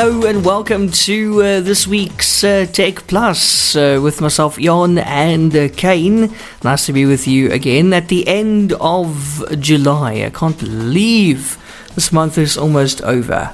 Hello 0.00 0.22
and 0.26 0.44
welcome 0.44 0.92
to 0.92 1.42
uh, 1.42 1.60
this 1.60 1.84
week's 1.84 2.44
uh, 2.44 2.66
Tech 2.72 3.08
Plus 3.08 3.74
uh, 3.74 3.98
with 4.00 4.20
myself, 4.20 4.56
Jon 4.56 4.96
and 4.98 5.52
uh, 5.56 5.66
Kaine. 5.70 6.32
Nice 6.62 6.86
to 6.86 6.92
be 6.92 7.04
with 7.04 7.26
you 7.26 7.50
again 7.50 7.92
at 7.92 8.06
the 8.06 8.28
end 8.28 8.74
of 8.74 9.42
July. 9.58 10.22
I 10.22 10.30
can't 10.30 10.56
believe 10.56 11.58
this 11.96 12.12
month 12.12 12.38
is 12.38 12.56
almost 12.56 13.02
over. 13.02 13.52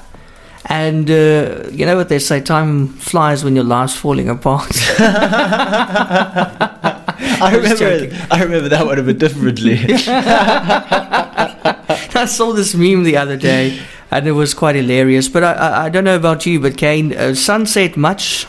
And 0.67 1.09
uh, 1.09 1.63
you 1.71 1.83
know 1.83 1.95
what 1.95 2.09
they 2.09 2.19
say, 2.19 2.41
time 2.41 2.89
flies 2.89 3.43
when 3.43 3.55
your 3.55 3.65
life's 3.65 3.95
falling 3.95 4.29
apart. 4.29 4.69
I 7.39 7.53
remember, 7.55 8.15
I 8.29 8.43
remember 8.43 8.69
that 8.69 8.85
one 8.85 8.99
a 8.99 9.01
bit 9.01 9.17
differently. 9.17 9.79
I 12.15 12.25
saw 12.27 12.53
this 12.53 12.75
meme 12.75 13.03
the 13.03 13.17
other 13.17 13.35
day 13.35 13.81
and 14.11 14.27
it 14.27 14.31
was 14.33 14.53
quite 14.53 14.75
hilarious. 14.75 15.27
But 15.27 15.43
I, 15.43 15.53
I, 15.53 15.83
I 15.85 15.89
don't 15.89 16.03
know 16.03 16.15
about 16.15 16.45
you, 16.45 16.59
but 16.59 16.77
Kaine, 16.77 17.13
uh, 17.13 17.33
sunset 17.35 17.97
much 17.97 18.45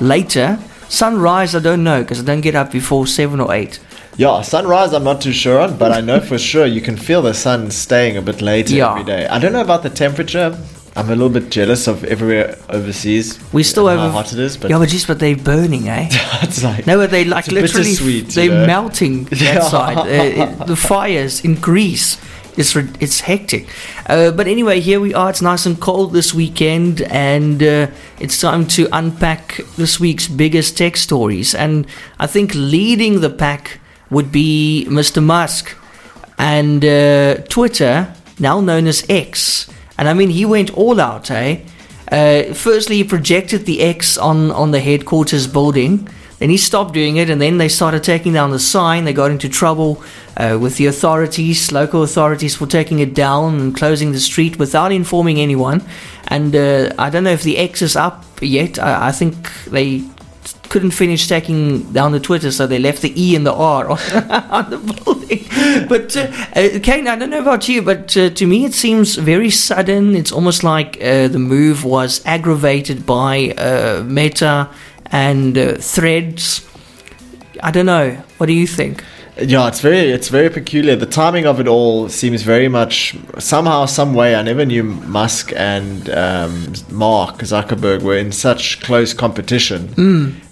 later. 0.00 0.58
Sunrise, 0.88 1.54
I 1.54 1.60
don't 1.60 1.84
know 1.84 2.02
because 2.02 2.20
I 2.20 2.24
don't 2.24 2.40
get 2.40 2.54
up 2.54 2.72
before 2.72 3.06
seven 3.06 3.40
or 3.40 3.52
eight. 3.54 3.78
Yeah, 4.16 4.42
sunrise 4.42 4.92
I'm 4.92 5.04
not 5.04 5.20
too 5.20 5.32
sure 5.32 5.60
on, 5.60 5.76
but 5.78 5.92
I 5.92 6.00
know 6.00 6.20
for 6.20 6.36
sure 6.36 6.66
you 6.66 6.80
can 6.80 6.96
feel 6.96 7.22
the 7.22 7.32
sun 7.32 7.70
staying 7.70 8.16
a 8.16 8.22
bit 8.22 8.42
later 8.42 8.74
Yeah. 8.74 8.90
every 8.90 9.04
day. 9.04 9.26
I 9.28 9.38
don't 9.38 9.52
know 9.52 9.60
about 9.62 9.82
the 9.82 9.90
temperature. 9.90 10.58
I'm 10.96 11.06
a 11.06 11.10
little 11.14 11.28
bit 11.30 11.50
jealous 11.50 11.86
of 11.86 12.02
everywhere 12.04 12.58
overseas. 12.68 13.38
We 13.52 13.62
still 13.62 13.86
have 13.86 14.00
how 14.00 14.10
hot 14.10 14.32
it 14.32 14.40
is, 14.40 14.56
but 14.56 14.70
yeah, 14.70 14.78
but 14.78 14.88
just 14.88 15.06
but 15.06 15.20
they're 15.20 15.36
burning, 15.36 15.88
eh? 15.88 16.08
it's 16.42 16.64
like 16.64 16.86
No, 16.88 16.96
but 16.98 17.12
they 17.12 17.24
like 17.24 17.46
literally 17.46 17.94
they're 18.22 18.48
know? 18.50 18.66
melting 18.66 19.24
that 19.26 19.40
Yeah. 19.54 19.60
side. 19.60 19.98
Uh, 19.98 20.64
the 20.64 20.74
fires 20.76 21.44
in 21.44 21.54
Greece. 21.54 22.18
It's 22.56 22.74
it's 22.76 23.20
hectic. 23.20 23.68
Uh, 24.06 24.30
but 24.32 24.46
anyway, 24.46 24.80
here 24.80 25.00
we 25.00 25.14
are. 25.14 25.30
It's 25.30 25.42
nice 25.42 25.66
and 25.66 25.80
cold 25.80 26.12
this 26.12 26.34
weekend, 26.34 27.02
and 27.02 27.62
uh, 27.62 27.86
it's 28.18 28.40
time 28.40 28.66
to 28.68 28.88
unpack 28.92 29.60
this 29.76 30.00
week's 30.00 30.28
biggest 30.28 30.76
tech 30.76 30.96
stories. 30.96 31.54
And 31.54 31.86
I 32.18 32.26
think 32.26 32.52
leading 32.54 33.20
the 33.20 33.30
pack 33.30 33.80
would 34.10 34.32
be 34.32 34.86
Mr. 34.88 35.22
Musk 35.22 35.76
and 36.38 36.84
uh, 36.84 37.36
Twitter, 37.48 38.12
now 38.38 38.60
known 38.60 38.86
as 38.86 39.04
X. 39.08 39.70
And 39.96 40.08
I 40.08 40.14
mean, 40.14 40.30
he 40.30 40.44
went 40.44 40.70
all 40.76 41.00
out, 41.00 41.30
eh? 41.30 41.60
Uh, 42.10 42.54
firstly, 42.54 42.96
he 42.96 43.04
projected 43.04 43.66
the 43.66 43.82
X 43.82 44.18
on, 44.18 44.50
on 44.50 44.72
the 44.72 44.80
headquarters 44.80 45.46
building. 45.46 46.08
Then 46.38 46.48
he 46.48 46.56
stopped 46.56 46.94
doing 46.94 47.18
it, 47.18 47.28
and 47.28 47.40
then 47.40 47.58
they 47.58 47.68
started 47.68 48.02
taking 48.02 48.32
down 48.32 48.50
the 48.50 48.58
sign. 48.58 49.04
They 49.04 49.12
got 49.12 49.30
into 49.30 49.48
trouble 49.48 50.02
uh, 50.36 50.58
with 50.60 50.76
the 50.76 50.86
authorities, 50.86 51.72
local 51.72 52.02
authorities, 52.02 52.56
for 52.56 52.66
taking 52.66 52.98
it 52.98 53.14
down 53.14 53.60
and 53.60 53.76
closing 53.76 54.12
the 54.12 54.20
street 54.20 54.58
without 54.58 54.92
informing 54.92 55.40
anyone. 55.40 55.82
And 56.28 56.54
uh, 56.54 56.92
I 56.98 57.10
don't 57.10 57.24
know 57.24 57.32
if 57.32 57.42
the 57.42 57.58
X 57.58 57.82
is 57.82 57.96
up 57.96 58.24
yet. 58.40 58.78
I, 58.78 59.08
I 59.08 59.12
think 59.12 59.52
they 59.64 60.04
couldn't 60.70 60.92
finish 60.92 61.26
taking 61.26 61.92
down 61.92 62.12
the 62.12 62.20
Twitter, 62.20 62.50
so 62.50 62.66
they 62.66 62.78
left 62.78 63.02
the 63.02 63.12
E 63.20 63.34
and 63.34 63.44
the 63.44 63.52
R 63.52 63.90
on, 63.90 63.98
the 64.70 64.78
building. 64.78 65.44
But 65.88 66.16
uh, 66.16 66.30
uh, 66.54 66.78
Kaine, 66.80 67.08
I 67.08 67.16
don't 67.16 67.30
know 67.30 67.40
about 67.40 67.68
you, 67.68 67.82
but 67.82 68.16
uh, 68.16 68.30
to 68.30 68.46
me 68.46 68.64
it 68.64 68.72
seems 68.72 69.16
very 69.16 69.50
sudden. 69.50 70.14
It's 70.14 70.32
almost 70.32 70.62
like 70.62 70.96
uh, 71.02 71.28
the 71.28 71.38
move 71.40 71.84
was 71.84 72.24
aggravated 72.24 73.04
by 73.04 73.50
uh, 73.58 74.04
Meta 74.06 74.70
and 75.06 75.58
uh, 75.58 75.74
Threads. 75.74 76.66
I 77.62 77.70
don't 77.72 77.86
know. 77.86 78.12
What 78.38 78.46
do 78.46 78.52
you 78.52 78.66
think? 78.66 79.04
Yeah, 79.40 79.68
it's 79.68 79.80
very 79.80 80.10
it's 80.10 80.28
very 80.28 80.50
peculiar. 80.50 80.96
The 80.96 81.06
timing 81.06 81.46
of 81.46 81.60
it 81.60 81.66
all 81.66 82.08
seems 82.08 82.42
very 82.42 82.68
much 82.68 83.16
somehow, 83.38 83.86
some 83.86 84.12
way. 84.14 84.34
I 84.34 84.42
never 84.42 84.66
knew 84.66 84.82
Musk 84.82 85.52
and 85.56 86.10
um, 86.10 86.74
Mark 86.90 87.38
Zuckerberg 87.38 88.02
were 88.02 88.18
in 88.18 88.32
such 88.32 88.80
close 88.82 89.14
competition. 89.14 89.94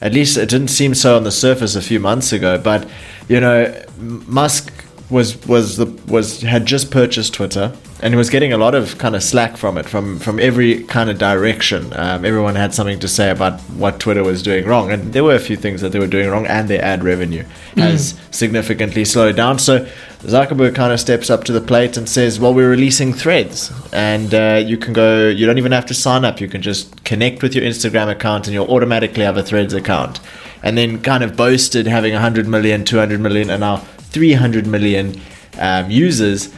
At 0.00 0.14
least 0.14 0.36
it 0.38 0.48
didn't 0.48 0.68
seem 0.68 0.94
so 0.94 1.16
on 1.16 1.24
the 1.24 1.30
surface 1.32 1.76
a 1.76 1.82
few 1.82 2.00
months 2.00 2.32
ago. 2.32 2.56
But 2.56 2.88
you 3.28 3.40
know, 3.40 3.74
Musk 3.98 4.72
was 5.10 5.46
was 5.46 5.76
the 5.76 5.86
was 6.06 6.42
had 6.42 6.66
just 6.66 6.90
purchased 6.90 7.32
Twitter 7.32 7.72
and 8.00 8.14
was 8.14 8.30
getting 8.30 8.52
a 8.52 8.58
lot 8.58 8.74
of 8.74 8.98
kind 8.98 9.16
of 9.16 9.22
slack 9.22 9.56
from 9.56 9.78
it 9.78 9.86
from 9.86 10.18
from 10.18 10.38
every 10.38 10.84
kind 10.84 11.08
of 11.08 11.18
direction. 11.18 11.92
Um, 11.94 12.24
everyone 12.24 12.56
had 12.56 12.74
something 12.74 12.98
to 13.00 13.08
say 13.08 13.30
about 13.30 13.58
what 13.76 14.00
Twitter 14.00 14.22
was 14.22 14.42
doing 14.42 14.66
wrong, 14.66 14.92
and 14.92 15.14
there 15.14 15.24
were 15.24 15.34
a 15.34 15.40
few 15.40 15.56
things 15.56 15.80
that 15.80 15.92
they 15.92 15.98
were 15.98 16.06
doing 16.06 16.28
wrong, 16.28 16.46
and 16.46 16.68
their 16.68 16.84
ad 16.84 17.02
revenue 17.02 17.44
has 17.76 18.20
significantly 18.30 19.04
slowed 19.04 19.36
down. 19.36 19.58
So 19.58 19.88
Zuckerberg 20.20 20.74
kind 20.74 20.92
of 20.92 21.00
steps 21.00 21.30
up 21.30 21.44
to 21.44 21.52
the 21.52 21.60
plate 21.60 21.96
and 21.96 22.08
says, 22.08 22.38
"Well, 22.38 22.52
we're 22.52 22.70
releasing 22.70 23.14
Threads, 23.14 23.72
and 23.92 24.34
uh, 24.34 24.62
you 24.64 24.76
can 24.76 24.92
go. 24.92 25.28
You 25.28 25.46
don't 25.46 25.58
even 25.58 25.72
have 25.72 25.86
to 25.86 25.94
sign 25.94 26.26
up. 26.26 26.40
You 26.40 26.48
can 26.48 26.60
just 26.60 27.04
connect 27.04 27.42
with 27.42 27.54
your 27.54 27.64
Instagram 27.64 28.10
account, 28.10 28.46
and 28.46 28.52
you'll 28.52 28.70
automatically 28.70 29.24
have 29.24 29.38
a 29.38 29.42
Threads 29.42 29.72
account." 29.72 30.20
And 30.60 30.76
then 30.76 31.00
kind 31.02 31.22
of 31.22 31.36
boasted 31.36 31.86
having 31.86 32.12
100 32.12 32.48
million, 32.48 32.84
200 32.84 33.20
million, 33.20 33.48
and 33.48 33.60
now 33.60 33.84
300 34.10 34.66
million 34.66 35.20
um, 35.58 35.90
users 35.90 36.52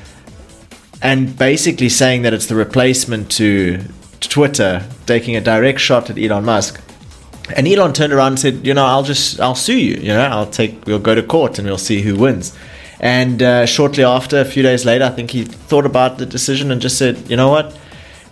and 1.03 1.37
basically 1.37 1.89
saying 1.89 2.23
that 2.23 2.35
it's 2.35 2.47
the 2.47 2.55
replacement 2.55 3.31
to 3.33 3.83
Twitter, 4.21 4.87
taking 5.07 5.37
a 5.37 5.41
direct 5.41 5.81
shot 5.81 6.11
at 6.11 6.19
Elon 6.19 6.45
Musk. 6.45 6.81
And 7.57 7.67
Elon 7.67 7.93
turned 7.93 8.13
around 8.13 8.33
and 8.33 8.41
said, 8.41 8.67
"You 8.67 8.75
know, 8.75 8.85
I'll 8.85 9.03
just 9.03 9.41
I'll 9.41 9.55
sue 9.55 9.79
you. 9.79 9.97
You 9.97 10.09
know, 10.09 10.21
I'll 10.21 10.51
take 10.51 10.87
we'll 10.87 11.01
go 11.01 11.15
to 11.15 11.23
court 11.23 11.59
and 11.59 11.67
we'll 11.67 11.79
see 11.79 12.01
who 12.03 12.17
wins." 12.17 12.57
And 13.01 13.43
uh, 13.43 13.67
shortly 13.67 14.05
after, 14.05 14.41
a 14.41 14.45
few 14.45 14.63
days 14.63 14.85
later, 14.85 15.05
I 15.05 15.11
think 15.11 15.31
he 15.31 15.45
thought 15.45 15.87
about 15.87 16.19
the 16.19 16.27
decision 16.27 16.71
and 16.71 16.81
just 16.81 16.97
said, 16.99 17.29
"You 17.29 17.37
know 17.37 17.49
what? 17.49 17.77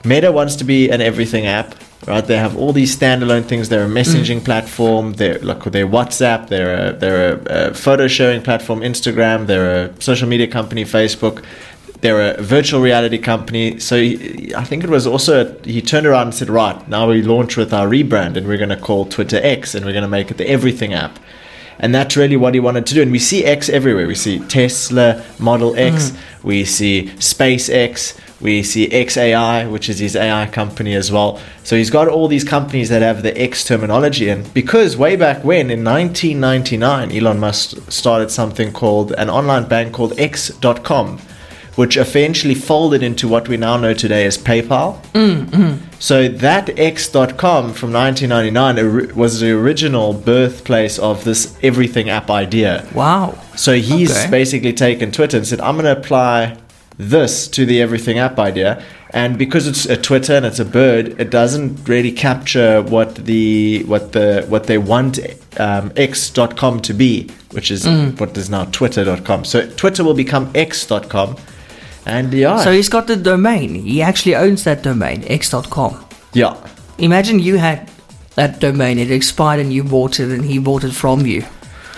Meta 0.05 0.31
wants 0.31 0.57
to 0.57 0.65
be 0.65 0.91
an 0.91 1.01
everything 1.01 1.47
app, 1.47 1.75
right? 2.09 2.27
They 2.27 2.37
have 2.37 2.57
all 2.57 2.73
these 2.73 2.97
standalone 2.97 3.45
things. 3.45 3.69
They're 3.69 3.85
a 3.85 3.89
mm. 3.89 4.01
messaging 4.01 4.45
platform. 4.45 5.13
They're 5.15 5.39
like 5.41 5.63
their 5.65 5.87
WhatsApp. 5.87 6.49
They're 6.49 6.89
a, 6.89 6.93
they're 6.93 7.35
a, 7.35 7.71
a 7.71 7.75
photo 7.75 8.09
sharing 8.09 8.43
platform. 8.43 8.81
Instagram. 8.81 9.47
They're 9.47 9.85
a 9.85 10.03
social 10.03 10.29
media 10.29 10.49
company. 10.49 10.85
Facebook. 10.85 11.45
They're 12.01 12.35
a 12.35 12.43
virtual 12.43 12.81
reality 12.81 13.19
company. 13.19 13.79
So 13.81 13.97
he, 14.01 14.55
I 14.55 14.65
think 14.65 14.85
it 14.85 14.91
was 14.91 15.07
also 15.07 15.61
he 15.63 15.83
turned 15.83 16.07
around 16.07 16.29
and 16.29 16.35
said, 16.35 16.49
right 16.49 16.89
now 16.89 17.09
we 17.09 17.23
launch 17.23 17.57
with 17.57 17.73
our 17.73 17.87
rebrand 17.87 18.37
and 18.37 18.47
we're 18.47 18.57
going 18.57 18.69
to 18.71 18.77
call 18.77 19.05
Twitter 19.05 19.41
X 19.43 19.75
and 19.75 19.85
we're 19.85 19.93
going 19.93 20.03
to 20.03 20.09
make 20.09 20.31
it 20.31 20.37
the 20.39 20.49
everything 20.49 20.95
app. 20.95 21.19
And 21.81 21.95
that's 21.95 22.17
really 22.17 22.37
what 22.37 22.55
he 22.55 22.61
wanted 22.61 22.87
to 22.87 22.95
do. 22.95 23.03
And 23.03 23.13
we 23.13 23.19
see 23.19 23.45
X 23.45 23.69
everywhere. 23.69 24.07
We 24.07 24.15
see 24.17 24.41
Tesla 24.41 25.25
Model 25.39 25.77
X, 25.77 26.11
mm. 26.11 26.45
we 26.45 26.65
see 26.65 27.05
SpaceX, 27.19 28.19
we 28.41 28.63
see 28.63 28.89
XAI, 28.89 29.71
which 29.71 29.89
is 29.89 29.99
his 29.99 30.15
AI 30.15 30.47
company 30.47 30.95
as 30.95 31.11
well. 31.11 31.41
So 31.65 31.75
he's 31.77 31.91
got 31.91 32.07
all 32.09 32.29
these 32.29 32.45
companies 32.45 32.89
that 32.89 33.03
have 33.03 33.23
the 33.23 33.37
X 33.41 33.65
terminology. 33.65 34.29
And 34.29 34.53
because 34.55 34.97
way 34.97 35.17
back 35.17 35.43
when, 35.45 35.71
in 35.71 35.83
1999, 35.85 37.11
Elon 37.17 37.41
Musk 37.41 37.91
started 37.91 38.31
something 38.31 38.73
called 38.73 39.13
an 39.13 39.29
online 39.29 39.67
bank 39.69 39.93
called 39.93 40.19
X.com, 40.21 41.19
which 41.75 41.97
eventually 41.97 42.55
folded 42.55 43.03
into 43.03 43.27
what 43.27 43.49
we 43.49 43.57
now 43.57 43.77
know 43.77 43.93
today 43.95 44.25
as 44.25 44.39
PayPal. 44.39 45.03
Mm-hmm. 45.13 45.85
So 45.99 46.29
that 46.29 46.79
X.com 46.79 47.73
from 47.73 47.93
1999 47.93 49.17
was 49.17 49.41
the 49.41 49.51
original 49.51 50.13
birthplace 50.13 50.99
of 51.01 51.25
this 51.25 51.59
everything 51.63 52.09
app 52.09 52.31
idea. 52.31 52.87
Wow. 52.95 53.37
So 53.57 53.75
he's 53.75 54.13
Okay. 54.17 54.31
basically 54.31 54.73
taken 54.73 55.11
Twitter 55.11 55.37
and 55.37 55.47
said, 55.47 55.61
I'm 55.61 55.75
going 55.75 55.87
to 55.93 56.01
apply 56.01 56.57
this 56.99 57.49
to 57.49 57.65
the 57.65 57.81
everything 57.81 58.19
app 58.19 58.39
idea. 58.39 58.83
And 59.11 59.39
because 59.39 59.67
it's 59.67 59.87
a 59.87 59.97
Twitter 59.97 60.35
and 60.35 60.45
it's 60.45 60.59
a 60.59 60.65
bird, 60.65 61.19
it 61.19 61.31
doesn't 61.31 61.89
really 61.89 62.13
capture 62.13 62.83
what 62.83 63.15
the 63.15 63.83
what 63.85 64.13
the 64.13 64.45
what 64.49 64.65
they 64.67 64.77
want 64.79 65.19
um, 65.59 65.93
X.com 65.97 66.81
to 66.83 66.93
be, 66.93 67.29
which 67.53 67.71
is 67.71 67.87
Mm. 67.87 68.19
what 68.21 68.37
is 68.37 68.51
now 68.51 68.65
Twitter.com. 68.67 69.45
So 69.45 69.67
Twitter 69.77 70.05
will 70.05 70.15
become 70.15 70.51
X.com. 70.55 71.37
And 72.05 72.33
yeah, 72.35 72.59
So 72.63 72.73
he's 72.73 72.89
got 72.89 73.07
the 73.07 73.17
domain. 73.17 73.75
He 73.75 74.03
actually 74.03 74.35
owns 74.35 74.65
that 74.65 74.83
domain, 74.83 75.25
x.com. 75.29 76.05
yeah. 76.33 76.55
Imagine 76.99 77.39
you 77.39 77.59
had 77.59 77.89
that 78.35 78.61
domain, 78.61 78.99
it 78.99 79.11
expired 79.11 79.61
and 79.61 79.73
you 79.73 79.85
bought 79.85 80.19
it 80.21 80.31
and 80.33 80.45
he 80.45 80.59
bought 80.59 80.85
it 80.85 80.93
from 80.93 81.27
you. 81.27 81.45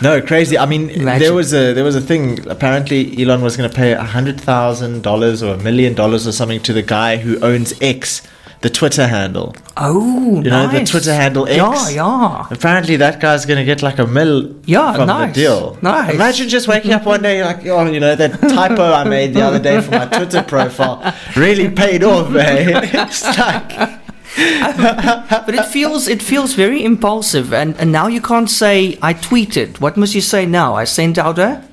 No, 0.02 0.20
crazy. 0.23 0.56
I 0.56 0.67
mean, 0.67 0.91
Imagine. 0.91 1.20
there 1.23 1.35
was 1.35 1.52
a 1.52 1.73
there 1.75 1.85
was 1.85 1.94
a 1.97 2.00
thing. 2.00 2.49
Apparently, 2.49 3.23
Elon 3.23 3.43
was 3.43 3.56
going 3.56 3.69
to 3.69 3.75
pay 3.76 3.93
a 3.93 4.02
hundred 4.02 4.41
thousand 4.41 5.02
dollars 5.02 5.43
or 5.43 5.55
a 5.55 5.58
million 5.58 5.94
dollars 5.94 6.26
or 6.26 6.32
something 6.32 6.61
to 6.62 6.73
the 6.73 6.82
guy 6.82 7.17
who 7.19 7.38
owns 7.41 7.75
X, 7.82 8.23
the 8.62 8.70
Twitter 8.70 9.06
handle. 9.06 9.55
Oh, 9.76 10.37
You 10.43 10.50
know, 10.50 10.69
the. 10.69 10.85
Twitter 10.85 11.12
handle 11.14 11.47
X. 11.47 11.56
Yeah, 11.56 11.88
yeah. 11.91 12.47
Apparently, 12.50 12.97
that 12.97 13.20
guy's 13.20 13.44
going 13.47 13.58
to 13.58 13.64
get 13.64 13.82
like 13.82 13.99
a 13.99 14.06
mill 14.06 14.55
Yeah, 14.64 14.94
from 14.94 15.06
nice. 15.08 15.35
the 15.35 15.41
deal. 15.43 15.79
Nice. 15.82 16.14
Imagine 16.14 16.49
just 16.49 16.67
waking 16.69 16.93
up 16.93 17.05
one 17.06 17.23
day 17.23 17.43
like, 17.44 17.64
oh, 17.67 17.85
you 17.91 18.00
know, 18.00 18.14
that 18.17 18.41
typo 18.41 18.82
I 18.93 19.05
made 19.05 19.35
the 19.35 19.43
other 19.43 19.58
day 19.58 19.81
for 19.81 19.91
my 19.93 20.06
Twitter 20.06 20.43
profile 20.43 21.14
really 21.37 21.70
paid 21.70 22.05
off, 22.05 22.35
eh? 22.35 22.81
it's 23.03 23.23
like, 23.38 24.00
But 25.47 25.55
it 25.55 25.67
feels 25.67 26.09
it 26.09 26.23
feels 26.23 26.55
very 26.55 26.85
impulsive 26.85 27.53
and, 27.53 27.77
and 27.77 27.91
now 27.91 28.06
you 28.06 28.21
can't 28.21 28.50
say 28.50 28.99
I 29.03 29.15
tweeted. 29.15 29.81
What 29.81 29.97
must 29.97 30.15
you 30.15 30.21
say 30.21 30.47
now? 30.47 30.75
I 30.75 30.85
sent 30.85 31.19
out 31.19 31.38
a 31.38 31.65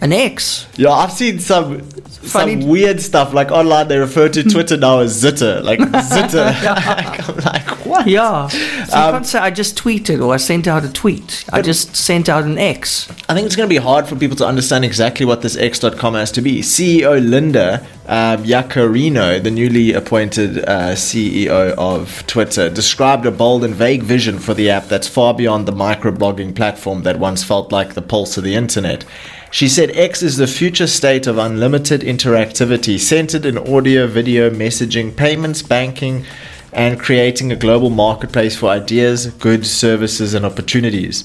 An 0.00 0.12
X. 0.12 0.66
Yeah, 0.76 0.92
I've 0.92 1.12
seen 1.12 1.40
some 1.40 1.82
Funny- 2.22 2.60
some 2.60 2.68
weird 2.70 3.00
stuff 3.00 3.32
like 3.32 3.50
online. 3.50 3.88
They 3.88 3.98
refer 3.98 4.28
to 4.28 4.42
Twitter 4.42 4.76
now 4.76 5.00
as 5.00 5.22
Zitter, 5.22 5.62
like 5.62 5.78
Zitter. 6.12 6.48
I'm 7.28 7.36
like, 7.44 7.86
what? 7.86 8.06
Yeah. 8.06 8.48
So 8.48 8.58
you 8.58 9.02
Um, 9.02 9.12
can't 9.12 9.26
say 9.26 9.38
I 9.38 9.50
just 9.50 9.76
tweeted 9.78 10.24
or 10.24 10.34
I 10.34 10.36
sent 10.36 10.66
out 10.66 10.84
a 10.84 10.92
tweet. 10.92 11.44
I 11.52 11.62
just 11.62 11.96
sent 11.96 12.28
out 12.28 12.44
an 12.44 12.58
X. 12.58 13.08
I 13.28 13.34
think 13.34 13.46
it's 13.46 13.56
going 13.56 13.68
to 13.68 13.72
be 13.74 13.80
hard 13.80 14.06
for 14.08 14.16
people 14.16 14.36
to 14.38 14.46
understand 14.46 14.84
exactly 14.84 15.24
what 15.26 15.42
this 15.42 15.56
X.com 15.56 16.14
has 16.14 16.32
to 16.32 16.40
be. 16.42 16.60
CEO 16.60 17.18
Linda 17.24 17.86
um, 18.08 18.42
the 18.42 19.50
newly 19.52 19.92
appointed 19.92 20.58
uh, 20.66 20.92
CEO 20.94 21.74
of 21.76 22.26
Twitter, 22.26 22.70
described 22.70 23.26
a 23.26 23.30
bold 23.30 23.64
and 23.64 23.74
vague 23.74 24.02
vision 24.02 24.38
for 24.38 24.54
the 24.54 24.70
app 24.70 24.88
that's 24.88 25.06
far 25.06 25.34
beyond 25.34 25.66
the 25.66 25.72
microblogging 25.72 26.54
platform 26.56 27.02
that 27.02 27.18
once 27.18 27.44
felt 27.44 27.70
like 27.70 27.94
the 27.94 28.02
pulse 28.02 28.38
of 28.38 28.44
the 28.44 28.54
internet. 28.54 29.04
She 29.50 29.68
said 29.68 29.96
X 29.96 30.22
is 30.22 30.36
the 30.36 30.46
future 30.46 30.86
state 30.86 31.26
of 31.26 31.38
unlimited 31.38 32.02
interactivity, 32.02 32.98
centered 32.98 33.46
in 33.46 33.56
audio, 33.56 34.06
video, 34.06 34.50
messaging, 34.50 35.16
payments, 35.16 35.62
banking, 35.62 36.26
and 36.72 37.00
creating 37.00 37.50
a 37.50 37.56
global 37.56 37.88
marketplace 37.88 38.56
for 38.56 38.68
ideas, 38.68 39.26
goods, 39.26 39.70
services, 39.70 40.34
and 40.34 40.44
opportunities. 40.44 41.24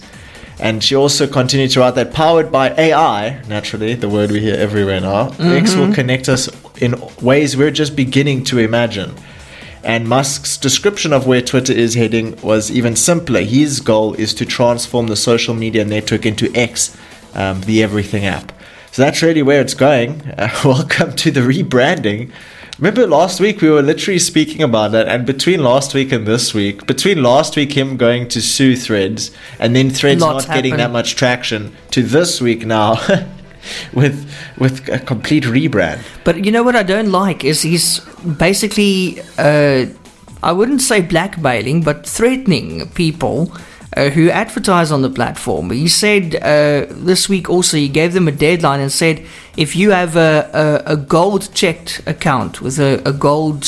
And 0.59 0.81
she 0.81 0.95
also 0.95 1.27
continued 1.27 1.71
to 1.71 1.81
write 1.81 1.95
that 1.95 2.13
powered 2.13 2.49
by 2.49 2.69
AI, 2.77 3.41
naturally, 3.47 3.95
the 3.95 4.07
word 4.07 4.31
we 4.31 4.39
hear 4.39 4.55
everywhere 4.55 5.01
now, 5.01 5.29
X 5.39 5.75
will 5.75 5.85
mm-hmm. 5.85 5.93
connect 5.93 6.29
us 6.29 6.49
in 6.81 6.95
ways 7.21 7.57
we're 7.57 7.71
just 7.71 7.95
beginning 7.95 8.45
to 8.45 8.59
imagine. 8.59 9.13
And 9.83 10.07
Musk's 10.07 10.55
description 10.55 11.11
of 11.11 11.27
where 11.27 11.41
Twitter 11.41 11.73
is 11.73 11.95
heading 11.95 12.39
was 12.41 12.71
even 12.71 12.95
simpler. 12.95 13.41
His 13.41 13.81
goal 13.81 14.13
is 14.13 14.33
to 14.35 14.45
transform 14.45 15.07
the 15.07 15.17
social 15.17 15.53
media 15.53 15.83
network 15.83 16.25
into 16.25 16.49
X, 16.55 16.95
um, 17.33 17.61
the 17.61 17.83
everything 17.83 18.25
app. 18.25 18.51
So 18.91 19.01
that's 19.01 19.21
really 19.21 19.41
where 19.41 19.59
it's 19.61 19.73
going. 19.73 20.21
Uh, 20.37 20.49
welcome 20.65 21.15
to 21.15 21.31
the 21.31 21.39
rebranding. 21.39 22.31
Remember 22.79 23.05
last 23.05 23.39
week 23.39 23.61
we 23.61 23.69
were 23.69 23.81
literally 23.81 24.19
speaking 24.19 24.63
about 24.63 24.91
that, 24.91 25.07
and 25.07 25.25
between 25.25 25.63
last 25.63 25.93
week 25.93 26.11
and 26.11 26.25
this 26.25 26.53
week, 26.53 26.87
between 26.87 27.21
last 27.21 27.55
week 27.55 27.73
him 27.73 27.97
going 27.97 28.27
to 28.29 28.41
sue 28.41 28.75
Threads, 28.75 29.31
and 29.59 29.75
then 29.75 29.89
Threads 29.89 30.21
Lots 30.21 30.47
not 30.47 30.55
getting 30.55 30.77
that 30.77 30.91
much 30.91 31.15
traction, 31.15 31.75
to 31.91 32.01
this 32.01 32.41
week 32.41 32.65
now, 32.65 32.95
with 33.93 34.29
with 34.57 34.89
a 34.89 34.99
complete 34.99 35.43
rebrand. 35.43 36.01
But 36.23 36.45
you 36.45 36.51
know 36.51 36.63
what 36.63 36.75
I 36.75 36.83
don't 36.83 37.11
like 37.11 37.43
is 37.43 37.61
he's 37.61 37.99
basically, 38.37 39.21
uh, 39.37 39.85
I 40.41 40.51
wouldn't 40.51 40.81
say 40.81 41.01
blackmailing, 41.01 41.83
but 41.83 42.07
threatening 42.07 42.89
people 42.89 43.55
uh, 43.95 44.09
who 44.09 44.29
advertise 44.29 44.91
on 44.91 45.01
the 45.01 45.09
platform. 45.09 45.71
He 45.71 45.87
said 45.87 46.35
uh, 46.35 46.85
this 46.89 47.29
week 47.29 47.49
also 47.49 47.77
he 47.77 47.87
gave 47.87 48.13
them 48.13 48.27
a 48.27 48.31
deadline 48.31 48.79
and 48.79 48.91
said 48.91 49.25
if 49.57 49.75
you 49.75 49.91
have 49.91 50.15
a, 50.15 50.83
a, 50.87 50.93
a 50.93 50.97
gold 50.97 51.53
checked 51.53 52.01
account 52.07 52.61
with 52.61 52.79
a, 52.79 53.01
a 53.05 53.13
gold 53.13 53.67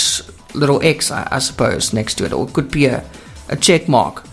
little 0.54 0.81
X, 0.81 1.12
I, 1.12 1.27
I 1.31 1.39
suppose, 1.39 1.94
next 1.94 2.16
to 2.16 2.25
it, 2.25 2.33
or 2.33 2.48
it 2.48 2.54
could 2.54 2.72
be 2.72 2.86
a, 2.86 3.04
a 3.50 3.56
check 3.56 3.88
mark. 3.88 4.24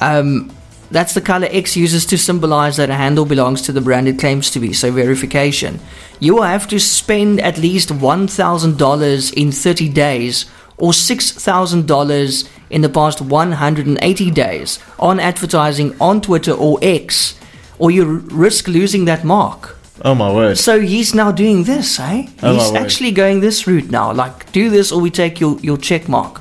Um, 0.00 0.52
that's 0.90 1.14
the 1.14 1.20
color 1.20 1.46
X 1.50 1.76
uses 1.76 2.04
to 2.06 2.18
symbolize 2.18 2.76
that 2.76 2.90
a 2.90 2.94
handle 2.94 3.24
belongs 3.24 3.62
to 3.62 3.72
the 3.72 3.80
brand 3.80 4.08
it 4.08 4.18
claims 4.18 4.50
to 4.50 4.60
be, 4.60 4.72
so 4.72 4.90
verification. 4.90 5.78
You 6.18 6.34
will 6.34 6.42
have 6.42 6.66
to 6.68 6.80
spend 6.80 7.40
at 7.40 7.58
least 7.58 7.90
$1,000 7.90 9.32
in 9.34 9.52
30 9.52 9.88
days 9.90 10.50
or 10.80 10.92
$6,000 10.92 12.48
in 12.70 12.80
the 12.80 12.88
past 12.88 13.20
180 13.20 14.30
days 14.30 14.78
on 14.98 15.20
advertising 15.20 15.94
on 16.00 16.20
Twitter 16.20 16.52
or 16.52 16.78
X, 16.82 17.38
or 17.78 17.90
you 17.90 18.04
risk 18.30 18.66
losing 18.66 19.04
that 19.04 19.24
mark. 19.24 19.76
Oh 20.02 20.14
my 20.14 20.32
word! 20.32 20.56
So 20.56 20.80
he's 20.80 21.14
now 21.14 21.30
doing 21.30 21.64
this, 21.64 22.00
eh? 22.00 22.26
Oh, 22.42 22.54
he's 22.54 22.72
actually 22.72 23.12
going 23.12 23.40
this 23.40 23.66
route 23.66 23.90
now. 23.90 24.12
Like, 24.12 24.50
do 24.50 24.70
this 24.70 24.90
or 24.90 25.00
we 25.00 25.10
take 25.10 25.40
your, 25.40 25.58
your 25.60 25.76
check 25.76 26.08
mark. 26.08 26.40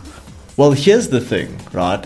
Well, 0.55 0.71
here's 0.71 1.09
the 1.09 1.19
thing, 1.19 1.59
right? 1.73 2.05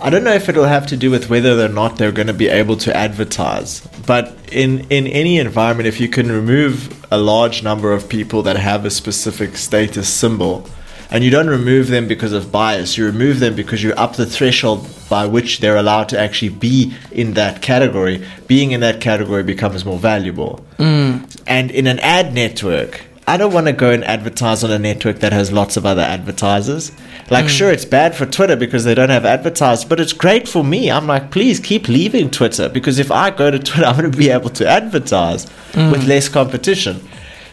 I 0.00 0.10
don't 0.10 0.24
know 0.24 0.32
if 0.32 0.48
it'll 0.48 0.64
have 0.64 0.86
to 0.88 0.96
do 0.96 1.10
with 1.10 1.28
whether 1.30 1.62
or 1.64 1.68
not 1.68 1.96
they're 1.96 2.12
going 2.12 2.26
to 2.26 2.34
be 2.34 2.48
able 2.48 2.76
to 2.78 2.96
advertise, 2.96 3.80
but 4.06 4.34
in 4.50 4.86
in 4.88 5.06
any 5.06 5.38
environment, 5.38 5.86
if 5.86 6.00
you 6.00 6.08
can 6.08 6.32
remove 6.32 7.04
a 7.10 7.18
large 7.18 7.62
number 7.62 7.92
of 7.92 8.08
people 8.08 8.42
that 8.42 8.56
have 8.56 8.86
a 8.86 8.90
specific 8.90 9.56
status 9.56 10.08
symbol, 10.08 10.68
and 11.10 11.22
you 11.22 11.30
don't 11.30 11.48
remove 11.48 11.88
them 11.88 12.08
because 12.08 12.32
of 12.32 12.50
bias, 12.50 12.96
you 12.96 13.06
remove 13.06 13.40
them 13.40 13.54
because 13.54 13.82
you're 13.82 13.98
up 13.98 14.16
the 14.16 14.26
threshold 14.26 14.88
by 15.08 15.26
which 15.26 15.60
they're 15.60 15.76
allowed 15.76 16.08
to 16.10 16.18
actually 16.18 16.48
be 16.48 16.94
in 17.12 17.34
that 17.34 17.62
category. 17.62 18.24
Being 18.46 18.72
in 18.72 18.80
that 18.80 19.00
category 19.00 19.42
becomes 19.42 19.84
more 19.84 19.98
valuable. 19.98 20.64
Mm. 20.78 21.42
And 21.46 21.70
in 21.70 21.86
an 21.86 22.00
ad 22.00 22.34
network, 22.34 23.06
I 23.28 23.36
don't 23.36 23.52
want 23.52 23.66
to 23.66 23.72
go 23.72 23.90
and 23.90 24.04
advertise 24.04 24.62
on 24.62 24.70
a 24.70 24.78
network 24.78 25.18
that 25.18 25.32
has 25.32 25.50
lots 25.50 25.76
of 25.76 25.84
other 25.84 26.02
advertisers. 26.02 26.92
Like, 27.28 27.46
mm. 27.46 27.48
sure, 27.48 27.70
it's 27.72 27.84
bad 27.84 28.14
for 28.14 28.24
Twitter 28.24 28.54
because 28.54 28.84
they 28.84 28.94
don't 28.94 29.10
have 29.10 29.24
advertisers, 29.24 29.84
but 29.84 29.98
it's 29.98 30.12
great 30.12 30.48
for 30.48 30.62
me. 30.62 30.92
I'm 30.92 31.08
like, 31.08 31.32
please 31.32 31.58
keep 31.58 31.88
leaving 31.88 32.30
Twitter 32.30 32.68
because 32.68 33.00
if 33.00 33.10
I 33.10 33.30
go 33.30 33.50
to 33.50 33.58
Twitter, 33.58 33.84
I'm 33.88 33.96
going 33.96 34.10
to 34.10 34.16
be 34.16 34.30
able 34.30 34.50
to 34.50 34.68
advertise 34.68 35.46
mm. 35.72 35.90
with 35.90 36.06
less 36.06 36.28
competition. 36.28 37.00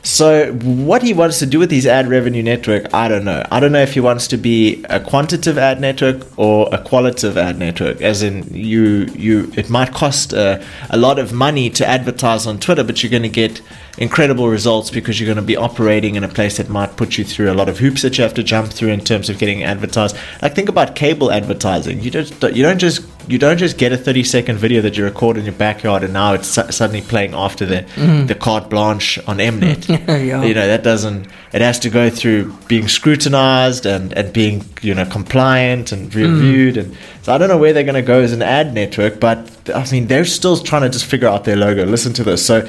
So, 0.05 0.51
what 0.51 1.01
he 1.01 1.13
wants 1.13 1.39
to 1.39 1.45
do 1.45 1.59
with 1.59 1.71
his 1.71 1.87
ad 1.87 2.09
revenue 2.09 2.43
network, 2.43 2.93
I 2.93 3.07
don't 3.07 3.23
know. 3.23 3.41
I 3.49 3.61
don't 3.61 3.71
know 3.71 3.81
if 3.81 3.93
he 3.93 4.01
wants 4.01 4.27
to 4.27 4.37
be 4.37 4.83
a 4.89 4.99
quantitative 4.99 5.57
ad 5.57 5.79
network 5.79 6.27
or 6.37 6.67
a 6.73 6.77
qualitative 6.77 7.37
ad 7.37 7.57
network, 7.57 8.01
as 8.01 8.21
in 8.21 8.43
you 8.53 9.05
you 9.15 9.49
it 9.55 9.69
might 9.69 9.93
cost 9.93 10.33
a, 10.33 10.61
a 10.89 10.97
lot 10.97 11.19
of 11.19 11.31
money 11.31 11.69
to 11.69 11.87
advertise 11.87 12.45
on 12.45 12.59
Twitter, 12.59 12.83
but 12.83 13.01
you're 13.01 13.09
going 13.09 13.23
to 13.23 13.29
get 13.29 13.61
incredible 13.97 14.49
results 14.49 14.89
because 14.89 15.19
you're 15.19 15.27
going 15.27 15.35
to 15.35 15.41
be 15.41 15.55
operating 15.55 16.15
in 16.15 16.23
a 16.23 16.27
place 16.27 16.57
that 16.57 16.67
might 16.67 16.95
put 16.97 17.17
you 17.17 17.23
through 17.23 17.51
a 17.51 17.53
lot 17.53 17.69
of 17.69 17.77
hoops 17.77 18.01
that 18.01 18.17
you 18.17 18.23
have 18.23 18.33
to 18.33 18.43
jump 18.43 18.71
through 18.71 18.89
in 18.89 18.99
terms 18.99 19.29
of 19.29 19.37
getting 19.37 19.63
advertised. 19.63 20.15
Like 20.41 20.55
think 20.55 20.67
about 20.67 20.95
cable 20.95 21.31
advertising. 21.31 22.01
You 22.01 22.09
just 22.09 22.41
you 22.41 22.63
don't 22.63 22.79
just 22.79 23.05
you 23.27 23.37
don't 23.37 23.57
just 23.57 23.77
get 23.77 23.93
a 23.93 23.97
30 23.97 24.23
second 24.23 24.57
video 24.57 24.81
that 24.81 24.97
you 24.97 25.03
record 25.03 25.37
in 25.37 25.45
your 25.45 25.53
backyard 25.53 26.03
and 26.03 26.11
now 26.11 26.33
it's 26.33 26.47
su- 26.47 26.71
suddenly 26.71 27.01
playing 27.01 27.35
after 27.35 27.65
the 27.65 27.83
mm-hmm. 27.95 28.25
the 28.25 28.35
carte 28.35 28.69
blanche 28.69 29.19
on 29.27 29.37
Mnet. 29.37 29.83
Yeah. 30.23 30.43
You 30.43 30.53
know 30.53 30.67
that 30.67 30.83
doesn't. 30.83 31.27
It 31.53 31.61
has 31.61 31.79
to 31.79 31.89
go 31.89 32.09
through 32.09 32.53
being 32.67 32.87
scrutinized 32.87 33.85
and 33.85 34.13
and 34.13 34.33
being 34.33 34.63
you 34.81 34.95
know 34.95 35.05
compliant 35.05 35.91
and 35.91 36.09
mm-hmm. 36.09 36.19
reviewed 36.19 36.77
and 36.77 36.97
so 37.21 37.33
I 37.33 37.37
don't 37.37 37.47
know 37.47 37.57
where 37.57 37.73
they're 37.73 37.83
going 37.83 37.95
to 37.95 38.01
go 38.01 38.21
as 38.21 38.33
an 38.33 38.41
ad 38.41 38.73
network, 38.73 39.19
but 39.19 39.69
I 39.73 39.89
mean 39.91 40.07
they're 40.07 40.25
still 40.25 40.57
trying 40.57 40.81
to 40.81 40.89
just 40.89 41.05
figure 41.05 41.27
out 41.27 41.43
their 41.43 41.55
logo. 41.55 41.85
Listen 41.85 42.13
to 42.13 42.23
this. 42.23 42.45
So 42.45 42.67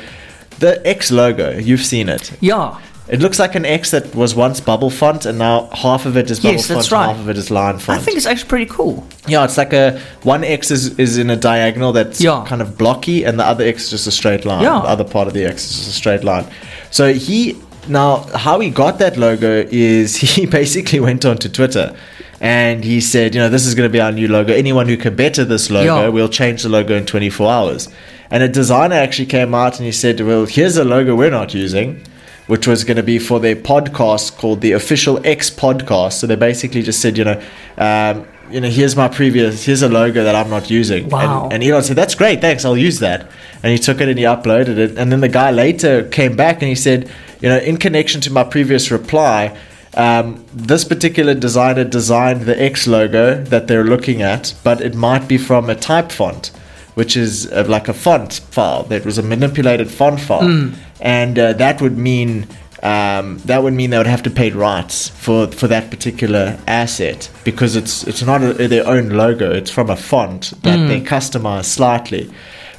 the 0.59 0.87
X 0.87 1.11
logo, 1.11 1.57
you've 1.59 1.85
seen 1.85 2.09
it. 2.09 2.33
Yeah. 2.41 2.81
It 3.07 3.21
looks 3.21 3.39
like 3.39 3.55
an 3.55 3.67
X 3.67 3.91
that 3.91 4.15
was 4.15 4.35
once 4.35 4.61
bubble 4.61 4.89
font, 4.89 5.27
and 5.27 5.37
now 5.39 5.69
half 5.73 6.07
of 6.07 6.17
it 6.17 6.31
is 6.31 6.39
bubble 6.41 6.53
Yes, 6.55 6.69
font, 6.69 6.91
right. 6.91 7.07
half 7.09 7.19
of 7.21 7.29
it 7.29 7.37
is 7.37 7.51
line 7.51 7.79
font. 7.79 8.01
I 8.01 8.03
think 8.03 8.17
it's 8.17 8.25
actually 8.25 8.49
pretty 8.49 8.65
cool. 8.67 9.07
yeah, 9.27 9.45
it's 9.45 9.59
like 9.59 9.75
a 9.75 10.01
one 10.23 10.43
X 10.43 10.71
is, 10.71 10.99
is 10.99 11.19
in 11.19 11.29
a 11.29 11.37
diagonal 11.37 11.93
that's 11.93 12.19
Yeah. 12.23 12.45
kind 12.47 12.63
of 12.63 12.79
blocky, 12.79 13.25
and 13.25 13.39
the 13.39 13.45
other 13.45 13.63
X 13.63 13.85
is 13.85 13.91
just 13.91 14.07
a 14.07 14.11
straight 14.11 14.47
line. 14.47 14.63
Yeah. 14.63 14.81
The 14.81 14.89
other 14.89 15.05
part 15.05 15.29
of 15.29 15.35
the 15.35 15.45
X 15.45 15.65
is 15.71 15.77
just 15.77 15.89
a 15.91 15.93
straight 15.93 16.25
line. 16.25 16.47
So 16.91 17.13
he 17.13 17.61
now 17.89 18.21
how 18.35 18.59
he 18.61 18.71
got 18.71 18.99
that 19.01 19.19
logo 19.19 19.67
is 19.71 20.17
he 20.35 20.47
basically 20.47 21.01
went 21.01 21.27
onto 21.27 21.51
Twitter. 21.51 21.95
And 22.41 22.85
he 22.85 23.01
said, 23.01 23.35
you 23.35 23.41
know, 23.41 23.49
this 23.49 23.65
is 23.65 23.75
going 23.75 23.89
to 23.89 23.93
be 23.93 24.01
our 24.01 24.13
new 24.13 24.29
logo. 24.29 24.53
Anyone 24.53 24.87
who 24.87 24.97
can 24.99 25.15
better 25.15 25.45
this 25.47 25.71
logo, 25.71 26.03
Yeah. 26.03 26.09
we'll 26.09 26.29
change 26.29 26.63
the 26.63 26.69
logo 26.69 26.95
in 26.95 27.07
24 27.07 27.51
hours. 27.51 27.89
And 28.31 28.43
a 28.43 28.49
designer 28.49 28.97
actually 28.97 29.27
came 29.27 29.55
out 29.55 29.79
and 29.79 29.87
he 29.87 29.93
said, 29.93 30.21
well, 30.21 30.47
here's 30.47 30.77
a 30.77 30.85
logo 30.85 31.15
we're 31.15 31.31
not 31.31 31.55
using 31.55 32.05
which 32.47 32.67
was 32.67 32.85
going 32.85 32.97
to 32.97 33.03
be 33.03 33.19
for 33.19 33.41
their 33.41 33.57
podcast 33.57 34.37
called 34.37 34.61
the 34.61 34.73
Official 34.73 35.21
X 35.27 35.51
Podcast. 35.51 36.15
So 36.15 36.27
they 36.27 36.37
basically 36.37 36.83
just 36.83 37.01
said, 37.01 37.17
you 37.17 37.25
know, 37.25 37.43
um, 37.79 38.27
you 38.51 38.61
know, 38.61 38.69
here's 38.69 38.95
my 38.95 39.09
previous, 39.09 39.65
here's 39.65 39.83
a 39.83 39.89
logo 39.89 40.23
that 40.25 40.35
I'm 40.35 40.51
not 40.51 40.71
using. 40.71 41.09
Wow. 41.09 41.45
And, 41.45 41.55
and 41.55 41.65
Elon 41.65 41.83
said, 41.83 41.97
that's 41.97 42.15
great, 42.15 42.41
thanks, 42.41 42.65
I'll 42.65 42.77
use 42.77 42.99
that. 42.99 43.31
And 43.63 43.73
he 43.73 43.79
took 43.79 44.01
it 44.01 44.09
and 44.09 44.19
he 44.19 44.25
uploaded 44.25 44.77
it. 44.77 44.99
And 44.99 45.11
then 45.11 45.21
the 45.21 45.29
guy 45.29 45.51
later 45.51 46.07
came 46.09 46.37
back 46.37 46.61
and 46.61 46.69
he 46.69 46.75
said, 46.75 47.11
you 47.41 47.49
know, 47.49 47.59
in 47.59 47.79
connection 47.79 48.21
to 48.23 48.33
my 48.33 48.45
previous 48.45 48.91
reply, 48.91 49.57
um, 49.95 50.45
this 50.53 50.85
particular 50.85 51.35
designer 51.35 51.85
designed 51.85 52.43
the 52.43 52.61
X 52.61 52.87
logo 52.87 53.43
that 53.45 53.67
they're 53.67 53.85
looking 53.85 54.21
at, 54.21 54.55
but 54.63 54.83
it 54.83 54.95
might 54.95 55.27
be 55.27 55.39
from 55.39 55.71
a 55.71 55.75
type 55.75 56.13
font 56.13 56.51
which 56.95 57.17
is 57.17 57.51
uh, 57.53 57.65
like 57.69 57.89
a 57.89 57.95
font 57.95 58.35
file. 58.51 58.85
That 58.85 59.05
was 59.05 59.19
a 59.19 59.23
manipulated 59.23 59.91
font 59.91 60.21
file, 60.21 60.73
and 61.01 61.39
uh, 61.39 61.53
that 61.55 61.81
would 61.81 61.99
mean 61.99 62.47
um, 62.83 63.39
that 63.47 63.63
would 63.63 63.73
mean 63.73 63.91
they 63.91 63.99
would 63.99 64.07
have 64.07 64.23
to 64.25 64.31
pay 64.31 64.51
rights 64.51 65.09
for 65.09 65.47
for 65.49 65.69
that 65.69 65.91
particular 65.91 66.59
asset 66.67 67.31
because 67.45 67.77
it's 67.77 68.05
it's 68.07 68.23
not 68.23 68.43
a, 68.43 68.69
their 68.69 68.87
own 68.87 69.09
logo; 69.11 69.53
it's 69.53 69.71
from 69.71 69.91
a 69.91 69.97
font 69.97 70.53
that 70.63 70.87
they 70.89 71.01
customize 71.01 71.65
slightly. 71.65 72.31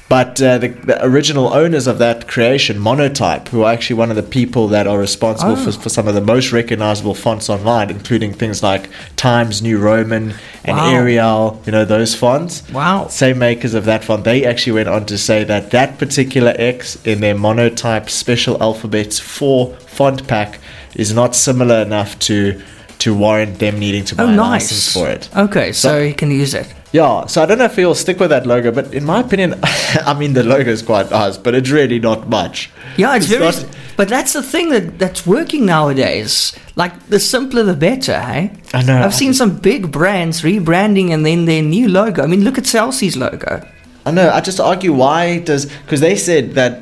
But 0.08 0.40
uh, 0.40 0.60
the, 0.60 0.68
the 0.68 1.04
original 1.04 1.52
owners 1.52 1.88
of 1.88 1.98
that 1.98 2.28
creation, 2.28 2.78
Monotype, 2.78 3.48
who 3.48 3.64
are 3.64 3.74
actually 3.74 3.96
one 3.96 4.12
of 4.12 4.16
the 4.16 4.22
people 4.24 4.68
that 4.68 4.86
are 4.86 5.00
responsible 5.00 5.54
Oh. 5.54 5.56
for, 5.56 5.72
for 5.72 5.90
some 5.90 6.08
of 6.08 6.14
the 6.14 6.22
most 6.22 6.52
recognizable 6.52 7.16
fonts 7.16 7.50
online, 7.50 7.90
including 7.90 8.32
things 8.32 8.62
like 8.62 8.88
Times 9.16 9.64
New 9.64 9.80
Roman 9.80 10.36
and 10.64 10.78
Wow. 10.78 10.92
Arial, 10.94 11.62
you 11.66 11.72
know, 11.72 11.86
those 11.86 12.14
fonts. 12.14 12.62
Wow. 12.72 13.08
Same 13.08 13.40
makers 13.40 13.74
of 13.74 13.86
that 13.86 14.04
font. 14.04 14.26
They 14.26 14.46
actually 14.46 14.74
went 14.74 14.90
on 14.90 15.08
to 15.08 15.18
say 15.18 15.44
that 15.44 15.72
that 15.72 15.98
particular 15.98 16.54
X 16.56 17.04
in 17.04 17.22
their 17.22 17.36
Monotype 17.36 18.08
Special 18.10 18.62
Alphabets 18.62 19.18
4 19.20 19.74
font 19.78 20.28
pack 20.28 20.60
is 20.96 21.14
not 21.14 21.36
similar 21.36 21.82
enough 21.82 22.18
to 22.20 22.62
to 22.98 23.14
warrant 23.14 23.60
them 23.60 23.78
needing 23.78 24.06
to 24.06 24.16
buy 24.16 24.24
Oh, 24.24 24.28
a 24.30 24.36
nice. 24.36 24.72
license 24.72 24.94
for 24.94 25.10
it. 25.10 25.30
Okay, 25.36 25.74
so, 25.74 25.90
So- 25.90 26.00
you 26.00 26.14
can 26.14 26.32
use 26.32 26.54
it. 26.54 26.66
Yeah, 26.96 27.26
so 27.26 27.44
I 27.44 27.46
don't 27.46 27.58
know 27.58 27.66
if 27.66 27.78
you'll 27.78 27.94
stick 27.94 28.20
with 28.22 28.30
that 28.30 28.46
logo, 28.48 28.72
but 28.72 28.94
in 28.94 29.04
my 29.04 29.20
opinion, 29.20 29.60
I 29.64 30.14
mean 30.18 30.32
the 30.34 30.44
logo 30.44 30.72
is 30.72 30.82
quite 30.82 31.12
nice, 31.12 31.38
but 31.38 31.54
it's 31.54 31.70
really 31.70 32.00
not 32.00 32.30
much. 32.30 32.72
Yeah, 32.96 33.16
it's, 33.18 33.26
It's 33.30 33.36
very. 33.36 33.52
not- 33.52 33.78
but 33.98 34.08
that's 34.10 34.32
the 34.34 34.42
thing 34.44 34.70
that 34.70 34.98
that's 35.00 35.26
working 35.28 35.66
nowadays. 35.66 36.56
Like 36.78 36.94
the 37.08 37.20
simpler 37.20 37.64
the 37.64 37.74
better, 37.74 38.18
hey? 38.20 38.52
I 38.74 38.82
know. 38.84 38.98
I've 39.04 39.14
seen 39.14 39.34
some 39.34 39.58
big 39.58 39.92
brands 39.92 40.42
rebranding 40.42 41.12
and 41.14 41.26
then 41.26 41.46
their 41.46 41.62
new 41.62 41.88
logo. 41.90 42.24
I 42.24 42.28
mean, 42.28 42.44
look 42.46 42.58
at 42.58 42.66
Chelsea's 42.66 43.18
logo. 43.18 43.62
I 44.06 44.12
know. 44.12 44.30
I 44.30 44.40
just 44.40 44.60
argue 44.62 44.94
why 44.94 45.40
does 45.40 45.66
because 45.84 46.00
they 46.00 46.16
said 46.16 46.54
that 46.54 46.74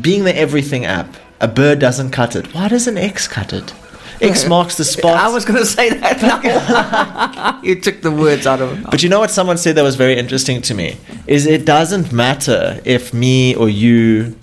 being 0.00 0.22
the 0.24 0.36
everything 0.46 0.84
app, 0.84 1.08
a 1.40 1.48
bird 1.48 1.78
doesn't 1.80 2.10
cut 2.10 2.36
it. 2.36 2.54
Why 2.54 2.68
does 2.68 2.86
an 2.86 2.98
X 2.98 3.26
cut 3.26 3.52
it? 3.52 3.72
X 4.20 4.46
marks 4.48 4.76
the 4.76 4.84
spot. 4.84 5.14
I 5.16 5.28
was 5.28 5.44
going 5.44 5.58
to 5.58 5.66
say 5.66 5.90
that. 5.90 7.60
you 7.62 7.80
took 7.80 8.02
the 8.02 8.10
words 8.10 8.46
out 8.46 8.60
of 8.60 8.78
it. 8.78 8.90
But 8.90 9.02
you 9.02 9.08
know 9.08 9.20
what 9.20 9.30
someone 9.30 9.58
said 9.58 9.76
that 9.76 9.82
was 9.82 9.96
very 9.96 10.16
interesting 10.16 10.62
to 10.62 10.74
me 10.74 10.96
is 11.26 11.46
it 11.46 11.64
doesn't 11.64 12.12
matter 12.12 12.80
if 12.84 13.12
me 13.12 13.54
or 13.54 13.68
you 13.68 14.36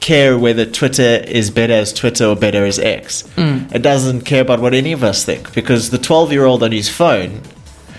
care 0.00 0.38
whether 0.38 0.66
Twitter 0.66 1.24
is 1.26 1.50
better 1.50 1.72
as 1.72 1.92
Twitter 1.92 2.26
or 2.26 2.36
better 2.36 2.64
as 2.66 2.78
X. 2.78 3.22
Hmm. 3.36 3.60
It 3.72 3.80
doesn't 3.80 4.22
care 4.22 4.42
about 4.42 4.60
what 4.60 4.74
any 4.74 4.92
of 4.92 5.02
us 5.02 5.24
think 5.24 5.54
because 5.54 5.90
the 5.90 5.96
12-year-old 5.96 6.62
on 6.62 6.72
his 6.72 6.90
phone 6.90 7.40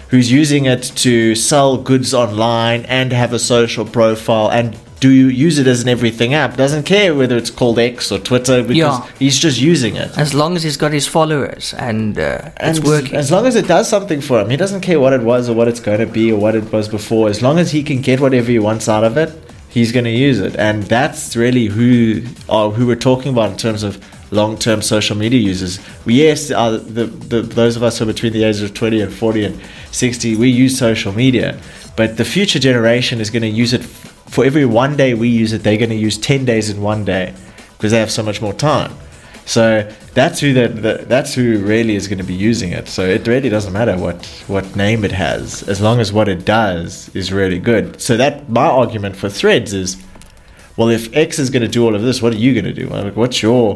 who's 0.10 0.32
using 0.32 0.66
it 0.66 0.84
to 0.84 1.34
sell 1.34 1.78
goods 1.78 2.14
online 2.14 2.86
and 2.86 3.12
have 3.12 3.34
a 3.34 3.40
social 3.40 3.86
profile 3.86 4.52
and 4.52 4.78
do 5.06 5.12
you 5.22 5.28
use 5.48 5.56
it 5.62 5.68
as 5.74 5.80
an 5.84 5.90
everything 5.98 6.32
app 6.44 6.52
doesn't 6.64 6.84
care 6.96 7.10
whether 7.20 7.36
it's 7.42 7.54
called 7.60 7.78
X 7.96 8.12
or 8.14 8.20
Twitter 8.30 8.58
because 8.72 8.96
Yeah. 9.00 9.08
he's 9.24 9.38
just 9.48 9.58
using 9.74 9.94
it. 10.04 10.10
As 10.26 10.32
long 10.42 10.52
as 10.58 10.62
he's 10.68 10.78
got 10.84 10.92
his 11.00 11.08
followers 11.18 11.66
and 11.90 12.18
uh, 12.18 12.50
And 12.64 12.78
it's 12.78 12.86
working. 12.94 13.16
As 13.24 13.30
long 13.36 13.46
as 13.50 13.56
it 13.62 13.68
does 13.76 13.88
something 13.96 14.22
for 14.28 14.36
him, 14.42 14.50
he 14.50 14.58
doesn't 14.64 14.82
care 14.90 15.00
what 15.06 15.14
it 15.20 15.24
was 15.32 15.42
or 15.50 15.54
what 15.60 15.68
it's 15.72 15.84
going 15.90 16.02
to 16.08 16.12
be 16.20 16.26
or 16.34 16.40
what 16.46 16.56
it 16.62 16.66
was 16.76 16.86
before. 16.98 17.24
As 17.36 17.40
long 17.48 17.56
as 17.64 17.68
he 17.78 17.82
can 17.90 18.00
get 18.10 18.18
whatever 18.26 18.50
he 18.56 18.60
wants 18.70 18.86
out 18.96 19.04
of 19.10 19.14
it, 19.24 19.30
he's 19.70 19.92
going 19.92 20.06
to 20.14 20.18
use 20.30 20.40
it. 20.48 20.54
And 20.68 20.84
that's 20.96 21.36
really 21.36 21.66
who 21.78 22.22
are 22.50 22.68
who 22.76 22.84
we're 22.90 23.04
talking 23.12 23.32
about 23.36 23.50
in 23.52 23.58
terms 23.58 23.84
of 23.84 23.94
long-term 24.32 24.82
social 24.96 25.16
media 25.24 25.40
users. 25.52 25.74
We, 26.06 26.16
yes, 26.26 26.50
uh, 26.52 26.78
the, 26.98 27.06
the 27.32 27.40
those 27.42 27.76
of 27.78 27.84
us 27.84 27.94
who 28.00 28.04
are 28.06 28.12
between 28.16 28.34
the 28.34 28.44
ages 28.44 28.64
of 28.64 28.74
20 28.74 29.02
and 29.02 29.14
40 29.14 29.46
and 29.46 29.56
60, 29.92 30.36
we 30.36 30.50
use 30.50 30.74
social 30.78 31.14
media. 31.14 31.50
But 31.96 32.18
the 32.18 32.26
future 32.26 32.60
generation 32.60 33.22
is 33.22 33.30
going 33.30 33.44
to 33.44 33.54
use 33.64 33.72
it 33.72 33.84
for 34.36 34.44
every 34.44 34.66
one 34.66 34.98
day 34.98 35.14
we 35.14 35.30
use 35.30 35.54
it. 35.54 35.64
They're 35.64 35.78
going 35.78 35.92
to 35.92 35.96
use 35.96 36.18
10 36.18 36.44
days 36.44 36.70
in 36.70 36.82
one 36.82 37.06
day 37.06 37.34
because 37.78 37.92
they 37.92 38.00
have 38.00 38.12
so 38.12 38.22
much 38.22 38.42
more 38.42 38.54
time. 38.54 38.92
So 39.46 39.90
that's 40.14 40.40
who 40.40 40.54
that 40.54 40.82
that 40.82 41.08
that's 41.08 41.36
who 41.36 41.60
really 41.60 41.96
is 41.96 42.08
going 42.08 42.18
to 42.18 42.24
be 42.26 42.34
using 42.34 42.72
it. 42.72 42.88
So 42.88 43.04
it 43.04 43.28
really 43.28 43.48
doesn't 43.48 43.72
matter 43.72 43.96
what 43.96 44.26
what 44.48 44.76
name 44.76 45.06
it 45.06 45.12
has, 45.12 45.64
as 45.70 45.80
long 45.80 46.00
as 46.00 46.12
what 46.12 46.28
it 46.28 46.46
does 46.46 47.10
is 47.16 47.32
really 47.32 47.60
good. 47.60 48.02
So 48.02 48.18
that 48.18 48.50
my 48.50 48.66
argument 48.66 49.16
for 49.16 49.30
Threads 49.30 49.72
is, 49.72 49.98
well, 50.78 50.90
if 50.90 51.16
X 51.16 51.38
is 51.38 51.52
going 51.52 51.62
to 51.62 51.68
do 51.68 51.86
all 51.86 51.96
of 51.96 52.02
this, 52.02 52.22
what 52.24 52.34
are 52.34 52.38
you 52.38 52.54
going 52.60 52.66
to 52.66 52.74
do? 52.74 52.88
Like, 52.88 53.16
what's 53.16 53.42
your 53.44 53.76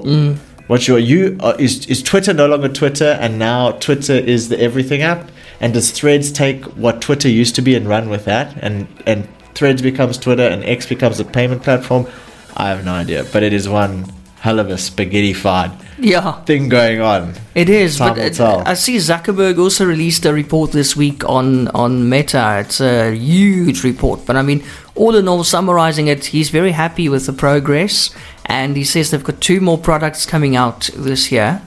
what's 0.68 0.88
your 0.88 0.98
you 0.98 1.38
uh, 1.40 1.56
is 1.60 1.86
is 1.86 2.02
Twitter 2.02 2.34
no 2.34 2.48
longer 2.48 2.70
Twitter, 2.70 3.18
and 3.22 3.38
now 3.38 3.72
Twitter 3.74 4.14
is 4.16 4.50
the 4.50 4.60
everything 4.60 5.04
app? 5.04 5.30
And 5.62 5.74
does 5.74 5.92
Threads 5.92 6.32
take 6.32 6.66
what 6.76 7.00
Twitter 7.00 7.30
used 7.30 7.54
to 7.56 7.62
be 7.62 7.76
and 7.76 7.88
run 7.88 8.10
with 8.10 8.26
that? 8.26 8.58
And 8.58 8.88
and 9.06 9.28
Threads 9.60 9.82
becomes 9.82 10.18
Twitter, 10.18 10.48
and 10.48 10.64
X 10.64 10.86
becomes 10.86 11.20
a 11.20 11.26
payment 11.26 11.64
platform? 11.64 12.08
I 12.56 12.70
have 12.70 12.86
no 12.86 12.94
idea, 12.94 13.26
but 13.34 13.44
it 13.44 13.52
is 13.52 13.68
one 13.68 14.06
hell 14.40 14.58
of 14.58 14.70
a 14.70 14.78
spaghetti-fied 14.78 15.70
yeah. 16.00 16.42
thing 16.44 16.70
going 16.70 17.02
on. 17.02 17.34
It 17.56 17.68
is, 17.68 17.98
Time 17.98 18.16
but 18.16 18.20
it. 18.20 18.40
I 18.40 18.74
see 18.76 18.96
Zuckerberg 18.96 19.60
also 19.60 19.84
released 19.84 20.26
a 20.26 20.34
report 20.34 20.72
this 20.72 20.96
week 20.96 21.28
on 21.28 21.68
on 21.70 22.08
Meta. 22.08 22.60
It's 22.62 22.80
a 22.80 23.14
huge 23.14 23.84
report, 23.84 24.26
but 24.26 24.38
I 24.38 24.44
mean, 24.44 24.64
all 24.96 25.18
in 25.18 25.28
all, 25.28 25.44
summarizing 25.44 26.08
it, 26.08 26.24
he's 26.28 26.50
very 26.50 26.72
happy 26.72 27.10
with 27.10 27.26
the 27.26 27.34
progress, 27.34 28.16
and 28.46 28.78
he 28.78 28.86
says 28.86 29.12
they've 29.12 29.22
got 29.22 29.42
two 29.42 29.60
more 29.60 29.78
products 29.78 30.26
coming 30.26 30.56
out 30.56 30.90
this 30.96 31.34
year. 31.34 31.62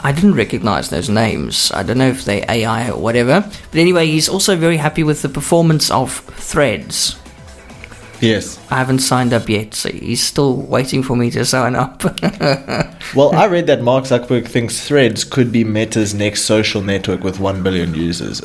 I 0.00 0.12
didn't 0.12 0.36
recognize 0.36 0.88
those 0.88 1.10
names. 1.10 1.70
I 1.72 1.82
don't 1.82 1.98
know 1.98 2.08
if 2.08 2.24
they're 2.24 2.46
AI 2.48 2.88
or 2.88 2.98
whatever. 2.98 3.42
But 3.70 3.78
anyway, 3.78 4.06
he's 4.06 4.30
also 4.30 4.56
very 4.56 4.78
happy 4.78 5.02
with 5.02 5.20
the 5.20 5.28
performance 5.28 5.90
of 5.90 6.10
Threads. 6.40 7.16
Yes. 8.20 8.58
I 8.70 8.76
haven't 8.76 9.00
signed 9.00 9.32
up 9.32 9.48
yet, 9.48 9.74
so 9.74 9.90
he's 9.90 10.22
still 10.22 10.56
waiting 10.56 11.02
for 11.02 11.16
me 11.16 11.30
to 11.32 11.44
sign 11.44 11.74
up. 11.74 12.02
Well, 13.14 13.32
I 13.34 13.46
read 13.46 13.68
that 13.68 13.80
Mark 13.82 14.06
Zuckerberg 14.06 14.48
thinks 14.48 14.88
Threads 14.88 15.22
could 15.22 15.52
be 15.52 15.62
Meta's 15.62 16.14
next 16.14 16.42
social 16.42 16.82
network 16.82 17.22
with 17.22 17.38
1 17.38 17.62
billion 17.62 17.94
users. 17.94 18.42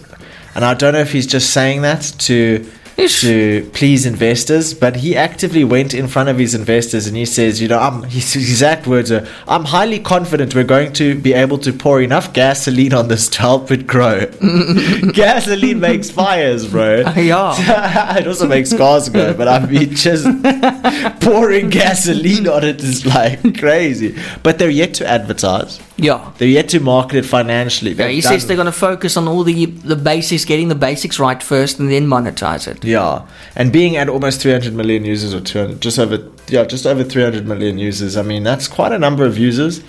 And 0.54 0.64
I 0.64 0.76
don't 0.76 0.94
know 0.94 1.00
if 1.00 1.12
he's 1.12 1.26
just 1.26 1.52
saying 1.52 1.82
that 1.84 2.02
to. 2.20 2.70
To 3.08 3.70
please 3.74 4.06
investors, 4.06 4.74
but 4.74 4.98
he 4.98 5.16
actively 5.16 5.64
went 5.64 5.94
in 5.94 6.08
front 6.08 6.30
of 6.30 6.38
his 6.38 6.54
investors 6.54 7.08
and 7.08 7.16
he 7.16 7.26
says, 7.26 7.62
you 7.62 7.68
know, 7.68 7.80
I'm, 7.80 8.04
his 8.10 8.36
exact 8.36 8.88
words 8.88 9.12
are, 9.12 9.28
I'm 9.48 9.66
highly 9.66 10.00
confident 10.00 10.56
we're 10.56 10.64
going 10.64 10.94
to 10.94 11.16
be 11.16 11.34
able 11.34 11.58
to 11.60 11.74
pour 11.74 12.02
enough 12.02 12.34
gasoline 12.34 12.94
on 12.94 13.08
this 13.08 13.28
to 13.30 13.40
help 13.40 13.72
it 13.72 13.88
grow. 13.88 14.26
gasoline 15.14 15.80
makes 15.80 16.10
fires, 16.10 16.68
bro. 16.68 17.00
yeah. 17.16 18.18
it 18.18 18.28
also 18.28 18.48
makes 18.48 18.74
cars 18.74 19.10
go, 19.10 19.34
but 19.34 19.48
I 19.48 19.66
mean, 19.66 19.96
just 19.96 20.26
pouring 21.22 21.70
gasoline 21.70 22.48
on 22.48 22.64
it 22.64 22.82
is 22.84 23.06
like 23.06 23.58
crazy. 23.58 24.16
But 24.44 24.60
they're 24.60 24.70
yet 24.70 24.94
to 24.96 25.08
advertise. 25.08 25.80
Yeah. 25.98 26.32
They're 26.38 26.48
yet 26.48 26.70
to 26.70 26.80
market 26.80 27.18
it 27.18 27.26
financially. 27.26 27.92
Yeah, 27.92 28.08
They've 28.08 28.16
he 28.16 28.22
done- 28.22 28.32
says 28.34 28.48
they're 28.48 28.56
going 28.56 28.66
to 28.66 28.72
focus 28.72 29.18
on 29.18 29.28
all 29.28 29.44
the 29.44 29.66
the 29.66 29.96
basics, 29.96 30.46
getting 30.46 30.68
the 30.70 30.76
basics 30.76 31.20
right 31.20 31.42
first, 31.42 31.80
and 31.80 31.92
then 31.92 32.08
monetize 32.08 32.68
it. 32.68 32.84
Yeah, 32.84 33.28
and 33.56 33.72
being 33.72 33.98
at 33.98 34.10
almost 34.10 34.42
300 34.42 34.74
million 34.74 35.04
users 35.06 35.34
or 35.34 35.42
200, 35.42 35.82
just 35.82 36.00
over, 36.00 36.20
yeah, 36.48 36.64
just 36.66 36.86
over 36.86 37.04
300 37.04 37.46
million 37.48 37.78
users. 37.78 38.16
I 38.18 38.22
mean, 38.22 38.44
that's 38.44 38.68
quite 38.68 38.92
a 38.92 39.00
number 39.00 39.26
of 39.26 39.38
users. 39.38 39.82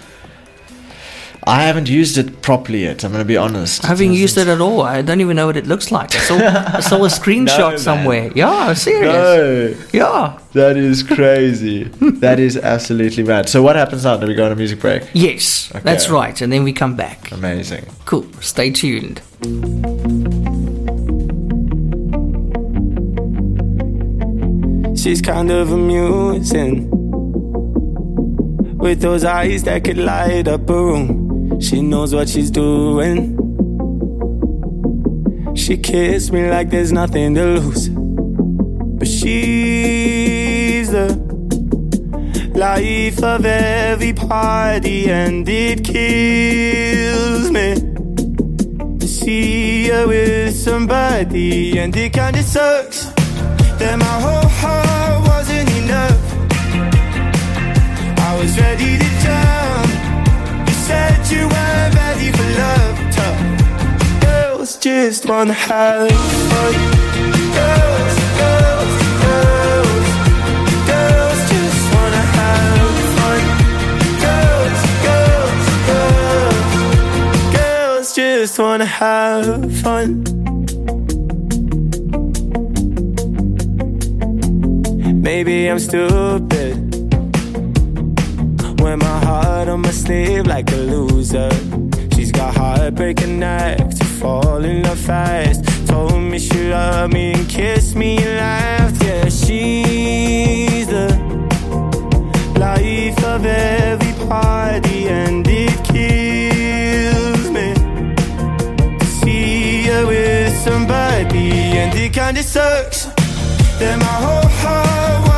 I 1.44 1.62
haven't 1.62 1.88
used 1.88 2.18
it 2.18 2.42
properly 2.42 2.82
yet. 2.82 3.02
I'm 3.02 3.12
going 3.12 3.22
to 3.22 3.28
be 3.28 3.36
honest. 3.36 3.82
I 3.84 3.88
haven't 3.88 4.12
used 4.12 4.36
it 4.36 4.46
at 4.46 4.60
all. 4.60 4.82
I 4.82 5.00
don't 5.02 5.20
even 5.22 5.36
know 5.36 5.46
what 5.46 5.56
it 5.56 5.66
looks 5.66 5.90
like. 5.90 6.14
I 6.14 6.18
saw, 6.18 6.36
I 6.36 6.80
saw 6.80 6.96
a 7.04 7.08
screenshot 7.20 7.72
No, 7.72 7.76
somewhere. 7.78 8.30
Yeah, 8.34 8.50
I'm 8.50 8.74
serious. 8.74 9.12
No, 9.12 9.74
Yeah. 9.92 10.38
that 10.52 10.76
is 10.76 11.02
crazy. 11.16 11.84
that 11.84 12.38
is 12.38 12.56
absolutely 12.58 13.22
mad. 13.22 13.48
So 13.48 13.62
what 13.62 13.76
happens 13.76 14.04
now? 14.04 14.16
Do 14.18 14.26
we 14.26 14.34
go 14.34 14.44
on 14.46 14.52
a 14.52 14.56
music 14.56 14.80
break? 14.80 15.04
Yes, 15.14 15.70
Okay. 15.74 15.80
that's 15.82 16.10
right. 16.10 16.38
And 16.40 16.52
then 16.52 16.62
we 16.62 16.72
come 16.74 16.94
back. 16.94 17.32
Amazing. 17.32 17.86
Cool. 18.04 18.26
Stay 18.40 18.70
tuned. 18.70 19.22
She's 24.96 25.22
kind 25.22 25.50
of 25.50 25.72
amusing. 25.72 26.88
With 28.78 29.00
those 29.00 29.24
eyes 29.24 29.62
that 29.62 29.82
could 29.84 29.96
light 29.96 30.46
up 30.46 30.68
a 30.68 30.74
room. 30.74 31.19
She 31.58 31.82
knows 31.82 32.14
what 32.14 32.28
she's 32.28 32.50
doing. 32.50 33.36
She 35.54 35.76
kissed 35.76 36.32
me 36.32 36.48
like 36.50 36.70
there's 36.70 36.92
nothing 36.92 37.34
to 37.34 37.44
lose. 37.44 37.88
But 37.88 39.08
she's 39.08 40.90
the 40.90 41.08
life 42.54 43.22
of 43.22 43.44
every 43.44 44.12
party, 44.12 45.10
and 45.10 45.48
it 45.48 45.84
kills 45.84 47.50
me 47.50 47.74
to 48.98 49.08
see 49.08 49.88
her 49.88 50.06
with 50.06 50.54
somebody, 50.54 51.78
and 51.78 51.96
it 51.96 52.12
kinda 52.12 52.42
sucks 52.42 53.06
that 53.78 53.98
my 53.98 54.16
whole 54.24 54.48
heart 54.60 55.28
wasn't 55.28 55.70
enough. 55.82 56.20
I 58.28 58.36
was 58.38 58.58
ready 58.58 58.98
to 58.98 59.08
jump. 59.22 59.69
You 61.32 61.42
weren't 61.48 61.94
ready 61.94 62.28
for 62.32 62.48
love. 62.62 62.96
Tough. 63.16 63.40
Girls 64.20 64.76
just 64.76 65.26
wanna 65.26 65.52
have 65.52 66.10
fun. 66.50 66.74
Girls, 67.56 68.16
girls, 68.40 68.94
girls. 69.22 70.06
Girls 70.90 71.40
just 71.52 71.82
wanna 71.94 72.24
have 72.36 72.96
fun. 73.18 73.40
Girls, 74.24 74.82
girls, 75.06 75.66
girls. 75.88 76.68
Girls 77.56 78.08
just 78.14 78.58
wanna 78.58 78.86
have 78.86 79.72
fun. 79.82 80.08
Maybe 85.22 85.70
I'm 85.70 85.78
stupid. 85.78 87.09
Wear 88.80 88.96
my 88.96 89.24
heart 89.24 89.68
on 89.68 89.82
my 89.82 89.90
sleeve 89.90 90.46
like 90.46 90.72
a 90.72 90.76
loser. 90.76 91.50
She's 92.14 92.32
got 92.32 92.54
heartbreak 92.56 92.80
heartbreaking 93.20 93.38
neck 93.38 93.90
to 93.90 94.04
fall 94.04 94.64
in 94.64 94.82
love 94.82 94.98
fast. 94.98 95.64
Told 95.86 96.20
me 96.20 96.38
she 96.38 96.70
loved 96.70 97.12
me 97.12 97.32
and 97.34 97.48
kissed 97.48 97.94
me 97.94 98.16
and 98.16 98.36
laughed. 98.36 99.02
Yeah, 99.04 99.24
she's 99.28 100.86
the 100.86 101.08
life 102.58 103.24
of 103.24 103.44
every 103.46 104.12
party, 104.26 105.08
and 105.08 105.46
it 105.46 105.76
kills 105.84 107.50
me 107.50 107.74
to 108.98 109.06
see 109.06 109.84
her 109.84 110.06
with 110.06 110.56
somebody, 110.64 111.50
and 111.80 111.94
it 111.96 112.12
kinda 112.12 112.42
sucks 112.42 113.04
that 113.78 113.96
my 113.98 114.16
whole 114.24 114.50
heart 114.62 115.29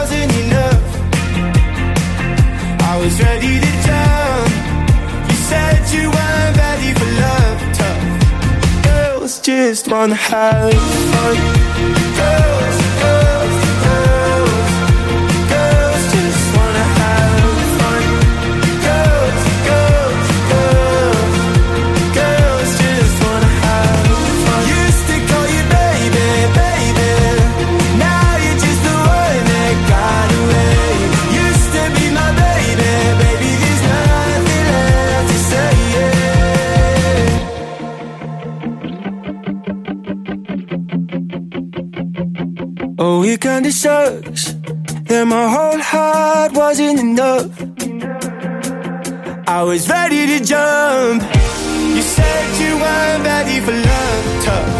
was 3.02 3.20
ready 3.20 3.58
to 3.58 3.72
jump. 3.86 4.52
You 5.28 5.36
said 5.50 5.80
you 5.94 6.04
weren't 6.16 6.56
ready 6.56 6.90
for 6.98 7.08
love. 7.24 7.60
Tough 7.78 8.84
girls 8.84 9.40
just 9.40 9.88
wanna 9.90 10.14
have 10.14 10.72
fun. 11.10 11.36
Girls, 12.18 12.71
Oh, 43.04 43.24
it 43.24 43.40
kinda 43.40 43.72
sucks 43.72 44.52
that 45.08 45.24
my 45.26 45.48
whole 45.48 45.80
heart 45.80 46.52
wasn't 46.52 47.00
enough. 47.00 47.50
I 49.48 49.64
was 49.64 49.88
ready 49.90 50.24
to 50.28 50.38
jump. 50.38 51.20
You 51.96 52.02
said 52.16 52.46
you 52.62 52.72
weren't 52.78 53.24
ready 53.24 53.58
for 53.58 53.72
love. 53.72 54.44
Tough 54.44 54.70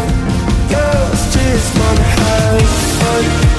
girls 0.71 1.21
just 1.35 1.77
wanna 1.77 2.07
have 2.15 2.61
fun. 2.99 3.52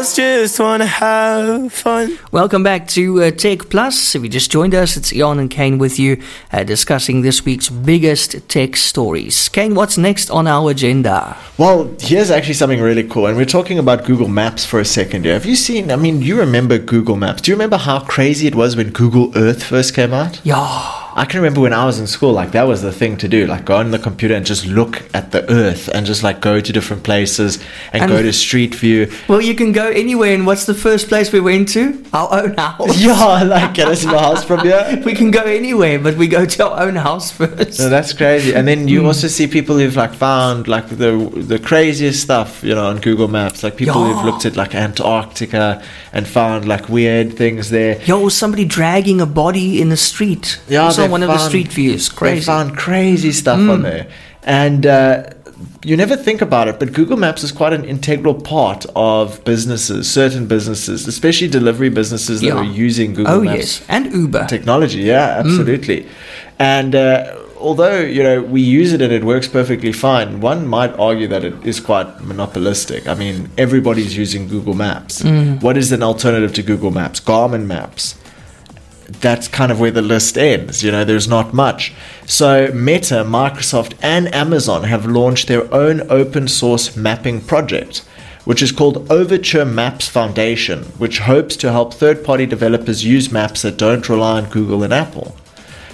Wanna, 0.00 0.08
girls 0.08 0.16
just 0.16 0.58
wanna 0.58 0.86
have 0.86 1.72
fun. 1.74 2.18
Welcome 2.32 2.62
back 2.62 2.88
to 2.88 3.22
uh, 3.22 3.30
Tech 3.32 3.68
Plus. 3.68 4.14
If 4.14 4.22
you 4.22 4.30
just 4.30 4.50
joined 4.50 4.74
us, 4.74 4.96
it's 4.96 5.12
Eon 5.12 5.38
and 5.38 5.50
Kaine 5.50 5.76
with 5.76 5.98
you 5.98 6.22
uh, 6.54 6.64
discussing 6.64 7.20
this 7.20 7.44
week's 7.44 7.68
biggest 7.68 8.48
tech 8.48 8.76
stories. 8.76 9.50
Kaine, 9.50 9.74
what's 9.74 9.98
next 9.98 10.30
on 10.30 10.46
our 10.46 10.70
agenda? 10.70 11.36
Well, 11.58 11.94
here's 12.00 12.30
actually 12.30 12.54
something 12.54 12.80
really 12.80 13.06
cool. 13.06 13.26
And 13.26 13.36
we're 13.36 13.44
talking 13.44 13.78
about 13.78 14.06
Google 14.06 14.28
Maps 14.28 14.64
for 14.64 14.80
a 14.80 14.86
second 14.86 15.26
here. 15.26 15.34
Have 15.34 15.44
you 15.44 15.54
seen, 15.54 15.90
I 15.90 15.96
mean, 15.96 16.22
you 16.22 16.38
remember 16.38 16.78
Google 16.78 17.16
Maps. 17.16 17.42
Do 17.42 17.50
you 17.50 17.54
remember 17.54 17.76
how 17.76 18.00
crazy 18.00 18.46
it 18.46 18.54
was 18.54 18.76
when 18.76 18.92
Google 18.92 19.36
Earth 19.36 19.62
first 19.62 19.94
came 19.94 20.14
out? 20.14 20.40
Yeah. 20.46 21.09
I 21.20 21.26
can 21.26 21.38
remember 21.40 21.60
when 21.60 21.74
I 21.74 21.84
was 21.84 21.98
in 22.00 22.06
school, 22.06 22.32
like 22.32 22.52
that 22.52 22.66
was 22.66 22.80
the 22.80 22.90
thing 22.90 23.18
to 23.18 23.28
do. 23.28 23.46
Like 23.46 23.66
go 23.66 23.76
on 23.76 23.90
the 23.90 23.98
computer 23.98 24.34
and 24.34 24.46
just 24.46 24.64
look 24.64 25.02
at 25.12 25.32
the 25.32 25.42
earth 25.52 25.88
and 25.88 26.06
just 26.06 26.22
like 26.22 26.40
go 26.40 26.60
to 26.60 26.72
different 26.72 27.02
places 27.02 27.58
and, 27.92 28.04
And- 28.04 28.10
go 28.10 28.22
to 28.22 28.32
Street 28.32 28.74
View. 28.74 29.12
Well, 29.28 29.42
you 29.42 29.54
can 29.54 29.72
go 29.72 29.88
anywhere, 29.88 30.32
and 30.32 30.46
what's 30.46 30.64
the 30.64 30.72
first 30.72 31.08
place 31.08 31.30
we 31.30 31.40
went 31.40 31.68
to? 31.70 32.02
Our 32.14 32.44
own 32.44 32.54
house. 32.56 32.98
Yeah, 33.10 33.42
like 33.42 33.74
get 33.74 33.88
us 33.88 34.00
see 34.00 34.06
my 34.06 34.18
house 34.18 34.44
from 34.44 34.60
here? 34.60 35.02
We 35.04 35.14
can 35.14 35.30
go 35.30 35.42
anywhere, 35.42 35.98
but 35.98 36.16
we 36.16 36.26
go 36.26 36.46
to 36.46 36.70
our 36.70 36.86
own 36.86 36.96
house 36.96 37.30
first. 37.30 37.78
No, 37.80 37.90
that's 37.90 38.14
crazy. 38.14 38.54
And 38.54 38.66
then 38.66 38.88
you 38.88 39.00
hmm. 39.00 39.06
also 39.06 39.28
see 39.28 39.46
people 39.46 39.76
who've 39.76 39.96
like 39.96 40.14
found 40.14 40.68
like 40.68 40.88
the 40.88 41.12
the 41.36 41.58
craziest 41.58 42.22
stuff, 42.22 42.64
you 42.64 42.74
know, 42.74 42.86
on 42.86 42.98
Google 42.98 43.28
Maps. 43.28 43.62
Like 43.62 43.76
people 43.76 44.00
Yeah. 44.00 44.14
who've 44.14 44.24
looked 44.24 44.46
at 44.46 44.56
like 44.56 44.74
Antarctica 44.74 45.82
and 46.14 46.26
found 46.26 46.66
like 46.66 46.88
weird 46.88 47.36
things 47.36 47.68
there. 47.68 48.00
Yo, 48.04 48.28
somebody 48.30 48.64
dragging 48.64 49.20
a 49.20 49.26
body 49.26 49.80
in 49.82 49.90
the 49.90 49.96
street. 49.96 50.58
Yeah, 50.68 50.90
they 51.10 51.12
one 51.12 51.22
of 51.22 51.28
the 51.28 51.38
street 51.48 51.68
views. 51.68 52.08
They 52.08 52.16
Crazy. 52.16 52.44
found 52.44 52.76
crazy 52.76 53.32
stuff 53.32 53.58
on 53.58 53.82
there, 53.82 54.06
and 54.42 54.86
uh, 54.86 55.30
you 55.84 55.96
never 55.96 56.16
think 56.16 56.40
about 56.40 56.68
it, 56.68 56.78
but 56.78 56.92
Google 56.92 57.16
Maps 57.18 57.42
is 57.44 57.52
quite 57.52 57.72
an 57.72 57.84
integral 57.84 58.34
part 58.34 58.86
of 58.96 59.42
businesses, 59.44 60.10
certain 60.10 60.46
businesses, 60.46 61.06
especially 61.06 61.48
delivery 61.48 61.90
businesses 61.90 62.40
that 62.40 62.46
Yeah. 62.46 62.54
are 62.56 62.64
using 62.64 63.14
Google 63.14 63.34
oh 63.34 63.40
Maps 63.42 63.56
yes, 63.80 63.82
and 63.88 64.12
Uber. 64.12 64.46
technology. 64.46 65.00
Yeah, 65.00 65.36
absolutely. 65.44 66.06
And 66.58 66.94
uh, 66.94 67.36
although 67.58 68.00
you 68.00 68.22
know 68.22 68.42
we 68.42 68.60
use 68.62 68.92
it 68.92 69.00
and 69.02 69.12
it 69.12 69.24
works 69.24 69.48
perfectly 69.48 69.92
fine, 69.92 70.40
one 70.40 70.66
might 70.66 70.92
argue 70.98 71.28
that 71.28 71.44
it 71.44 71.54
is 71.64 71.80
quite 71.80 72.08
monopolistic. 72.22 73.06
I 73.08 73.14
mean, 73.14 73.50
everybody's 73.58 74.16
using 74.16 74.48
Google 74.48 74.74
Maps. 74.74 75.22
What 75.60 75.76
is 75.76 75.92
an 75.92 76.02
alternative 76.02 76.52
to 76.54 76.62
Google 76.62 76.90
Maps? 76.90 77.20
Garmin 77.20 77.66
Maps 77.66 78.14
that's 79.10 79.48
kind 79.48 79.72
of 79.72 79.80
where 79.80 79.90
the 79.90 80.02
list 80.02 80.38
ends. 80.38 80.82
You 80.82 80.92
know, 80.92 81.04
there's 81.04 81.28
not 81.28 81.52
much. 81.52 81.92
So, 82.26 82.70
Meta, 82.72 83.24
Microsoft, 83.24 83.94
and 84.02 84.32
Amazon 84.34 84.84
have 84.84 85.06
launched 85.06 85.48
their 85.48 85.72
own 85.74 86.02
open 86.10 86.48
source 86.48 86.96
mapping 86.96 87.40
project, 87.40 87.98
which 88.44 88.62
is 88.62 88.72
called 88.72 89.10
Overture 89.10 89.64
Maps 89.64 90.08
Foundation, 90.08 90.84
which 90.98 91.20
hopes 91.20 91.56
to 91.56 91.72
help 91.72 91.92
third 91.92 92.24
party 92.24 92.46
developers 92.46 93.04
use 93.04 93.32
maps 93.32 93.62
that 93.62 93.76
don't 93.76 94.08
rely 94.08 94.40
on 94.40 94.50
Google 94.50 94.82
and 94.82 94.92
Apple. 94.92 95.36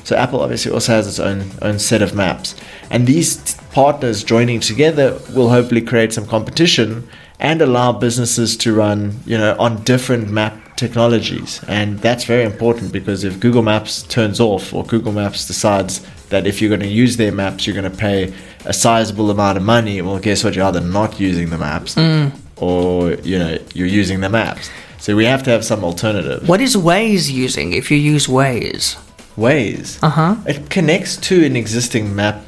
So, 0.04 0.14
Apple 0.16 0.40
obviously 0.42 0.72
also 0.72 0.92
has 0.92 1.08
its 1.08 1.18
own, 1.18 1.50
own 1.62 1.78
set 1.78 2.02
of 2.02 2.14
maps. 2.14 2.54
And 2.90 3.06
these 3.06 3.36
t- 3.36 3.60
partners 3.72 4.22
joining 4.22 4.60
together 4.60 5.18
will 5.34 5.48
hopefully 5.48 5.80
create 5.80 6.12
some 6.12 6.26
competition 6.26 7.08
and 7.40 7.60
allow 7.60 7.92
businesses 7.92 8.56
to 8.58 8.72
run, 8.72 9.20
you 9.26 9.36
know, 9.36 9.56
on 9.58 9.82
different 9.82 10.30
map 10.30 10.65
technologies. 10.76 11.62
And 11.68 11.98
that's 12.00 12.24
very 12.24 12.44
important 12.44 12.92
because 12.92 13.24
if 13.24 13.40
Google 13.40 13.62
Maps 13.62 14.02
turns 14.04 14.40
off 14.40 14.72
or 14.72 14.84
Google 14.84 15.12
Maps 15.12 15.46
decides 15.46 16.04
that 16.28 16.46
if 16.46 16.60
you're 16.60 16.68
going 16.68 16.80
to 16.80 16.88
use 16.88 17.16
their 17.16 17.32
maps, 17.32 17.66
you're 17.66 17.74
going 17.80 17.90
to 17.90 17.96
pay 17.96 18.32
a 18.64 18.72
sizable 18.72 19.30
amount 19.30 19.56
of 19.58 19.64
money, 19.64 20.02
well, 20.02 20.18
guess 20.18 20.42
what? 20.44 20.54
You're 20.54 20.66
either 20.66 20.80
not 20.80 21.20
using 21.20 21.50
the 21.50 21.58
maps 21.58 21.96
or, 22.56 23.12
you 23.22 23.38
know, 23.38 23.58
you're 23.74 23.86
using 23.86 24.20
the 24.20 24.28
maps. 24.28 24.70
So 24.98 25.14
we 25.14 25.24
have 25.24 25.42
to 25.44 25.50
have 25.50 25.64
some 25.64 25.84
alternative. 25.84 26.48
What 26.48 26.60
is 26.60 26.74
Waze 26.74 27.30
using 27.30 27.72
if 27.72 27.90
you 27.90 27.96
use 27.96 28.26
Waze? 28.26 28.96
Ways. 29.36 29.98
Uh 30.02 30.08
huh. 30.08 30.36
It 30.46 30.70
connects 30.70 31.16
to 31.18 31.44
an 31.44 31.56
existing 31.56 32.16
map. 32.16 32.42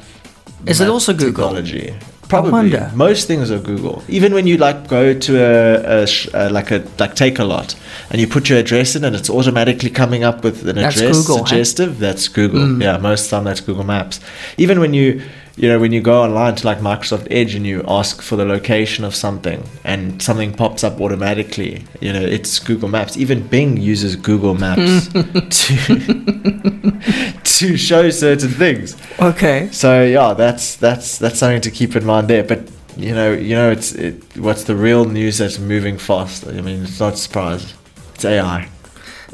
Is 0.65 0.81
it 0.81 0.89
also 0.89 1.13
Google? 1.13 1.53
Technology. 1.53 1.95
Probably. 2.29 2.51
wonder. 2.51 2.91
Most 2.95 3.27
things 3.27 3.49
are 3.51 3.59
Google. 3.59 4.03
Even 4.07 4.33
when 4.33 4.45
you 4.47 4.57
like 4.57 4.87
go 4.87 5.13
to 5.13 5.37
a, 5.37 6.03
a, 6.03 6.07
uh 6.33 6.49
like 6.51 6.71
a 6.71 6.77
like 6.99 7.15
Takealot 7.15 7.75
and 8.11 8.21
you 8.21 8.27
put 8.27 8.49
your 8.49 8.59
address 8.59 8.95
in 8.95 9.03
and 9.03 9.15
it's 9.15 9.29
automatically 9.29 9.89
coming 9.89 10.23
up 10.23 10.43
with 10.43 10.67
an 10.67 10.75
That's 10.75 10.97
address 10.97 11.17
Google, 11.17 11.45
suggestive. 11.45 11.99
That's 11.99 12.27
Google. 12.27 12.81
Yeah, 12.81 12.97
most 12.97 13.25
of 13.25 13.29
the 13.29 13.35
time 13.37 13.43
that's 13.45 13.61
Google 13.61 13.83
Maps. 13.83 14.19
Even 14.57 14.79
when 14.79 14.93
you 14.93 15.21
you 15.57 15.67
know 15.67 15.79
when 15.79 15.91
you 15.91 16.01
go 16.01 16.21
online 16.23 16.55
to 16.55 16.65
like 16.65 16.77
Microsoft 16.79 17.27
Edge 17.31 17.55
and 17.55 17.65
you 17.65 17.83
ask 17.87 18.21
for 18.21 18.35
the 18.37 18.45
location 18.45 19.03
of 19.03 19.13
something 19.13 19.63
and 19.83 20.21
something 20.21 20.53
pops 20.53 20.83
up 20.83 21.01
automatically, 21.01 21.83
you 21.99 22.13
know 22.13 22.21
it's 22.21 22.59
Google 22.59 22.89
Maps. 22.89 23.17
Even 23.17 23.45
Bing 23.47 23.75
uses 23.77 24.15
Google 24.15 24.53
Maps 24.53 25.07
to 25.67 26.68
to 27.43 27.77
show 27.77 28.09
certain 28.09 28.49
things. 28.49 28.95
Okay. 29.19 29.69
So 29.71 30.03
yeah, 30.03 30.33
that's 30.33 30.75
that's 30.75 31.17
that's 31.17 31.39
something 31.39 31.61
to 31.61 31.71
keep 31.71 31.95
in 31.95 32.05
mind 32.05 32.27
there. 32.27 32.43
But 32.43 32.69
you 32.97 33.13
know, 33.13 33.31
you 33.31 33.55
know, 33.55 33.71
it's 33.71 33.93
it, 33.93 34.37
what's 34.37 34.63
the 34.63 34.75
real 34.75 35.05
news 35.05 35.37
that's 35.37 35.59
moving 35.59 35.97
fast. 35.97 36.47
I 36.47 36.61
mean, 36.61 36.83
it's 36.83 36.99
not 36.99 37.13
a 37.13 37.17
surprise. 37.17 37.73
It's 38.15 38.25
AI. 38.25 38.69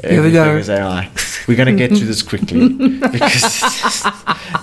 Here 0.02 0.22
we 0.22 0.30
go. 0.32 0.56
Is 0.56 0.68
AI. 0.70 1.10
We're 1.48 1.56
gonna 1.56 1.74
get 1.74 1.90
through 1.90 2.06
this 2.06 2.22
quickly 2.22 2.68
because 2.98 3.44
it's, 3.44 4.02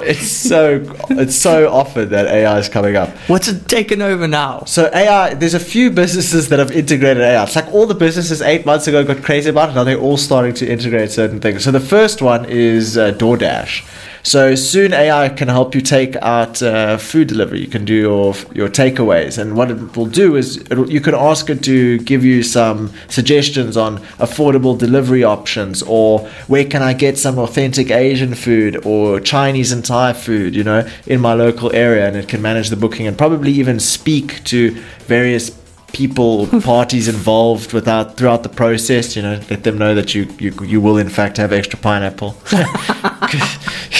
it's 0.01 0.27
so 0.27 0.83
it's 1.11 1.35
so 1.35 1.71
often 1.71 2.09
that 2.09 2.27
AI 2.27 2.57
is 2.59 2.67
coming 2.67 2.95
up. 2.97 3.09
What's 3.27 3.47
it 3.47 3.67
taken 3.69 4.01
over 4.01 4.27
now? 4.27 4.63
So 4.65 4.89
AI, 4.93 5.33
there's 5.33 5.53
a 5.53 5.59
few 5.59 5.91
businesses 5.91 6.49
that 6.49 6.59
have 6.59 6.71
integrated 6.71 7.23
AI. 7.23 7.43
It's 7.43 7.55
like 7.55 7.73
all 7.73 7.87
the 7.87 7.95
businesses 7.95 8.41
eight 8.41 8.65
months 8.65 8.87
ago 8.87 9.03
got 9.03 9.23
crazy 9.23 9.49
about 9.49 9.69
it. 9.69 9.75
Now 9.75 9.83
they're 9.85 9.97
all 9.97 10.17
starting 10.17 10.53
to 10.55 10.69
integrate 10.69 11.11
certain 11.11 11.39
things. 11.39 11.63
So 11.63 11.71
the 11.71 11.79
first 11.79 12.21
one 12.21 12.45
is 12.45 12.97
uh, 12.97 13.13
DoorDash. 13.13 13.85
So 14.25 14.55
soon 14.55 14.93
AI 14.93 15.27
can 15.27 15.49
help 15.49 15.75
you 15.75 15.81
take 15.81 16.15
out 16.15 16.63
uh, 16.63 16.97
food 16.97 17.27
delivery. 17.27 17.59
You 17.59 17.67
can 17.67 17.83
do 17.83 17.93
your 17.93 18.33
your 18.53 18.69
takeaways, 18.69 19.37
and 19.37 19.57
what 19.57 19.69
it 19.69 19.97
will 19.97 20.05
do 20.05 20.37
is 20.37 20.63
you 20.87 21.01
can 21.01 21.13
ask 21.13 21.49
it 21.49 21.61
to 21.63 21.99
give 21.99 22.23
you 22.23 22.41
some 22.41 22.93
suggestions 23.09 23.75
on 23.75 23.99
affordable 24.19 24.77
delivery 24.77 25.25
options, 25.25 25.83
or 25.83 26.19
where 26.47 26.63
can 26.63 26.81
I 26.81 26.93
get 26.93 27.17
some 27.17 27.37
authentic 27.37 27.91
Asian 27.91 28.33
food 28.33 28.85
or 28.85 29.19
Chinese 29.19 29.73
and 29.73 29.83
Thai 29.83 30.13
food, 30.13 30.55
you 30.55 30.63
know, 30.63 30.87
in 31.05 31.19
my 31.19 31.33
local 31.33 31.75
area, 31.75 32.07
and 32.07 32.15
it 32.15 32.29
can 32.29 32.41
manage 32.41 32.69
the 32.69 32.77
booking 32.77 33.05
and 33.05 33.17
probably 33.17 33.51
even 33.51 33.77
speak 33.77 34.41
to 34.45 34.71
various 35.05 35.49
people 35.93 36.47
parties 36.61 37.07
involved 37.07 37.71
without 37.71 38.17
throughout 38.17 38.41
the 38.41 38.49
process 38.49 39.15
you 39.15 39.21
know 39.21 39.39
let 39.49 39.63
them 39.63 39.77
know 39.77 39.93
that 39.95 40.13
you 40.15 40.27
you, 40.39 40.51
you 40.63 40.81
will 40.81 40.97
in 40.97 41.07
fact 41.07 41.37
have 41.37 41.53
extra 41.53 41.79
pineapple. 41.79 42.35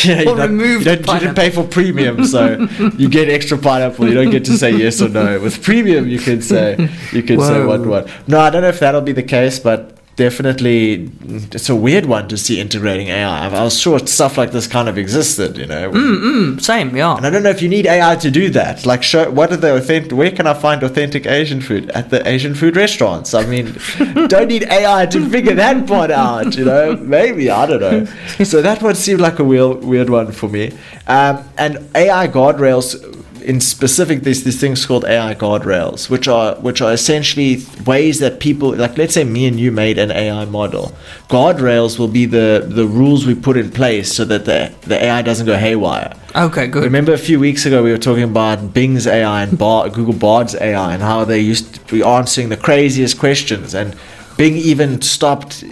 Yeah, 0.03 0.19
you, 0.19 0.36
don't, 0.36 0.60
you, 0.60 0.84
don't, 0.84 1.08
you 1.08 1.19
didn't 1.19 1.36
pay 1.36 1.49
for 1.49 1.63
premium 1.63 2.25
so 2.25 2.67
you 2.97 3.08
get 3.08 3.29
extra 3.29 3.58
pineapple. 3.58 4.06
You 4.06 4.13
don't 4.13 4.32
get 4.32 4.43
to 4.45 4.58
say 4.58 4.71
yes 4.75 5.01
or 5.01 5.08
no. 5.08 5.39
With 5.39 5.63
premium 5.63 6.10
you 6.10 6.19
can 6.19 6.41
say 6.41 6.89
you 7.13 7.23
can 7.23 7.39
say 7.39 7.65
what 7.65 7.79
Whoa. 7.79 7.89
what 7.89 8.27
no 8.27 8.39
i 8.41 8.49
don't 8.49 8.63
know 8.63 8.67
if 8.67 8.79
that'll 8.79 9.01
be 9.01 9.13
the 9.13 9.23
case 9.23 9.60
but 9.60 9.97
definitely 10.15 11.10
it's 11.52 11.69
a 11.69 11.76
weird 11.76 12.06
one 12.06 12.28
to 12.28 12.38
see 12.38 12.60
integrating 12.62 13.08
ai 13.08 13.47
i 13.47 13.63
was 13.63 13.80
sure 13.80 13.97
stuff 13.99 14.38
like 14.38 14.52
this 14.52 14.67
kind 14.67 14.88
of 14.88 14.97
existed 14.97 15.58
you 15.58 15.65
know 15.65 15.91
Mm, 15.91 16.62
same, 16.62 16.95
yeah. 16.95 17.15
and 17.17 17.26
I 17.26 17.30
don't 17.30 17.43
know 17.43 17.49
if 17.49 17.62
you 17.62 17.69
need 17.69 17.86
AI 17.86 18.15
to 18.17 18.32
do 18.32 18.49
that. 18.52 18.86
Like, 18.86 19.04
show 19.04 19.30
what 19.30 19.52
are 19.52 19.58
the 19.58 19.76
authentic? 19.76 20.12
Where 20.17 20.32
can 20.32 20.47
I 20.47 20.54
find 20.54 20.82
authentic 20.84 21.26
Asian 21.26 21.62
food 21.62 21.89
at 21.91 22.10
the 22.10 22.26
Asian 22.28 22.56
food 22.56 22.76
restaurants? 22.76 23.34
I 23.34 23.45
mean, 23.45 23.76
don't 24.28 24.47
need 24.47 24.63
AI 24.63 25.06
to 25.08 25.30
figure 25.30 25.56
that 25.56 25.86
part 25.88 26.12
out. 26.12 26.56
You 26.58 26.65
know, 26.65 26.95
maybe 26.97 27.49
I 27.49 27.65
don't 27.65 27.82
know. 27.82 28.06
So 28.43 28.62
that 28.62 28.82
one 28.82 28.95
seemed 28.95 29.21
like 29.21 29.39
a 29.39 29.43
weird, 29.43 29.84
weird 29.84 30.10
one 30.10 30.32
for 30.32 30.47
me. 30.49 30.71
Um, 31.08 31.43
and 31.58 31.78
AI 31.95 32.28
guardrails. 32.28 32.95
In 33.43 33.60
specific, 33.60 34.21
there's 34.21 34.43
these 34.43 34.60
things 34.60 34.86
called 34.86 35.06
AI 35.06 35.36
guardrails, 35.36 36.10
which 36.10 36.27
are 36.27 36.56
which 36.56 36.82
are 36.82 36.93
essentially 36.93 37.63
ways 37.86 38.19
that 38.19 38.39
people, 38.39 38.73
like 38.75 38.97
let's 38.97 39.13
say 39.13 39.23
me 39.23 39.45
and 39.45 39.60
you 39.60 39.71
made 39.71 39.97
an 39.97 40.12
AI 40.12 40.45
model. 40.45 40.93
Guardrails 41.29 41.99
will 41.99 42.08
be 42.08 42.25
the 42.25 42.65
the 42.67 42.86
rules 42.86 43.25
we 43.25 43.36
put 43.36 43.58
in 43.58 43.69
place 43.71 44.13
so 44.13 44.23
that 44.25 44.45
the 44.45 44.73
the 44.82 45.03
AI 45.03 45.21
doesn't 45.21 45.45
go 45.45 45.58
haywire. 45.58 46.13
Okay, 46.36 46.67
good. 46.67 46.84
Remember 46.84 47.13
a 47.13 47.17
few 47.17 47.39
weeks 47.39 47.65
ago 47.65 47.84
we 47.84 47.91
were 47.91 47.97
talking 47.97 48.23
about 48.23 48.73
Bing's 48.73 49.06
AI 49.06 49.43
and 49.43 49.58
Bar- 49.58 49.89
Google 49.89 50.13
Bard's 50.13 50.56
AI 50.56 50.93
and 50.93 51.03
how 51.03 51.25
they 51.25 51.39
used 51.39 51.75
to 51.75 51.93
be 51.93 52.01
answering 52.01 52.49
the 52.49 52.58
craziest 52.58 53.19
questions 53.19 53.75
and 53.75 53.95
Bing 54.38 54.56
even 54.56 55.01
stopped 55.01 55.63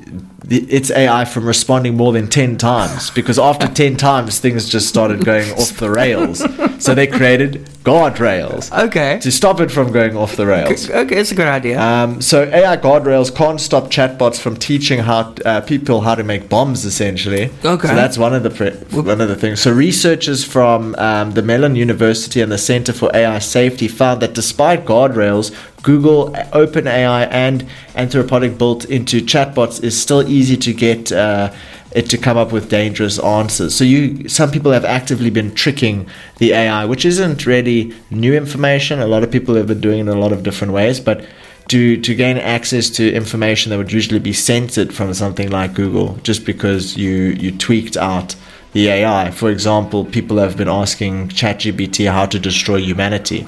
the, 0.43 0.57
its 0.63 0.89
AI 0.91 1.25
from 1.25 1.45
responding 1.45 1.95
more 1.95 2.11
than 2.13 2.27
10 2.27 2.57
times 2.57 3.09
because 3.11 3.37
after 3.37 3.67
10 3.81 3.95
times 3.97 4.39
things 4.39 4.67
just 4.69 4.87
started 4.87 5.23
going 5.23 5.49
off 5.53 5.77
the 5.77 5.89
rails. 5.89 6.39
So 6.83 6.95
they 6.95 7.05
created 7.07 7.65
guardrails 7.83 8.71
Okay. 8.87 9.19
to 9.21 9.31
stop 9.31 9.59
it 9.59 9.69
from 9.71 9.91
going 9.91 10.15
off 10.17 10.35
the 10.35 10.45
rails. 10.47 10.89
Okay, 10.89 11.15
it's 11.17 11.31
a 11.31 11.35
good 11.35 11.47
idea. 11.47 11.79
Um, 11.79 12.21
so 12.21 12.43
AI 12.43 12.77
guardrails 12.77 13.33
can't 13.33 13.61
stop 13.61 13.85
chatbots 13.85 14.39
from 14.39 14.55
teaching 14.55 14.99
how 14.99 15.33
uh, 15.45 15.61
people 15.61 16.01
how 16.01 16.15
to 16.15 16.23
make 16.23 16.49
bombs. 16.49 16.85
Essentially, 16.85 17.49
Okay. 17.63 17.87
So 17.87 17.95
that's 17.95 18.17
one 18.17 18.33
of 18.33 18.43
the 18.43 18.49
pre- 18.49 18.71
one 18.99 19.21
of 19.21 19.27
the 19.29 19.35
things. 19.35 19.61
So 19.61 19.71
researchers 19.71 20.43
from 20.43 20.95
um, 20.95 21.31
the 21.31 21.41
Mellon 21.41 21.75
University 21.75 22.41
and 22.41 22.51
the 22.51 22.57
Center 22.57 22.93
for 22.93 23.11
AI 23.15 23.39
Safety 23.39 23.87
found 23.87 24.21
that 24.21 24.33
despite 24.33 24.85
guardrails, 24.85 25.51
Google, 25.83 26.31
OpenAI, 26.31 27.27
and 27.31 27.67
Anthropic 27.95 28.57
built 28.57 28.85
into 28.85 29.21
chatbots 29.21 29.83
is 29.83 29.99
still 29.99 30.27
easy 30.27 30.57
to 30.57 30.73
get. 30.73 31.11
Uh, 31.11 31.53
it 31.93 32.09
to 32.09 32.17
come 32.17 32.37
up 32.37 32.51
with 32.53 32.69
dangerous 32.69 33.19
answers. 33.19 33.75
So 33.75 33.83
you, 33.83 34.29
some 34.29 34.49
people 34.49 34.71
have 34.71 34.85
actively 34.85 35.29
been 35.29 35.53
tricking 35.53 36.07
the 36.37 36.53
AI, 36.53 36.85
which 36.85 37.03
isn't 37.05 37.45
really 37.45 37.93
new 38.09 38.33
information. 38.33 39.01
A 39.01 39.07
lot 39.07 39.23
of 39.23 39.31
people 39.31 39.55
have 39.55 39.67
been 39.67 39.81
doing 39.81 39.97
it 39.97 40.01
in 40.01 40.07
a 40.07 40.15
lot 40.15 40.31
of 40.31 40.43
different 40.43 40.71
ways, 40.71 40.99
but 40.99 41.25
to 41.67 41.97
to 42.01 42.15
gain 42.15 42.37
access 42.37 42.89
to 42.89 43.13
information 43.13 43.69
that 43.69 43.77
would 43.77 43.91
usually 43.91 44.19
be 44.19 44.33
censored 44.33 44.93
from 44.93 45.13
something 45.13 45.49
like 45.49 45.73
Google, 45.73 46.15
just 46.23 46.45
because 46.45 46.97
you 46.97 47.11
you 47.39 47.51
tweaked 47.51 47.97
out 47.97 48.35
the 48.73 48.87
AI. 48.87 49.31
For 49.31 49.49
example, 49.49 50.05
people 50.05 50.37
have 50.37 50.57
been 50.57 50.69
asking 50.69 51.29
ChatGPT 51.29 52.11
how 52.11 52.25
to 52.25 52.39
destroy 52.39 52.77
humanity. 52.77 53.45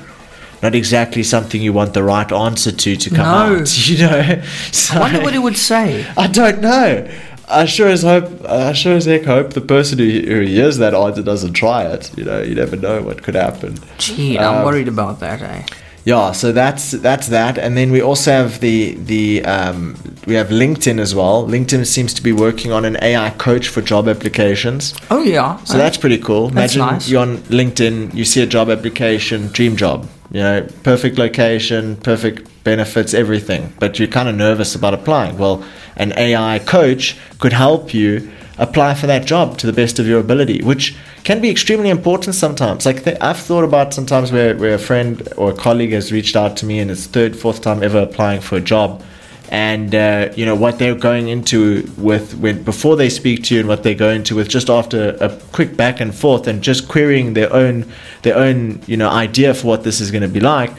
Not 0.63 0.73
exactly 0.75 1.23
something 1.23 1.61
you 1.61 1.73
want 1.73 1.93
the 1.93 2.03
right 2.03 2.31
answer 2.31 2.71
to 2.71 2.95
to 2.95 3.09
come 3.09 3.17
No. 3.25 3.59
out. 3.61 3.77
You 3.89 3.97
know. 4.07 4.41
So, 4.71 4.95
I 4.95 4.99
wonder 5.01 5.21
what 5.21 5.35
it 5.35 5.39
would 5.39 5.57
say. 5.57 6.05
I 6.17 6.27
don't 6.27 6.61
know. 6.61 7.07
I 7.49 7.65
sure 7.65 7.89
as 7.89 8.03
hope. 8.03 8.29
I 8.47 8.71
sure 8.73 8.95
as 8.95 9.05
heck 9.05 9.25
hope 9.25 9.51
the 9.53 9.61
person 9.75 9.99
who, 9.99 10.05
who 10.09 10.39
hears 10.41 10.77
that 10.77 10.93
answer 10.95 11.21
doesn't 11.21 11.53
try 11.53 11.83
it. 11.83 12.09
You 12.17 12.23
know, 12.23 12.41
you 12.41 12.55
never 12.55 12.77
know 12.77 13.01
what 13.01 13.21
could 13.23 13.35
happen. 13.35 13.77
Gee, 13.97 14.39
I'm 14.39 14.59
Um, 14.59 14.65
worried 14.65 14.87
about 14.87 15.19
that, 15.19 15.41
eh? 15.41 15.63
Yeah, 16.05 16.33
so 16.33 16.51
that's 16.51 16.91
that's 16.91 17.27
that, 17.27 17.57
and 17.57 17.77
then 17.77 17.89
we 17.91 18.01
also 18.01 18.31
have 18.31 18.59
the 18.59 18.95
the 18.95 19.45
um, 19.45 19.95
we 20.27 20.33
have 20.33 20.49
LinkedIn 20.49 20.99
as 20.99 21.15
well. 21.15 21.47
LinkedIn 21.47 21.85
seems 21.85 22.13
to 22.15 22.21
be 22.21 22.33
working 22.33 22.73
on 22.73 22.83
an 22.83 22.97
AI 23.01 23.29
coach 23.31 23.69
for 23.69 23.81
job 23.81 24.09
applications, 24.09 24.93
Oh, 25.09 25.23
yeah. 25.23 25.57
so 25.63 25.77
that's 25.77 25.97
pretty 25.97 26.17
cool. 26.17 26.49
Imagine 26.49 26.81
nice. 26.81 27.07
you're 27.09 27.21
on 27.21 27.37
LinkedIn, 27.49 28.13
you 28.13 28.25
see 28.25 28.41
a 28.41 28.45
job 28.45 28.69
application, 28.69 29.47
dream 29.53 29.77
job, 29.77 30.09
you 30.31 30.41
know, 30.41 30.67
perfect 30.83 31.17
location, 31.17 31.95
perfect 31.97 32.49
benefits, 32.65 33.13
everything, 33.13 33.71
but 33.79 33.97
you're 33.97 34.09
kind 34.09 34.27
of 34.27 34.35
nervous 34.35 34.75
about 34.75 34.93
applying. 34.93 35.37
Well, 35.37 35.63
an 35.95 36.11
AI 36.17 36.59
coach 36.59 37.15
could 37.39 37.53
help 37.53 37.93
you 37.93 38.29
apply 38.57 38.93
for 38.93 39.07
that 39.07 39.25
job 39.25 39.57
to 39.57 39.67
the 39.67 39.73
best 39.73 39.99
of 39.99 40.07
your 40.07 40.19
ability, 40.19 40.61
which 40.61 40.95
can 41.23 41.41
be 41.41 41.49
extremely 41.49 41.89
important 41.89 42.35
sometimes. 42.35 42.85
Like 42.85 43.03
th- 43.03 43.17
I've 43.19 43.39
thought 43.39 43.63
about 43.63 43.93
sometimes 43.93 44.31
where, 44.31 44.55
where 44.55 44.75
a 44.75 44.79
friend 44.79 45.27
or 45.37 45.51
a 45.51 45.55
colleague 45.55 45.91
has 45.91 46.11
reached 46.11 46.35
out 46.35 46.57
to 46.57 46.65
me 46.65 46.79
and 46.79 46.91
it's 46.91 47.07
third, 47.07 47.35
fourth 47.35 47.61
time 47.61 47.81
ever 47.81 47.99
applying 47.99 48.41
for 48.41 48.57
a 48.57 48.61
job 48.61 49.03
and 49.49 49.93
uh, 49.93 50.31
you 50.35 50.45
know 50.45 50.55
what 50.55 50.79
they're 50.79 50.95
going 50.95 51.27
into 51.27 51.87
with 51.97 52.35
when 52.37 52.63
before 52.63 52.95
they 52.95 53.07
speak 53.07 53.43
to 53.43 53.53
you 53.53 53.59
and 53.59 53.69
what 53.69 53.83
they 53.83 53.93
go 53.93 54.09
into 54.09 54.35
with 54.35 54.49
just 54.49 54.67
after 54.67 55.09
a 55.21 55.29
quick 55.51 55.77
back 55.77 55.99
and 55.99 56.15
forth 56.15 56.47
and 56.47 56.63
just 56.63 56.87
querying 56.87 57.33
their 57.33 57.53
own 57.53 57.85
their 58.23 58.35
own 58.35 58.81
you 58.87 58.97
know 58.97 59.09
idea 59.09 59.53
for 59.53 59.67
what 59.67 59.83
this 59.83 60.01
is 60.01 60.09
going 60.09 60.23
to 60.23 60.27
be 60.27 60.39
like 60.39 60.71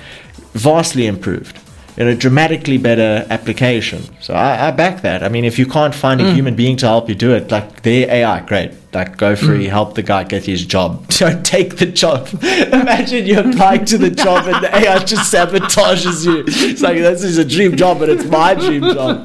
vastly 0.54 1.06
improved 1.06 1.56
you 1.96 2.04
know 2.04 2.14
dramatically 2.14 2.78
better 2.78 3.26
application. 3.30 4.02
So 4.20 4.34
I, 4.34 4.68
I 4.68 4.70
back 4.70 5.02
that. 5.02 5.22
I 5.22 5.28
mean 5.28 5.44
if 5.44 5.58
you 5.58 5.66
can't 5.66 5.94
find 5.94 6.20
a 6.20 6.24
mm. 6.24 6.34
human 6.34 6.54
being 6.56 6.76
to 6.78 6.86
help 6.86 7.08
you 7.08 7.14
do 7.14 7.32
it 7.32 7.50
like 7.50 7.82
their 7.82 8.10
ai 8.10 8.40
great. 8.40 8.72
Like 8.92 9.16
go 9.16 9.34
mm. 9.34 9.38
free 9.38 9.66
help 9.66 9.94
the 9.94 10.02
guy 10.02 10.24
get 10.24 10.44
his 10.44 10.66
job. 10.66 11.06
Don't 11.18 11.44
take 11.44 11.76
the 11.76 11.86
job. 11.86 12.28
Imagine 12.42 13.26
you 13.26 13.38
applying 13.40 13.84
to 13.86 13.98
the 13.98 14.10
job 14.10 14.46
and 14.46 14.64
the 14.64 14.76
ai 14.76 14.98
just 15.04 15.32
sabotages 15.32 16.26
you. 16.26 16.44
It's 16.46 16.82
like 16.82 16.96
this 16.98 17.22
is 17.22 17.38
a 17.38 17.44
dream 17.44 17.76
job 17.76 18.00
but 18.00 18.08
it's 18.08 18.24
my 18.24 18.54
dream 18.54 18.82
job. 18.82 19.22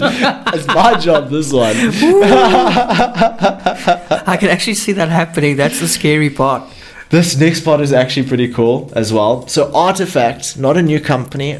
It's 0.53 0.67
my 0.67 0.95
job 0.99 1.29
this 1.29 1.51
one. 1.51 1.75
I 4.27 4.37
can 4.39 4.49
actually 4.49 4.75
see 4.75 4.91
that 4.93 5.09
happening. 5.09 5.55
That's 5.55 5.79
the 5.79 5.87
scary 5.87 6.29
part. 6.29 6.63
This 7.09 7.35
next 7.39 7.61
part 7.61 7.81
is 7.81 7.91
actually 7.91 8.27
pretty 8.27 8.53
cool 8.53 8.91
as 8.95 9.11
well. 9.11 9.47
So, 9.47 9.73
Artifact, 9.73 10.59
not 10.59 10.77
a 10.77 10.83
new 10.83 10.99
company, 10.99 11.57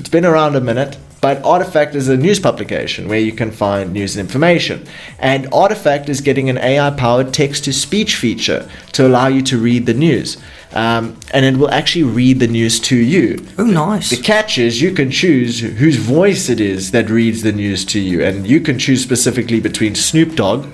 it's 0.00 0.08
been 0.08 0.24
around 0.24 0.56
a 0.56 0.62
minute, 0.62 0.96
but 1.20 1.44
Artifact 1.44 1.94
is 1.94 2.08
a 2.08 2.16
news 2.16 2.40
publication 2.40 3.06
where 3.06 3.18
you 3.20 3.32
can 3.32 3.50
find 3.50 3.92
news 3.92 4.16
and 4.16 4.26
information. 4.26 4.86
And 5.18 5.46
Artifact 5.52 6.08
is 6.08 6.22
getting 6.22 6.48
an 6.48 6.56
AI 6.56 6.90
powered 6.92 7.34
text 7.34 7.64
to 7.64 7.72
speech 7.74 8.16
feature 8.16 8.66
to 8.92 9.06
allow 9.06 9.26
you 9.26 9.42
to 9.42 9.58
read 9.58 9.84
the 9.84 9.92
news. 9.92 10.38
Um, 10.72 11.18
and 11.34 11.44
it 11.44 11.58
will 11.58 11.70
actually 11.70 12.04
read 12.04 12.40
the 12.40 12.46
news 12.46 12.80
to 12.80 12.96
you. 12.96 13.44
Oh, 13.58 13.64
nice. 13.64 14.08
The 14.08 14.16
catch 14.22 14.56
is 14.56 14.80
you 14.80 14.92
can 14.92 15.10
choose 15.10 15.60
whose 15.60 15.96
voice 15.96 16.48
it 16.48 16.60
is 16.60 16.92
that 16.92 17.10
reads 17.10 17.42
the 17.42 17.52
news 17.52 17.84
to 17.86 18.00
you, 18.00 18.24
and 18.24 18.46
you 18.46 18.60
can 18.60 18.78
choose 18.78 19.02
specifically 19.02 19.60
between 19.60 19.94
Snoop 19.96 20.34
Dogg, 20.36 20.66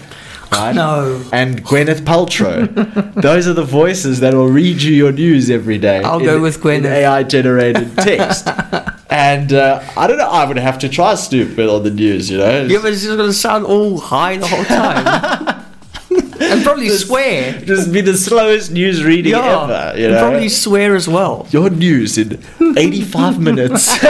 right, 0.53 0.75
No. 0.75 1.25
and 1.33 1.65
Gwyneth 1.65 2.03
Paltrow. 2.03 2.73
Those 3.21 3.49
are 3.49 3.55
the 3.55 3.65
voices 3.65 4.21
that 4.21 4.35
will 4.35 4.49
read 4.51 4.83
you 4.83 4.95
your 4.95 5.13
news 5.13 5.51
every 5.51 5.79
day. 5.79 6.03
I'll 6.05 6.19
in- 6.21 6.27
go 6.27 6.41
with 6.41 6.61
Gwyneth. 6.61 6.85
AI 6.85 7.23
generated 7.25 7.97
text. 7.97 8.47
and 9.17 9.53
uh, 9.53 9.83
I 9.97 10.07
don't 10.07 10.19
know. 10.19 10.29
I 10.29 10.45
would 10.45 10.59
have 10.59 10.79
to 10.81 10.89
try 10.89 11.15
Snoop 11.15 11.59
on 11.59 11.83
the 11.83 11.91
news. 11.91 12.31
You 12.31 12.39
know, 12.39 12.65
Yeah, 12.67 12.79
but 12.83 12.93
it's 12.93 13.03
just 13.03 13.17
going 13.17 13.29
to 13.31 13.33
sound 13.33 13.65
all 13.65 13.99
high 13.99 14.37
the 14.37 14.47
whole 14.47 14.65
time. 14.65 15.65
and 16.41 16.63
probably 16.63 16.89
swear. 16.91 17.59
just 17.73 17.93
be 17.93 18.01
the 18.03 18.15
slowest 18.17 18.71
news 18.71 19.03
reading 19.03 19.33
Yeah. 19.33 19.63
ever. 19.65 19.99
You 19.99 20.07
and 20.07 20.15
know, 20.15 20.21
probably 20.21 20.49
swear 20.51 20.95
as 20.95 21.09
well. 21.09 21.47
your 21.51 21.71
news 21.71 22.19
in 22.19 22.29
85 22.77 23.41
minutes. 23.41 23.99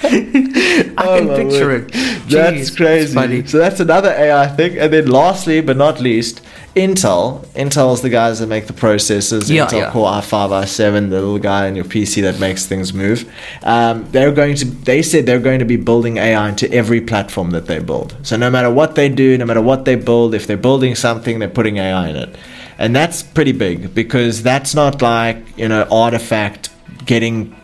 I 0.00 0.94
Oh, 0.98 1.18
can 1.18 1.28
picture 1.48 1.66
word. 1.68 1.90
it. 1.90 1.92
That's 1.92 2.56
Jeez, 2.56 2.60
it's 2.60 2.70
crazy. 2.76 3.46
So 3.46 3.58
that's 3.58 3.80
another 3.80 4.10
AI 4.10 4.46
thing. 4.48 4.78
And 4.78 4.92
then 4.92 5.06
lastly, 5.08 5.60
but 5.60 5.76
not 5.76 6.00
least, 6.00 6.42
Intel. 6.74 7.44
Intel 7.48 7.92
is 7.94 8.02
the 8.02 8.08
guys 8.10 8.38
that 8.40 8.46
make 8.48 8.66
the 8.66 8.72
processors. 8.72 9.50
Yeah, 9.50 9.66
Intel 9.66 9.78
yeah. 9.78 9.90
Core 9.90 10.08
i5, 10.10 10.50
i7, 10.50 11.10
the 11.10 11.16
little 11.20 11.38
guy 11.38 11.66
in 11.66 11.74
your 11.76 11.84
PC 11.84 12.22
that 12.22 12.38
makes 12.38 12.66
things 12.66 12.92
move. 12.92 13.30
Um, 13.62 14.08
they're 14.10 14.32
going 14.32 14.54
to. 14.56 14.64
They 14.64 15.02
said 15.02 15.26
they're 15.26 15.38
going 15.40 15.58
to 15.58 15.64
be 15.64 15.76
building 15.76 16.18
AI 16.18 16.48
into 16.48 16.70
every 16.72 17.00
platform 17.00 17.50
that 17.50 17.66
they 17.66 17.78
build. 17.80 18.16
So 18.22 18.36
no 18.36 18.50
matter 18.50 18.70
what 18.70 18.94
they 18.94 19.08
do, 19.08 19.36
no 19.38 19.44
matter 19.46 19.62
what 19.62 19.84
they 19.84 19.96
build, 19.96 20.34
if 20.34 20.46
they're 20.46 20.56
building 20.56 20.94
something, 20.94 21.38
they're 21.38 21.48
putting 21.48 21.78
AI 21.78 22.08
in 22.08 22.16
it. 22.16 22.36
And 22.78 22.94
that's 22.94 23.22
pretty 23.24 23.52
big 23.52 23.92
because 23.94 24.42
that's 24.44 24.72
not 24.74 25.02
like, 25.02 25.38
you 25.58 25.68
know, 25.68 25.82
artifact 25.90 26.70
getting, 27.04 27.54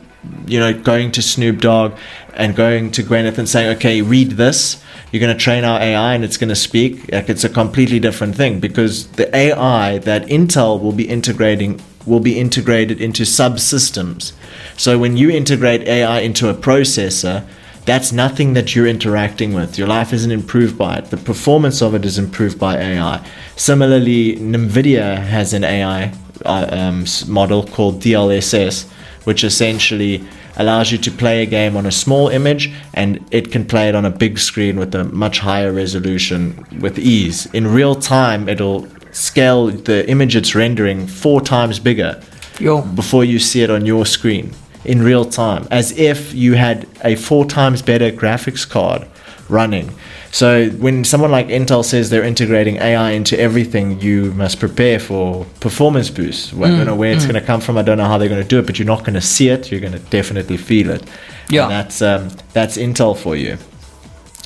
you 0.46 0.58
know, 0.58 0.72
going 0.72 1.12
to 1.12 1.22
Snoop 1.22 1.60
Dogg 1.60 1.96
and 2.34 2.56
going 2.56 2.90
to 2.92 3.02
Gwyneth 3.02 3.38
and 3.38 3.48
saying, 3.48 3.76
okay, 3.76 4.02
read 4.02 4.32
this. 4.32 4.82
You're 5.12 5.20
going 5.20 5.36
to 5.36 5.40
train 5.40 5.64
our 5.64 5.80
AI 5.80 6.14
and 6.14 6.24
it's 6.24 6.36
going 6.36 6.48
to 6.48 6.56
speak. 6.56 7.12
Like 7.12 7.28
it's 7.28 7.44
a 7.44 7.48
completely 7.48 8.00
different 8.00 8.34
thing 8.34 8.58
because 8.58 9.08
the 9.12 9.34
AI 9.34 9.98
that 9.98 10.26
Intel 10.26 10.80
will 10.80 10.92
be 10.92 11.08
integrating 11.08 11.80
will 12.06 12.20
be 12.20 12.38
integrated 12.38 13.00
into 13.00 13.22
subsystems. 13.22 14.32
So 14.76 14.98
when 14.98 15.16
you 15.16 15.30
integrate 15.30 15.82
AI 15.88 16.20
into 16.20 16.50
a 16.50 16.54
processor, 16.54 17.46
that's 17.86 18.12
nothing 18.12 18.54
that 18.54 18.74
you're 18.74 18.86
interacting 18.86 19.52
with. 19.52 19.78
Your 19.78 19.88
life 19.88 20.12
isn't 20.12 20.30
improved 20.30 20.78
by 20.78 20.98
it. 20.98 21.06
The 21.06 21.16
performance 21.16 21.82
of 21.82 21.94
it 21.94 22.04
is 22.04 22.18
improved 22.18 22.58
by 22.58 22.76
AI. 22.76 23.26
Similarly, 23.56 24.36
NVIDIA 24.36 25.18
has 25.18 25.52
an 25.52 25.64
AI 25.64 26.12
uh, 26.44 26.66
um, 26.70 27.04
model 27.28 27.66
called 27.66 28.00
DLSS, 28.00 28.90
which 29.24 29.44
essentially 29.44 30.22
allows 30.56 30.92
you 30.92 30.98
to 30.98 31.10
play 31.10 31.42
a 31.42 31.46
game 31.46 31.76
on 31.76 31.86
a 31.86 31.90
small 31.90 32.28
image 32.28 32.72
and 32.94 33.24
it 33.30 33.50
can 33.50 33.64
play 33.64 33.88
it 33.88 33.94
on 33.94 34.04
a 34.04 34.10
big 34.10 34.38
screen 34.38 34.78
with 34.78 34.94
a 34.94 35.04
much 35.04 35.40
higher 35.40 35.72
resolution 35.72 36.64
with 36.80 36.98
ease. 36.98 37.46
In 37.46 37.66
real 37.66 37.94
time, 37.94 38.48
it'll 38.48 38.86
scale 39.12 39.68
the 39.68 40.08
image 40.08 40.36
it's 40.36 40.54
rendering 40.54 41.06
four 41.06 41.40
times 41.40 41.78
bigger 41.78 42.20
Yo. 42.60 42.82
before 42.82 43.24
you 43.24 43.38
see 43.38 43.62
it 43.62 43.70
on 43.70 43.86
your 43.86 44.06
screen 44.06 44.52
in 44.84 45.02
real 45.02 45.24
time, 45.24 45.66
as 45.70 45.92
if 45.98 46.34
you 46.34 46.54
had 46.54 46.86
a 47.02 47.16
four 47.16 47.44
times 47.46 47.80
better 47.80 48.10
graphics 48.10 48.68
card 48.68 49.06
running. 49.48 49.90
So 50.34 50.68
when 50.70 51.04
someone 51.04 51.30
like 51.30 51.46
Intel 51.46 51.84
says 51.84 52.10
they're 52.10 52.24
integrating 52.24 52.78
AI 52.78 53.10
into 53.12 53.38
everything, 53.38 54.00
you 54.00 54.32
must 54.32 54.58
prepare 54.58 54.98
for 54.98 55.46
performance 55.60 56.10
boosts. 56.10 56.52
Well, 56.52 56.72
I 56.72 56.76
don't 56.76 56.86
know 56.86 56.96
where 56.96 57.12
it's 57.12 57.24
going 57.24 57.36
to 57.40 57.46
come 57.46 57.60
from. 57.60 57.78
I 57.78 57.82
don't 57.82 57.98
know 57.98 58.06
how 58.06 58.18
they're 58.18 58.28
going 58.28 58.42
to 58.42 58.48
do 58.48 58.58
it, 58.58 58.66
but 58.66 58.76
you're 58.76 58.84
not 58.86 59.04
going 59.04 59.14
to 59.14 59.20
see 59.20 59.48
it. 59.48 59.70
You're 59.70 59.80
going 59.80 59.92
to 59.92 60.00
definitely 60.00 60.56
feel 60.56 60.90
it. 60.90 61.04
Yeah. 61.48 61.62
And 61.62 61.70
that's 61.70 62.02
um, 62.02 62.30
that's 62.52 62.76
Intel 62.76 63.16
for 63.16 63.36
you. 63.36 63.58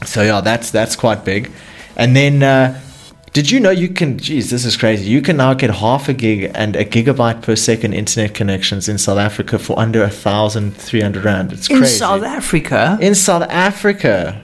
So 0.05 0.21
yeah, 0.21 0.43
that's 0.43 0.71
that's 0.71 0.95
quite 0.95 1.25
big. 1.25 1.51
And 1.97 2.15
then, 2.15 2.43
uh, 2.43 2.79
did 3.33 3.51
you 3.51 3.59
know 3.59 3.71
you 3.71 3.89
can? 3.89 4.19
Geez, 4.19 4.51
this 4.51 4.67
is 4.67 4.77
crazy. 4.77 5.09
You 5.09 5.23
can 5.23 5.39
now 5.39 5.55
get 5.55 5.71
half 5.71 6.07
a 6.11 6.13
gig 6.13 6.51
and 6.55 6.77
a 6.77 6.85
gigabyte 6.85 7.41
per 7.41 7.57
second 7.57 7.95
internet 7.95 8.35
connections 8.35 8.91
in 8.91 8.99
South 8.99 9.19
Africa 9.19 9.59
for 9.59 9.79
under 9.79 10.03
a 10.03 10.11
thousand 10.11 10.77
three 10.77 11.01
hundred 11.01 11.25
rand. 11.25 11.55
It's 11.55 11.71
In 11.71 11.79
crazy. 11.79 11.95
In 11.95 11.99
South 11.99 12.23
Africa? 12.25 12.99
in 13.01 13.15
South 13.15 13.47
Africa, 13.49 14.43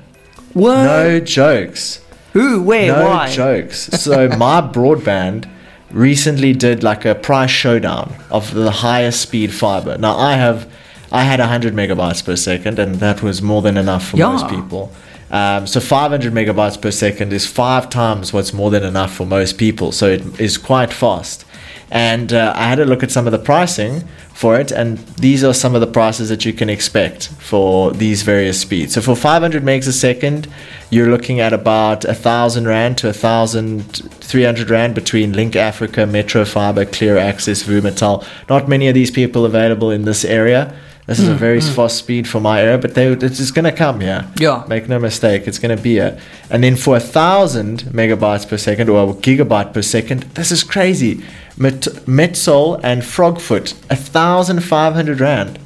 What? 0.54 0.84
no 0.84 1.20
jokes. 1.20 2.00
Who? 2.32 2.62
Where? 2.62 2.96
No 2.96 3.06
Why? 3.06 3.30
jokes. 3.30 3.88
So 4.04 4.28
my 4.28 4.60
broadband 4.60 5.48
recently 5.90 6.52
did 6.52 6.82
like 6.82 7.04
a 7.04 7.14
price 7.14 7.50
showdown 7.50 8.12
of 8.30 8.52
the 8.54 8.70
highest 8.70 9.20
speed 9.20 9.52
fiber. 9.52 9.96
Now 9.98 10.16
I 10.16 10.34
have, 10.34 10.70
I 11.12 11.22
had 11.24 11.38
100 11.38 11.74
megabytes 11.74 12.24
per 12.24 12.34
second, 12.36 12.78
and 12.78 12.96
that 12.96 13.22
was 13.22 13.40
more 13.42 13.62
than 13.62 13.76
enough 13.76 14.08
for 14.08 14.16
Yeah. 14.16 14.30
most 14.32 14.48
people. 14.48 14.90
Um, 15.30 15.66
so 15.66 15.80
500 15.80 16.32
megabytes 16.32 16.80
per 16.80 16.90
second 16.90 17.32
is 17.32 17.46
five 17.46 17.88
times 17.90 18.32
what's 18.32 18.52
more 18.52 18.70
than 18.70 18.82
enough 18.84 19.12
for 19.14 19.24
most 19.26 19.56
people. 19.58 19.90
So 19.92 20.06
it 20.08 20.22
is 20.40 20.58
quite 20.58 20.92
fast. 20.92 21.44
And 21.90 22.32
uh, 22.32 22.52
I 22.56 22.68
had 22.68 22.80
a 22.80 22.84
look 22.84 23.02
at 23.02 23.10
some 23.10 23.26
of 23.26 23.32
the 23.32 23.38
pricing 23.38 24.04
for 24.32 24.58
it, 24.58 24.72
and 24.72 24.98
these 25.16 25.44
are 25.44 25.54
some 25.54 25.74
of 25.74 25.80
the 25.80 25.86
prices 25.86 26.28
that 26.28 26.44
you 26.44 26.52
can 26.52 26.68
expect 26.68 27.28
for 27.28 27.92
these 27.92 28.22
various 28.22 28.60
speeds. 28.60 28.94
So 28.94 29.00
for 29.00 29.14
500 29.14 29.62
megs 29.62 29.86
a 29.86 29.92
second, 29.92 30.48
you're 30.90 31.10
looking 31.10 31.40
at 31.40 31.52
about 31.52 32.04
a 32.04 32.14
thousand 32.14 32.66
rand 32.66 32.98
to 32.98 33.08
a 33.08 33.12
thousand 33.12 33.82
three 34.20 34.44
hundred 34.44 34.70
rand 34.70 34.94
between 34.94 35.32
Link 35.32 35.56
Africa, 35.56 36.06
Metro 36.06 36.44
Fiber, 36.44 36.84
Clear 36.84 37.16
Access, 37.16 37.62
Vumatel. 37.62 38.26
Not 38.48 38.68
many 38.68 38.88
of 38.88 38.94
these 38.94 39.10
people 39.10 39.44
available 39.44 39.90
in 39.90 40.04
this 40.04 40.24
area. 40.24 40.74
This 41.06 41.18
is 41.18 41.28
a 41.28 41.34
very 41.34 41.60
fast 41.60 41.98
speed 41.98 42.26
for 42.26 42.40
my 42.40 42.62
area, 42.62 42.78
but 42.78 42.94
they, 42.94 43.08
it's 43.08 43.36
just 43.36 43.54
going 43.54 43.66
to 43.66 43.72
come 43.72 44.00
here. 44.00 44.26
Yeah. 44.38 44.64
Make 44.68 44.88
no 44.88 44.98
mistake, 44.98 45.46
it's 45.46 45.58
going 45.58 45.76
to 45.76 45.82
be 45.82 45.98
a. 45.98 46.18
And 46.48 46.64
then 46.64 46.76
for 46.76 46.96
a 46.96 47.00
thousand 47.00 47.82
megabytes 47.84 48.48
per 48.48 48.56
second 48.56 48.88
or 48.88 49.10
a 49.10 49.12
gigabyte 49.12 49.74
per 49.74 49.82
second, 49.82 50.22
this 50.34 50.50
is 50.50 50.62
crazy. 50.62 51.22
Met, 51.56 51.82
Metsol 52.06 52.80
and 52.82 53.02
Frogfoot, 53.02 53.74
a 53.90 53.96
thousand 53.96 54.60
five 54.64 54.94
hundred 54.94 55.20
rand 55.20 55.58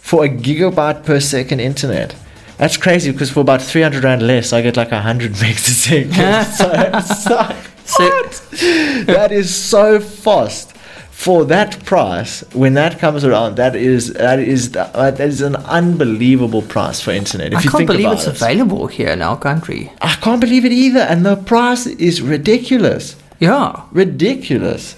for 0.00 0.24
a 0.24 0.28
gigabyte 0.28 1.04
per 1.04 1.18
second 1.20 1.60
internet. 1.60 2.14
That's 2.56 2.76
crazy 2.76 3.10
because 3.10 3.30
for 3.32 3.40
about 3.40 3.60
300 3.60 4.04
rand 4.04 4.22
less, 4.22 4.52
I 4.52 4.62
get 4.62 4.76
like 4.76 4.92
100 4.92 5.32
megs 5.42 5.66
a 5.66 5.70
second. 5.72 6.12
so 6.54 6.70
it's 6.72 7.26
like, 7.28 7.56
So- 7.84 8.04
what? 8.04 9.06
that 9.06 9.32
is 9.32 9.52
so 9.52 9.98
fast. 10.00 10.70
For 11.10 11.44
that 11.46 11.84
price, 11.84 12.42
when 12.52 12.74
that 12.74 12.98
comes 12.98 13.24
around, 13.24 13.56
that 13.56 13.74
is 13.76 14.12
that 14.14 14.38
is 14.40 14.72
that 14.72 15.18
is 15.20 15.40
an 15.40 15.56
unbelievable 15.56 16.60
price 16.62 17.00
for 17.00 17.12
internet. 17.12 17.52
If 17.52 17.58
I 17.58 17.62
you 17.62 17.70
can't 17.70 17.78
think 17.78 17.86
believe 17.88 18.06
about 18.06 18.18
it's 18.18 18.26
it. 18.26 18.36
available 18.42 18.88
here 18.88 19.08
in 19.08 19.22
our 19.22 19.38
country. 19.38 19.92
I 20.02 20.14
can't 20.16 20.40
believe 20.40 20.64
it 20.64 20.72
either, 20.72 21.00
and 21.00 21.24
the 21.24 21.36
price 21.36 21.86
is 21.86 22.20
ridiculous 22.20 23.16
Yeah. 23.40 23.82
ridiculous. 23.92 24.96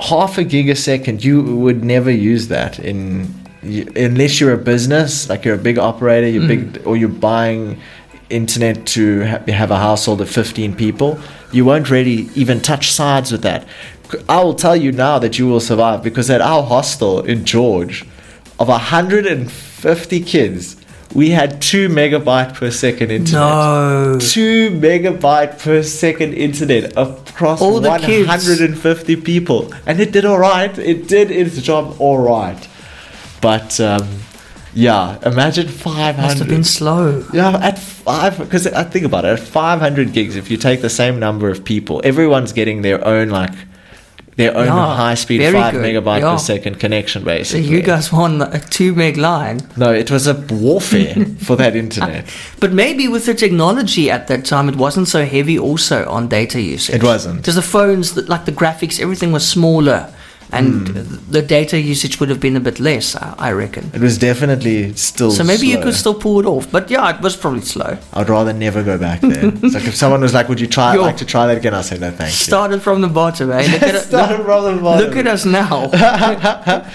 Half 0.00 0.38
a 0.38 0.44
gig 0.44 0.68
a 0.68 0.76
second, 0.76 1.22
you 1.22 1.42
would 1.42 1.84
never 1.84 2.10
use 2.10 2.48
that 2.48 2.78
in 2.78 3.32
unless 3.62 4.40
you're 4.40 4.52
a 4.52 4.58
business, 4.58 5.28
like 5.28 5.44
you're 5.44 5.54
a 5.54 5.58
big 5.58 5.78
operator, 5.78 6.28
you're 6.28 6.48
big, 6.48 6.72
mm. 6.72 6.86
or 6.86 6.96
you're 6.96 7.08
buying 7.08 7.80
internet 8.28 8.86
to 8.86 9.24
ha- 9.24 9.42
have 9.46 9.70
a 9.70 9.76
household 9.76 10.20
of 10.20 10.28
15 10.28 10.74
people. 10.74 11.18
You 11.52 11.64
won't 11.64 11.90
really 11.90 12.28
even 12.34 12.60
touch 12.60 12.90
sides 12.90 13.30
with 13.30 13.42
that. 13.42 13.66
I 14.28 14.42
will 14.42 14.54
tell 14.54 14.74
you 14.74 14.90
now 14.90 15.18
that 15.20 15.38
you 15.38 15.46
will 15.46 15.60
survive 15.60 16.02
because 16.02 16.28
at 16.28 16.40
our 16.40 16.62
hostel 16.62 17.24
in 17.24 17.44
George, 17.44 18.04
of 18.58 18.68
150 18.68 20.20
kids, 20.20 20.76
we 21.14 21.30
had 21.30 21.60
two 21.60 21.88
megabyte 21.88 22.54
per 22.54 22.70
second 22.70 23.10
internet 23.10 23.40
No. 23.42 24.18
two 24.20 24.70
megabyte 24.70 25.58
per 25.58 25.82
second 25.82 26.32
internet 26.34 26.92
across 26.96 27.60
All 27.60 27.80
the 27.80 27.98
kids. 27.98 28.26
150 28.28 29.16
people 29.16 29.72
and 29.86 30.00
it 30.00 30.12
did 30.12 30.24
all 30.24 30.38
right 30.38 30.76
it 30.78 31.08
did 31.08 31.30
its 31.30 31.60
job 31.62 31.96
all 31.98 32.18
right 32.18 32.68
but 33.40 33.78
um, 33.80 34.08
yeah 34.74 35.18
imagine 35.26 35.68
500 35.68 36.22
Must 36.22 36.38
have 36.38 36.48
been 36.48 36.64
slow. 36.64 37.24
yeah 37.34 37.58
at 37.62 37.78
five 37.78 38.38
because 38.38 38.66
i 38.68 38.82
think 38.84 39.04
about 39.04 39.24
it 39.24 39.32
at 39.32 39.40
500 39.40 40.12
gigs 40.12 40.36
if 40.36 40.50
you 40.50 40.56
take 40.56 40.80
the 40.80 40.90
same 40.90 41.18
number 41.18 41.50
of 41.50 41.62
people 41.64 42.00
everyone's 42.04 42.52
getting 42.52 42.82
their 42.82 43.06
own 43.06 43.28
like 43.28 43.52
their 44.36 44.56
own 44.56 44.66
Yeah, 44.66 44.96
high 44.96 45.14
speed 45.14 45.42
5 45.52 45.72
good, 45.74 45.82
megabyte 45.84 46.20
yeah. 46.20 46.32
per 46.32 46.38
second 46.38 46.80
connection 46.80 47.22
basically. 47.24 47.64
So 47.64 47.70
you 47.70 47.82
guys 47.82 48.10
won 48.12 48.42
a 48.42 48.58
two 48.58 48.94
meg 48.94 49.16
line. 49.16 49.60
no 49.76 49.92
it 49.92 50.10
was 50.10 50.26
a 50.26 50.34
warfare 50.50 51.14
for 51.46 51.56
that 51.56 51.76
internet 51.76 52.24
But 52.60 52.72
maybe 52.72 53.08
with 53.08 53.26
the 53.26 53.34
technology 53.34 54.10
at 54.10 54.26
that 54.28 54.44
time, 54.44 54.68
it 54.68 54.76
wasn't 54.76 55.08
so 55.08 55.24
heavy 55.24 55.58
also 55.58 56.08
on 56.08 56.28
data 56.28 56.60
usage. 56.60 56.96
It 56.96 57.02
wasn't. 57.02 57.36
Because 57.38 57.56
the 57.56 57.62
phones, 57.62 58.16
like 58.28 58.44
the 58.44 58.52
graphics, 58.52 59.00
everything 59.00 59.32
was 59.32 59.46
smaller. 59.46 60.12
And 60.54 60.88
Hmm. 60.88 61.32
the 61.32 61.40
data 61.40 61.80
usage 61.80 62.20
would 62.20 62.28
have 62.28 62.38
been 62.38 62.56
a 62.56 62.60
bit 62.60 62.78
less, 62.78 63.16
I 63.16 63.52
reckon. 63.52 63.90
it 63.94 64.00
was 64.02 64.18
definitely 64.18 64.92
still 64.96 65.30
So 65.30 65.44
maybe 65.44 65.66
you 65.66 65.78
could 65.78 65.94
still 65.94 66.12
pull 66.14 66.40
it 66.40 66.46
off. 66.46 66.66
But 66.70 66.90
yeah, 66.90 67.08
it 67.16 67.22
was 67.22 67.36
probably 67.36 67.62
slow. 67.62 67.96
I'd 68.12 68.28
rather 68.28 68.52
never 68.52 68.82
go 68.82 68.98
back 68.98 69.22
there. 69.22 69.46
it's 69.62 69.74
like 69.74 69.86
if 69.86 69.96
someone 69.96 70.20
was 70.20 70.34
like, 70.34 70.48
"Would 70.50 70.60
you 70.60 70.66
try 70.66 70.94
Yo. 70.94 71.00
like 71.00 71.16
to 71.16 71.24
try 71.24 71.46
that 71.46 71.56
again?" 71.56 71.72
I 71.74 71.80
say 71.80 71.96
no, 71.98 72.10
thank 72.10 72.30
you. 72.30 72.44
Started 72.52 72.82
from 72.82 73.00
the 73.00 73.08
bottom, 73.08 73.50
eh? 73.50 73.66
Look 73.72 73.82
at, 73.82 74.02
Started 74.12 74.38
look, 74.38 74.46
from 74.46 74.76
the 74.76 74.82
bottom. 74.82 75.06
look 75.06 75.16
at 75.16 75.26
us 75.26 75.44
now. 75.46 75.88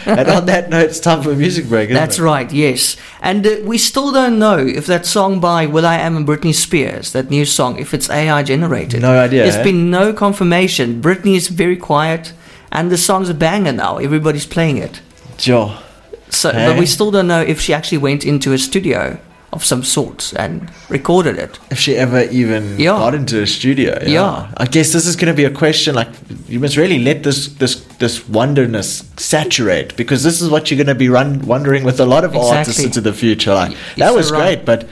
and 0.05 0.29
on 0.29 0.45
that 0.45 0.69
note, 0.69 0.85
it's 0.91 0.99
time 0.99 1.21
for 1.23 1.31
a 1.31 1.35
music 1.35 1.67
break. 1.67 1.89
Isn't 1.89 1.99
That's 2.01 2.19
it? 2.19 2.23
right, 2.23 2.51
yes. 2.51 2.95
And 3.21 3.45
uh, 3.47 3.55
we 3.65 3.77
still 3.77 4.11
don't 4.11 4.37
know 4.39 4.57
if 4.59 4.85
that 4.85 5.05
song 5.05 5.39
by 5.39 5.65
will.i.am 5.65 6.15
and 6.17 6.27
Britney 6.27 6.53
Spears, 6.53 7.11
that 7.13 7.29
new 7.29 7.45
song, 7.45 7.77
if 7.79 7.93
it's 7.93 8.09
AI 8.09 8.43
generated. 8.43 9.01
No 9.01 9.17
idea, 9.17 9.43
There's 9.43 9.55
eh? 9.55 9.63
been 9.63 9.89
no 9.89 10.13
confirmation. 10.13 11.01
Britney 11.01 11.35
is 11.35 11.47
very 11.47 11.75
quiet, 11.77 12.33
and 12.71 12.91
the 12.91 12.97
song's 12.97 13.29
a 13.29 13.33
banger 13.33 13.71
now. 13.73 13.97
Everybody's 13.97 14.45
playing 14.45 14.77
it. 14.77 15.01
Sure. 15.37 15.77
So, 16.29 16.51
Hey. 16.51 16.67
but 16.67 16.77
we 16.79 16.85
still 16.85 17.11
don't 17.11 17.27
know 17.27 17.41
if 17.41 17.59
she 17.61 17.73
actually 17.73 17.99
went 17.99 18.25
into 18.25 18.51
a 18.53 18.57
studio 18.57 19.17
of 19.53 19.63
some 19.63 19.81
sort 19.83 20.33
and 20.35 20.69
recorded 20.89 21.37
it. 21.39 21.57
If 21.71 21.79
she 21.79 21.95
ever 21.95 22.23
even 22.31 22.75
Yeah. 22.77 22.97
got 22.99 23.13
into 23.15 23.41
a 23.41 23.47
studio, 23.47 23.97
yeah. 24.03 24.09
Yeah. 24.09 24.47
I 24.57 24.65
guess 24.65 24.91
this 24.91 25.07
is 25.07 25.15
going 25.15 25.33
to 25.33 25.37
be 25.37 25.45
a 25.45 25.49
question. 25.49 25.95
Like, 25.95 26.09
you 26.49 26.59
must 26.59 26.75
really 26.75 26.99
let 26.99 27.23
this 27.23 27.47
this 27.47 27.75
this 27.99 28.27
wonderness 28.27 29.03
saturate 29.17 29.95
because 29.95 30.23
this 30.23 30.41
is 30.41 30.49
what 30.49 30.69
you're 30.69 30.77
going 30.83 30.87
to 30.97 30.99
be 31.05 31.09
run 31.09 31.39
wondering 31.47 31.83
with 31.85 31.99
a 31.99 32.05
lot 32.05 32.23
of 32.25 32.35
artists 32.35 32.79
Exactly. 32.79 32.85
into 32.85 33.01
the 33.01 33.13
future. 33.13 33.53
Like, 33.53 33.71
Y- 33.71 33.77
that 33.97 34.13
was 34.13 34.31
right. 34.31 34.39
great, 34.41 34.65
but 34.65 34.87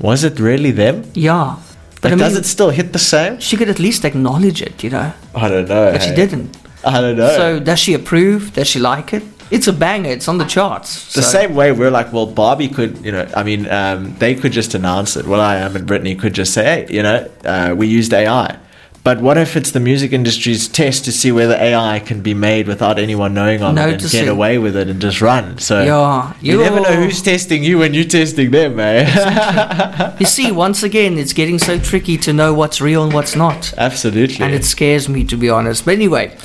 was 0.00 0.24
it 0.24 0.40
really 0.40 0.70
them? 0.72 1.04
Yeah. 1.14 1.56
But 2.00 2.12
Like, 2.12 2.20
I 2.20 2.24
does 2.28 2.36
it 2.38 2.46
still 2.46 2.70
hit 2.70 2.92
the 2.94 2.98
same? 2.98 3.38
she 3.38 3.56
could 3.58 3.68
at 3.68 3.78
least 3.78 4.04
acknowledge 4.06 4.62
it, 4.62 4.82
you 4.82 4.88
know. 4.90 5.12
I 5.34 5.48
don't 5.48 5.68
know. 5.68 5.92
But 5.92 6.02
she 6.02 6.14
didn't. 6.14 6.56
I 6.84 7.00
don't 7.00 7.16
know. 7.16 7.36
So 7.36 7.60
does 7.60 7.78
she 7.78 7.94
approve? 7.94 8.52
Does 8.54 8.68
she 8.68 8.78
like 8.78 9.12
it? 9.12 9.22
It's 9.50 9.66
a 9.66 9.72
banger. 9.72 10.10
It's 10.10 10.28
on 10.28 10.38
the 10.38 10.44
charts. 10.44 11.12
the 11.12 11.22
so- 11.22 11.38
same 11.40 11.54
way 11.54 11.72
we're 11.72 11.90
like, 11.90 12.12
well, 12.12 12.26
Barbie 12.26 12.68
could, 12.68 13.04
you 13.04 13.12
know, 13.12 13.28
I 13.36 13.42
mean, 13.42 13.68
um, 13.68 14.14
they 14.18 14.34
could 14.34 14.52
just 14.52 14.74
announce 14.74 15.16
it. 15.16 15.26
Well, 15.26 15.40
I 15.40 15.56
am 15.56 15.74
and 15.74 15.88
Britney 15.88 16.18
could 16.18 16.34
just 16.34 16.54
say, 16.54 16.64
hey, 16.64 16.94
you 16.94 17.02
know, 17.02 17.28
uh, 17.44 17.74
we 17.76 17.88
used 17.88 18.12
AI. 18.14 18.58
But 19.02 19.22
what 19.22 19.38
if 19.38 19.56
it's 19.56 19.70
the 19.70 19.80
music 19.80 20.12
industry's 20.12 20.68
test 20.68 21.06
to 21.06 21.12
see 21.12 21.32
whether 21.32 21.54
AI 21.54 22.00
can 22.00 22.20
be 22.20 22.34
made 22.34 22.68
without 22.68 22.98
anyone 22.98 23.32
knowing 23.32 23.62
of 23.62 23.76
it 23.78 24.02
and 24.02 24.10
get 24.10 24.28
away 24.28 24.58
with 24.58 24.76
it 24.76 24.88
and 24.88 25.00
just 25.00 25.22
run? 25.22 25.56
So 25.56 25.82
Yeah, 25.82 26.34
you 26.42 26.58
never 26.58 26.80
know 26.80 26.94
who's 26.96 27.22
testing 27.22 27.64
you 27.64 27.78
when 27.78 27.94
you're 27.94 28.04
testing 28.04 28.50
them, 28.50 28.78
eh? 28.78 30.16
You 30.20 30.26
see, 30.26 30.52
once 30.52 30.82
again, 30.82 31.16
it's 31.16 31.32
getting 31.32 31.58
so 31.58 31.78
tricky 31.78 32.18
to 32.18 32.34
know 32.34 32.52
what's 32.52 32.82
real 32.82 33.02
and 33.02 33.12
what's 33.14 33.34
not. 33.34 33.72
Absolutely. 33.78 34.44
And 34.44 34.52
it 34.52 34.66
scares 34.66 35.08
me, 35.08 35.24
to 35.24 35.36
be 35.36 35.48
honest. 35.48 35.86
But 35.86 35.94
anyway, 35.94 36.36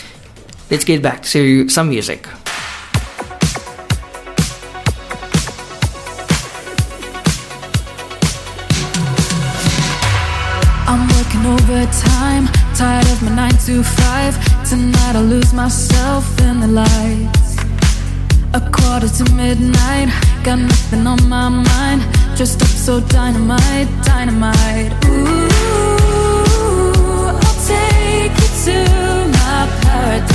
let's 0.69 0.83
get 0.83 1.01
back 1.01 1.21
to 1.21 1.67
some 1.69 1.89
music. 1.89 2.27
I'm 10.87 11.07
working 11.15 11.45
overtime, 11.45 12.47
tired 12.75 13.07
of 13.07 13.21
my 13.23 13.35
nine 13.35 13.57
to 13.65 13.83
five. 13.83 14.33
Tonight 14.69 15.15
I'll 15.15 15.23
lose 15.23 15.53
myself 15.53 16.25
in 16.41 16.59
the 16.59 16.67
lights. 16.67 17.57
A 18.53 18.61
quarter 18.71 19.09
to 19.09 19.23
midnight, 19.33 20.09
got 20.43 20.59
nothing 20.59 21.05
on 21.05 21.27
my 21.27 21.49
mind. 21.49 22.01
Dressed 22.35 22.61
up 22.61 22.67
so 22.67 22.99
dynamite, 23.01 23.87
dynamite. 24.03 24.93
Ooh, 25.05 25.49
I'll 27.27 27.59
take 27.65 28.31
you 28.31 28.49
to 28.65 28.77
my 29.31 29.67
paradise. 29.81 30.34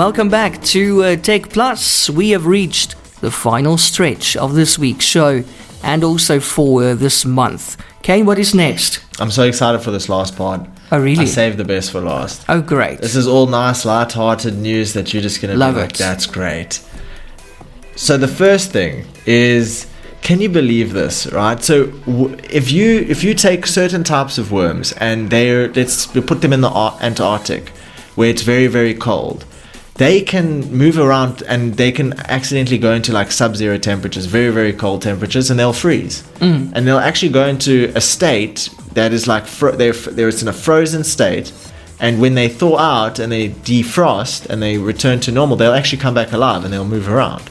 Welcome 0.00 0.30
back 0.30 0.62
to 0.62 1.02
uh, 1.02 1.16
TechPlus. 1.16 2.08
We 2.08 2.30
have 2.30 2.46
reached 2.46 2.94
the 3.20 3.30
final 3.30 3.76
stretch 3.76 4.34
of 4.34 4.54
this 4.54 4.78
week's 4.78 5.04
show 5.04 5.44
and 5.82 6.02
also 6.02 6.40
for 6.40 6.82
uh, 6.82 6.94
this 6.94 7.26
month. 7.26 7.76
Kaine, 8.02 8.24
what 8.24 8.38
is 8.38 8.54
next? 8.54 9.04
I'm 9.20 9.30
so 9.30 9.42
excited 9.42 9.82
for 9.82 9.90
this 9.90 10.08
last 10.08 10.38
part. 10.38 10.66
Oh, 10.90 10.98
really? 10.98 11.24
I 11.24 11.26
saved 11.26 11.58
the 11.58 11.66
best 11.66 11.92
for 11.92 12.00
last. 12.00 12.46
Oh, 12.48 12.62
great. 12.62 13.02
This 13.02 13.14
is 13.14 13.28
all 13.28 13.46
nice, 13.46 13.84
light-hearted 13.84 14.56
news 14.56 14.94
that 14.94 15.12
you're 15.12 15.22
just 15.22 15.42
gonna 15.42 15.54
Love 15.54 15.74
be 15.74 15.82
like, 15.82 15.90
it. 15.90 15.98
"That's 15.98 16.24
great." 16.24 16.80
So 17.94 18.16
the 18.16 18.26
first 18.26 18.70
thing 18.70 19.04
is, 19.26 19.86
can 20.22 20.40
you 20.40 20.48
believe 20.48 20.94
this? 20.94 21.30
Right. 21.30 21.62
So 21.62 21.88
w- 22.06 22.38
if 22.48 22.72
you 22.72 23.00
if 23.06 23.22
you 23.22 23.34
take 23.34 23.66
certain 23.66 24.02
types 24.02 24.38
of 24.38 24.50
worms 24.50 24.92
and 24.92 25.28
they're 25.28 25.68
let's 25.70 26.06
put 26.06 26.40
them 26.40 26.54
in 26.54 26.62
the 26.62 26.70
Ar- 26.70 26.96
Antarctic, 27.02 27.68
where 28.14 28.30
it's 28.30 28.40
very 28.40 28.66
very 28.66 28.94
cold, 28.94 29.44
they 30.00 30.22
can 30.22 30.62
move 30.72 30.98
around 30.98 31.42
and 31.42 31.74
they 31.74 31.92
can 31.92 32.14
accidentally 32.20 32.78
go 32.78 32.94
into 32.94 33.12
like 33.12 33.30
sub-zero 33.30 33.76
temperatures, 33.76 34.24
very 34.24 34.50
very 34.50 34.72
cold 34.72 35.02
temperatures, 35.02 35.50
and 35.50 35.60
they'll 35.60 35.74
freeze. 35.74 36.22
Mm. 36.38 36.72
And 36.74 36.86
they'll 36.86 37.06
actually 37.10 37.32
go 37.32 37.46
into 37.46 37.92
a 37.94 38.00
state 38.00 38.70
that 38.94 39.12
is 39.12 39.26
like 39.26 39.44
fro- 39.44 39.76
they're 39.76 39.92
they're 39.92 40.30
in 40.30 40.48
a 40.48 40.54
frozen 40.54 41.04
state. 41.04 41.52
And 42.00 42.18
when 42.18 42.34
they 42.34 42.48
thaw 42.48 42.78
out 42.78 43.18
and 43.18 43.30
they 43.30 43.50
defrost 43.50 44.48
and 44.48 44.62
they 44.62 44.78
return 44.78 45.20
to 45.20 45.32
normal, 45.32 45.58
they'll 45.58 45.74
actually 45.74 46.00
come 46.00 46.14
back 46.14 46.32
alive 46.32 46.64
and 46.64 46.72
they'll 46.72 46.92
move 46.96 47.06
around. 47.06 47.42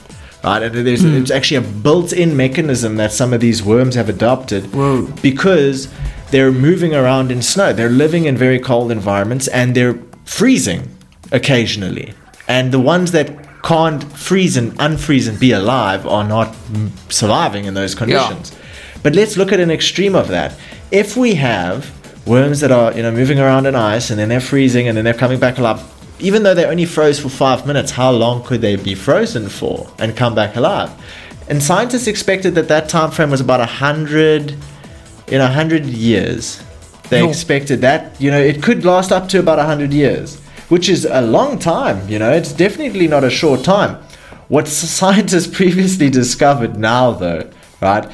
Right? 0.43 0.63
And 0.63 0.73
there's, 0.87 1.03
there's 1.03 1.29
actually 1.29 1.57
a 1.57 1.69
built 1.69 2.13
in 2.13 2.35
mechanism 2.35 2.95
that 2.95 3.11
some 3.11 3.31
of 3.31 3.41
these 3.41 3.61
worms 3.61 3.93
have 3.93 4.09
adopted 4.09 4.63
Whoa. 4.73 5.05
because 5.21 5.87
they're 6.31 6.51
moving 6.51 6.95
around 6.95 7.31
in 7.31 7.43
snow. 7.43 7.73
They're 7.73 7.89
living 8.05 8.25
in 8.25 8.35
very 8.35 8.57
cold 8.57 8.91
environments 8.91 9.47
and 9.49 9.75
they're 9.75 9.99
freezing 10.25 10.87
occasionally. 11.31 12.15
And 12.49 12.71
the 12.73 12.79
ones 12.79 13.11
that 13.13 13.61
can't 13.61 14.03
freeze 14.17 14.57
and 14.57 14.73
unfreeze 14.79 15.29
and 15.29 15.39
be 15.39 15.51
alive 15.51 16.05
are 16.07 16.23
not 16.27 16.55
surviving 17.09 17.65
in 17.65 17.75
those 17.75 17.93
conditions. 17.95 18.51
But 19.03 19.15
let's 19.15 19.37
look 19.37 19.51
at 19.53 19.59
an 19.59 19.71
extreme 19.71 20.15
of 20.15 20.27
that. 20.29 20.55
If 20.91 21.15
we 21.15 21.35
have 21.35 21.91
worms 22.25 22.59
that 22.61 22.71
are, 22.71 22.91
you 22.93 23.03
know, 23.03 23.11
moving 23.11 23.39
around 23.39 23.65
in 23.67 23.75
ice 23.75 24.09
and 24.09 24.19
then 24.19 24.29
they're 24.29 24.41
freezing 24.41 24.87
and 24.87 24.97
then 24.97 25.05
they're 25.05 25.13
coming 25.13 25.39
back 25.39 25.57
alive, 25.59 25.81
even 26.19 26.43
though 26.43 26.53
they 26.55 26.65
only 26.65 26.85
froze 26.85 27.19
for 27.19 27.29
five 27.29 27.65
minutes, 27.65 27.91
how 27.91 28.11
long 28.11 28.43
could 28.43 28.61
they 28.61 28.75
be 28.75 28.95
frozen 28.95 29.47
for 29.47 29.89
and 29.99 30.17
come 30.17 30.33
back 30.35 30.55
alive? 30.55 30.89
And 31.47 31.61
scientists 31.63 32.07
expected 32.07 32.55
that 32.55 32.67
that 32.67 32.89
time 32.89 33.11
frame 33.11 33.29
was 33.31 33.41
about 33.41 33.59
a 33.61 33.65
hundred, 33.65 34.51
you 35.31 35.37
know, 35.37 35.47
hundred 35.47 35.85
years. 35.85 36.61
They 37.09 37.21
No. 37.21 37.29
expected 37.29 37.81
that, 37.81 38.15
you 38.19 38.29
know, 38.31 38.39
it 38.39 38.61
could 38.61 38.83
last 38.85 39.11
up 39.11 39.29
to 39.29 39.39
about 39.39 39.59
a 39.59 39.63
hundred 39.63 39.93
years, 39.93 40.37
which 40.69 40.89
is 40.89 41.05
a 41.05 41.21
long 41.21 41.59
time. 41.59 42.07
You 42.09 42.17
know, 42.19 42.31
it's 42.31 42.51
definitely 42.53 43.07
not 43.07 43.23
a 43.23 43.29
short 43.29 43.63
time. 43.63 43.97
What 44.47 44.67
scientists 45.01 45.47
previously 45.47 46.09
discovered 46.09 46.77
now, 46.79 47.11
though, 47.11 47.49
right, 47.81 48.09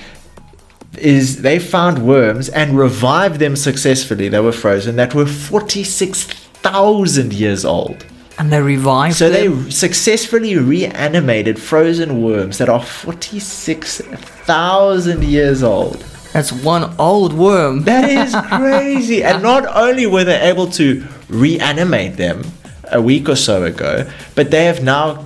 is 0.98 1.42
they 1.42 1.60
found 1.60 2.06
worms 2.08 2.48
and 2.50 2.78
revived 2.78 3.40
them 3.40 3.56
successfully. 3.56 4.30
They 4.30 4.40
were 4.40 4.52
frozen 4.54 4.96
that 4.96 5.14
were 5.14 5.26
46,000 5.26 7.34
years 7.34 7.66
old. 7.66 8.06
and 8.38 8.52
they 8.52 8.62
revived 8.62 9.16
So 9.16 9.30
them? 9.30 9.64
they 9.66 9.70
successfully 9.72 10.58
reanimated 10.58 11.58
frozen 11.60 12.22
worms 12.22 12.58
that 12.60 12.70
are 12.70 12.82
46,000 12.82 15.24
years 15.24 15.64
old. 15.64 16.04
That's 16.34 16.52
one 16.52 16.94
old 17.00 17.32
worm. 17.34 17.84
That 17.84 18.10
is 18.10 18.36
crazy. 18.50 19.24
and 19.24 19.42
not 19.44 19.66
only 19.76 20.06
were 20.06 20.24
they 20.26 20.40
able 20.42 20.68
to 20.72 21.02
reanimate 21.30 22.18
them 22.18 22.44
a 22.92 23.02
week 23.02 23.28
or 23.28 23.36
so 23.36 23.64
ago, 23.64 24.10
but 24.36 24.52
they 24.52 24.66
have 24.66 24.84
now 24.84 25.26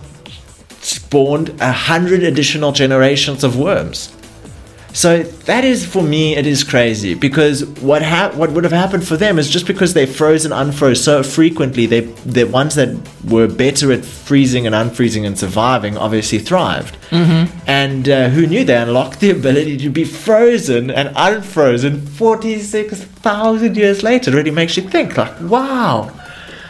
spawned 0.81 1.49
a 1.61 1.71
hundred 1.71 2.23
additional 2.23 2.71
generations 2.71 3.43
of 3.43 3.57
worms. 3.57 4.15
So 4.91 5.21
that 5.21 5.63
is 5.63 5.85
for 5.85 6.01
me, 6.01 6.35
it 6.35 6.47
is 6.47 6.63
crazy 6.63 7.13
because 7.13 7.63
what 7.79 8.01
hap- 8.01 8.33
what 8.35 8.51
would 8.51 8.63
have 8.63 8.73
happened 8.73 9.07
for 9.07 9.17
them 9.17 9.37
is 9.37 9.49
just 9.49 9.67
because 9.67 9.93
they 9.93 10.05
froze 10.05 10.45
and 10.45 10.53
unfroze 10.53 10.97
so 10.97 11.21
frequently, 11.21 11.85
they 11.85 12.01
the 12.25 12.45
ones 12.45 12.75
that 12.75 12.97
were 13.25 13.47
better 13.47 13.91
at 13.91 14.03
freezing 14.03 14.65
and 14.65 14.73
unfreezing 14.73 15.25
and 15.25 15.37
surviving 15.37 15.95
obviously 15.97 16.39
thrived. 16.39 16.97
Mm-hmm. 17.11 17.69
And 17.69 18.09
uh, 18.09 18.29
who 18.29 18.47
knew 18.47 18.63
they 18.63 18.77
unlocked 18.77 19.19
the 19.19 19.29
ability 19.29 19.77
to 19.77 19.89
be 19.89 20.03
frozen 20.05 20.89
and 20.89 21.11
unfrozen 21.15 22.01
forty 22.01 22.59
six 22.59 23.03
thousand 23.03 23.77
years 23.77 24.01
later? 24.01 24.31
It 24.31 24.35
really 24.35 24.51
makes 24.51 24.75
you 24.75 24.83
think, 24.89 25.17
like, 25.17 25.39
wow. 25.41 26.11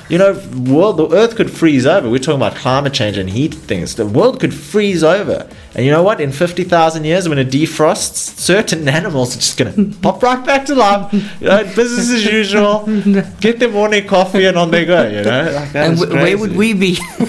You 0.10 0.18
know, 0.18 0.42
world 0.66 0.98
the 0.98 1.08
Earth 1.16 1.36
could 1.36 1.52
freeze 1.52 1.86
over. 1.86 2.10
We're 2.10 2.18
talking 2.18 2.42
about 2.42 2.56
climate 2.56 2.94
change 2.94 3.16
and 3.16 3.30
heat 3.30 3.54
things. 3.54 3.94
The 3.94 4.08
world 4.08 4.40
could 4.40 4.56
freeze 4.56 5.04
over, 5.04 5.48
and 5.76 5.86
you 5.86 5.92
know 5.92 6.02
what? 6.02 6.20
In 6.20 6.32
fifty 6.32 6.64
thousand 6.64 7.04
years, 7.06 7.30
when 7.30 7.38
it 7.38 7.50
defrosts, 7.50 8.16
certain 8.40 8.90
animals 9.00 9.36
are 9.36 9.40
just 9.40 9.58
gonna 9.58 9.94
pop 10.02 10.24
right 10.24 10.44
back 10.44 10.66
to 10.66 10.74
life. 10.74 11.14
You 11.14 11.48
know, 11.48 11.64
business 11.76 12.10
as 12.10 12.26
usual. 12.26 12.86
Get 13.40 13.60
their 13.60 13.70
morning 13.70 14.08
coffee 14.08 14.46
and 14.46 14.58
on 14.58 14.72
they 14.72 14.86
go. 14.86 15.08
You 15.08 15.22
know, 15.22 15.52
like 15.54 15.76
and 15.76 16.00
w- 16.00 16.20
where 16.20 16.38
would 16.40 16.56
we 16.56 16.74
be? 16.74 16.96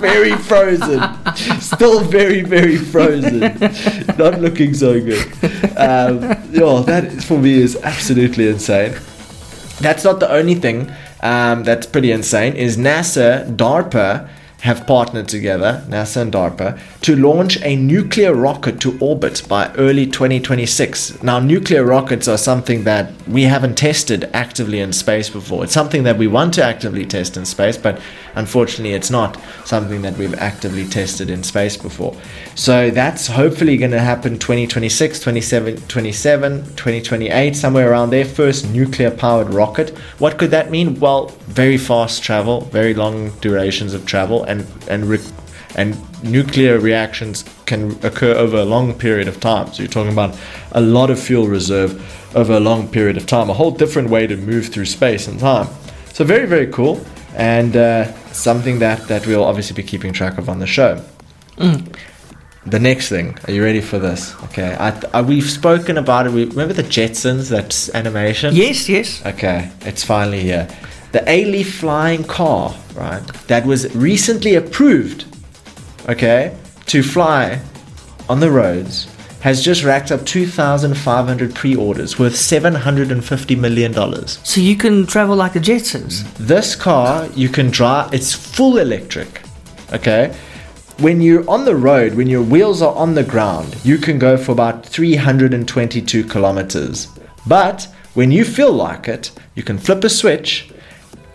Very 0.00 0.32
frozen. 0.36 1.02
Still 1.60 2.00
very, 2.04 2.42
very 2.42 2.76
frozen. 2.76 3.40
Not 4.18 4.40
looking 4.40 4.72
so 4.74 5.00
good. 5.00 5.26
Um, 5.76 6.22
yeah, 6.52 6.82
that 6.86 7.04
is, 7.04 7.24
for 7.24 7.38
me 7.38 7.52
is 7.60 7.76
absolutely 7.82 8.48
insane. 8.48 8.94
That's 9.80 10.04
not 10.04 10.20
the 10.20 10.30
only 10.30 10.54
thing 10.54 10.90
um, 11.22 11.64
that's 11.64 11.86
pretty 11.86 12.12
insane. 12.12 12.54
Is 12.56 12.76
NASA, 12.76 13.50
DARPA 13.54 14.28
have 14.62 14.86
partnered 14.86 15.28
together, 15.28 15.82
NASA 15.88 16.20
and 16.20 16.32
DARPA, 16.32 16.78
to 17.00 17.16
launch 17.16 17.60
a 17.62 17.76
nuclear 17.76 18.34
rocket 18.34 18.80
to 18.80 18.98
orbit 19.00 19.42
by 19.48 19.72
early 19.74 20.06
2026. 20.06 21.22
Now, 21.22 21.38
nuclear 21.38 21.84
rockets 21.84 22.28
are 22.28 22.36
something 22.36 22.84
that 22.84 23.12
we 23.26 23.44
haven't 23.44 23.76
tested 23.76 24.28
actively 24.34 24.80
in 24.80 24.92
space 24.92 25.30
before. 25.30 25.64
It's 25.64 25.72
something 25.72 26.02
that 26.02 26.18
we 26.18 26.26
want 26.26 26.54
to 26.54 26.64
actively 26.64 27.06
test 27.06 27.36
in 27.36 27.46
space, 27.46 27.78
but 27.78 28.00
unfortunately, 28.34 28.92
it's 28.92 29.10
not 29.10 29.40
something 29.64 30.02
that 30.02 30.18
we've 30.18 30.34
actively 30.34 30.86
tested 30.86 31.30
in 31.30 31.42
space 31.42 31.76
before. 31.76 32.14
So 32.54 32.90
that's 32.90 33.28
hopefully 33.28 33.78
going 33.78 33.92
to 33.92 34.00
happen 34.00 34.38
2026, 34.38 35.20
27, 35.20 35.76
27, 35.88 36.64
2028, 36.76 37.56
somewhere 37.56 37.90
around 37.90 38.10
there. 38.10 38.24
First 38.26 38.70
nuclear 38.70 39.10
powered 39.10 39.54
rocket. 39.54 39.90
What 40.18 40.38
could 40.38 40.50
that 40.50 40.70
mean? 40.70 41.00
Well, 41.00 41.28
very 41.46 41.78
fast 41.78 42.22
travel, 42.22 42.62
very 42.62 42.92
long 42.92 43.30
durations 43.40 43.94
of 43.94 44.04
travel, 44.04 44.44
and 44.50 44.66
and 44.88 45.04
re- 45.06 45.32
and 45.76 45.96
nuclear 46.22 46.78
reactions 46.78 47.44
can 47.66 47.92
occur 48.04 48.34
over 48.34 48.56
a 48.56 48.64
long 48.64 48.92
period 48.94 49.28
of 49.28 49.38
time. 49.38 49.72
So 49.72 49.82
you're 49.82 49.92
talking 49.92 50.12
about 50.12 50.38
a 50.72 50.80
lot 50.80 51.10
of 51.10 51.18
fuel 51.18 51.46
reserve 51.46 51.90
over 52.34 52.54
a 52.54 52.60
long 52.60 52.88
period 52.88 53.16
of 53.16 53.26
time. 53.26 53.48
A 53.50 53.54
whole 53.54 53.70
different 53.70 54.10
way 54.10 54.26
to 54.26 54.36
move 54.36 54.66
through 54.68 54.86
space 54.86 55.28
and 55.28 55.38
time. 55.38 55.68
So 56.12 56.24
very 56.24 56.46
very 56.46 56.66
cool, 56.66 57.00
and 57.36 57.76
uh, 57.76 58.12
something 58.32 58.80
that 58.80 59.08
that 59.08 59.26
we'll 59.26 59.44
obviously 59.44 59.74
be 59.74 59.86
keeping 59.88 60.12
track 60.12 60.38
of 60.38 60.48
on 60.48 60.58
the 60.58 60.66
show. 60.66 61.02
The 62.66 62.78
next 62.78 63.08
thing, 63.08 63.38
are 63.48 63.52
you 63.52 63.64
ready 63.64 63.80
for 63.80 63.98
this? 63.98 64.34
Okay, 64.44 64.74
I, 64.74 64.90
I, 65.14 65.22
we've 65.22 65.48
spoken 65.48 65.96
about 65.96 66.26
it. 66.26 66.32
We, 66.32 66.44
remember 66.44 66.74
the 66.74 66.82
Jetsons, 66.82 67.48
that 67.48 67.88
animation? 67.94 68.54
yes, 68.54 68.86
yes. 68.86 69.24
Okay, 69.24 69.70
it's 69.80 70.04
finally 70.04 70.40
here. 70.40 70.68
The 71.12 71.20
Alef 71.20 71.66
flying 71.66 72.24
car, 72.24 72.74
right? 72.94 73.26
That 73.48 73.66
was 73.66 73.94
recently 73.96 74.54
approved, 74.54 75.24
okay, 76.08 76.56
to 76.86 77.02
fly 77.02 77.60
on 78.28 78.38
the 78.38 78.50
roads, 78.50 79.08
has 79.40 79.64
just 79.64 79.82
racked 79.82 80.12
up 80.12 80.24
2,500 80.24 81.54
pre-orders 81.54 82.18
worth 82.18 82.36
750 82.36 83.56
million 83.56 83.90
dollars. 83.90 84.38
So 84.44 84.60
you 84.60 84.76
can 84.76 85.06
travel 85.06 85.34
like 85.34 85.54
the 85.54 85.60
Jetsons. 85.60 86.22
This 86.36 86.76
car 86.76 87.26
you 87.34 87.48
can 87.48 87.70
drive. 87.70 88.14
It's 88.14 88.32
full 88.32 88.78
electric, 88.78 89.42
okay. 89.92 90.36
When 90.98 91.22
you're 91.22 91.48
on 91.48 91.64
the 91.64 91.76
road, 91.76 92.14
when 92.14 92.28
your 92.28 92.42
wheels 92.42 92.82
are 92.82 92.94
on 92.94 93.14
the 93.14 93.24
ground, 93.24 93.74
you 93.82 93.96
can 93.96 94.18
go 94.18 94.36
for 94.36 94.52
about 94.52 94.84
322 94.84 96.24
kilometers. 96.24 97.08
But 97.46 97.88
when 98.12 98.30
you 98.30 98.44
feel 98.44 98.72
like 98.72 99.08
it, 99.08 99.32
you 99.54 99.62
can 99.62 99.78
flip 99.78 100.04
a 100.04 100.10
switch 100.10 100.69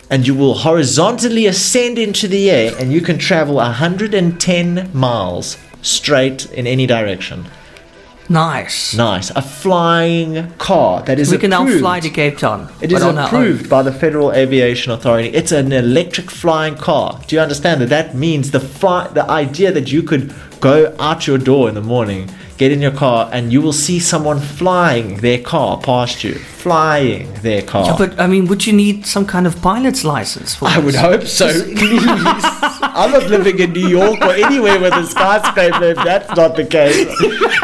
and 0.10 0.28
you 0.28 0.36
will 0.36 0.54
horizontally 0.54 1.46
ascend 1.46 1.98
into 1.98 2.28
the 2.28 2.50
air 2.50 2.74
and 2.80 2.92
you 2.92 3.02
can 3.02 3.18
travel 3.18 3.56
110 3.56 4.92
miles 4.94 5.58
straight 5.82 6.52
in 6.52 6.68
any 6.68 6.86
direction. 6.86 7.46
Nice. 8.28 8.96
Nice. 8.96 9.30
A 9.32 9.42
flying 9.42 10.52
car 10.54 11.04
that 11.04 11.20
is 11.20 11.32
we 11.32 11.38
can 11.38 11.52
now 11.52 11.66
fly 11.78 12.00
to 12.00 12.10
Cape 12.10 12.38
Town. 12.40 12.72
It 12.82 12.92
is 12.92 13.00
but 13.00 13.10
on 13.10 13.18
our 13.18 13.26
own. 13.26 13.28
approved 13.28 13.70
by 13.70 13.84
the 13.84 13.92
Federal 13.92 14.34
Aviation 14.34 14.92
Authority. 14.92 15.30
It's 15.30 15.52
an 15.52 15.72
electric 15.72 16.32
flying 16.32 16.76
car. 16.76 17.22
Do 17.28 17.36
you 17.36 17.42
understand 17.42 17.82
that? 17.82 17.90
That 17.90 18.16
means 18.16 18.50
the 18.52 18.60
fly, 18.60 19.08
the 19.10 19.30
idea 19.30 19.72
that 19.72 19.92
you 19.92 20.02
could 20.02 20.34
go 20.60 20.96
out 21.00 21.28
your 21.28 21.38
door 21.38 21.70
in 21.70 21.76
the 21.76 21.82
morning, 21.82 22.30
get 22.58 22.72
in 22.72 22.82
your 22.82 22.92
car, 22.92 23.30
and 23.32 23.54
you 23.54 23.62
will 23.62 23.74
see 23.74 24.00
someone 24.00 24.40
flying 24.40 25.18
their 25.18 25.40
car 25.40 25.80
past 25.80 26.24
you, 26.24 26.40
flying 26.66 27.32
their 27.48 27.62
car. 27.62 27.86
Yeah, 27.86 27.96
but 27.98 28.20
I 28.20 28.26
mean, 28.26 28.48
would 28.48 28.66
you 28.66 28.74
need 28.74 29.06
some 29.06 29.26
kind 29.34 29.46
of 29.46 29.62
pilot's 29.62 30.04
license 30.04 30.56
for 30.56 30.68
I 30.68 30.76
this? 30.78 30.86
would 30.86 30.96
hope 30.96 31.24
so. 31.24 31.48
Please. 31.82 32.04
I'm 32.98 33.12
not 33.12 33.28
living 33.30 33.60
in 33.60 33.72
New 33.74 33.88
York 33.88 34.20
or 34.22 34.32
anywhere 34.32 34.80
with 34.80 34.94
a 34.94 35.06
skyscraper 35.06 35.84
if 35.84 35.98
that's 35.98 36.36
not 36.36 36.56
the 36.56 36.66
case. 36.66 37.06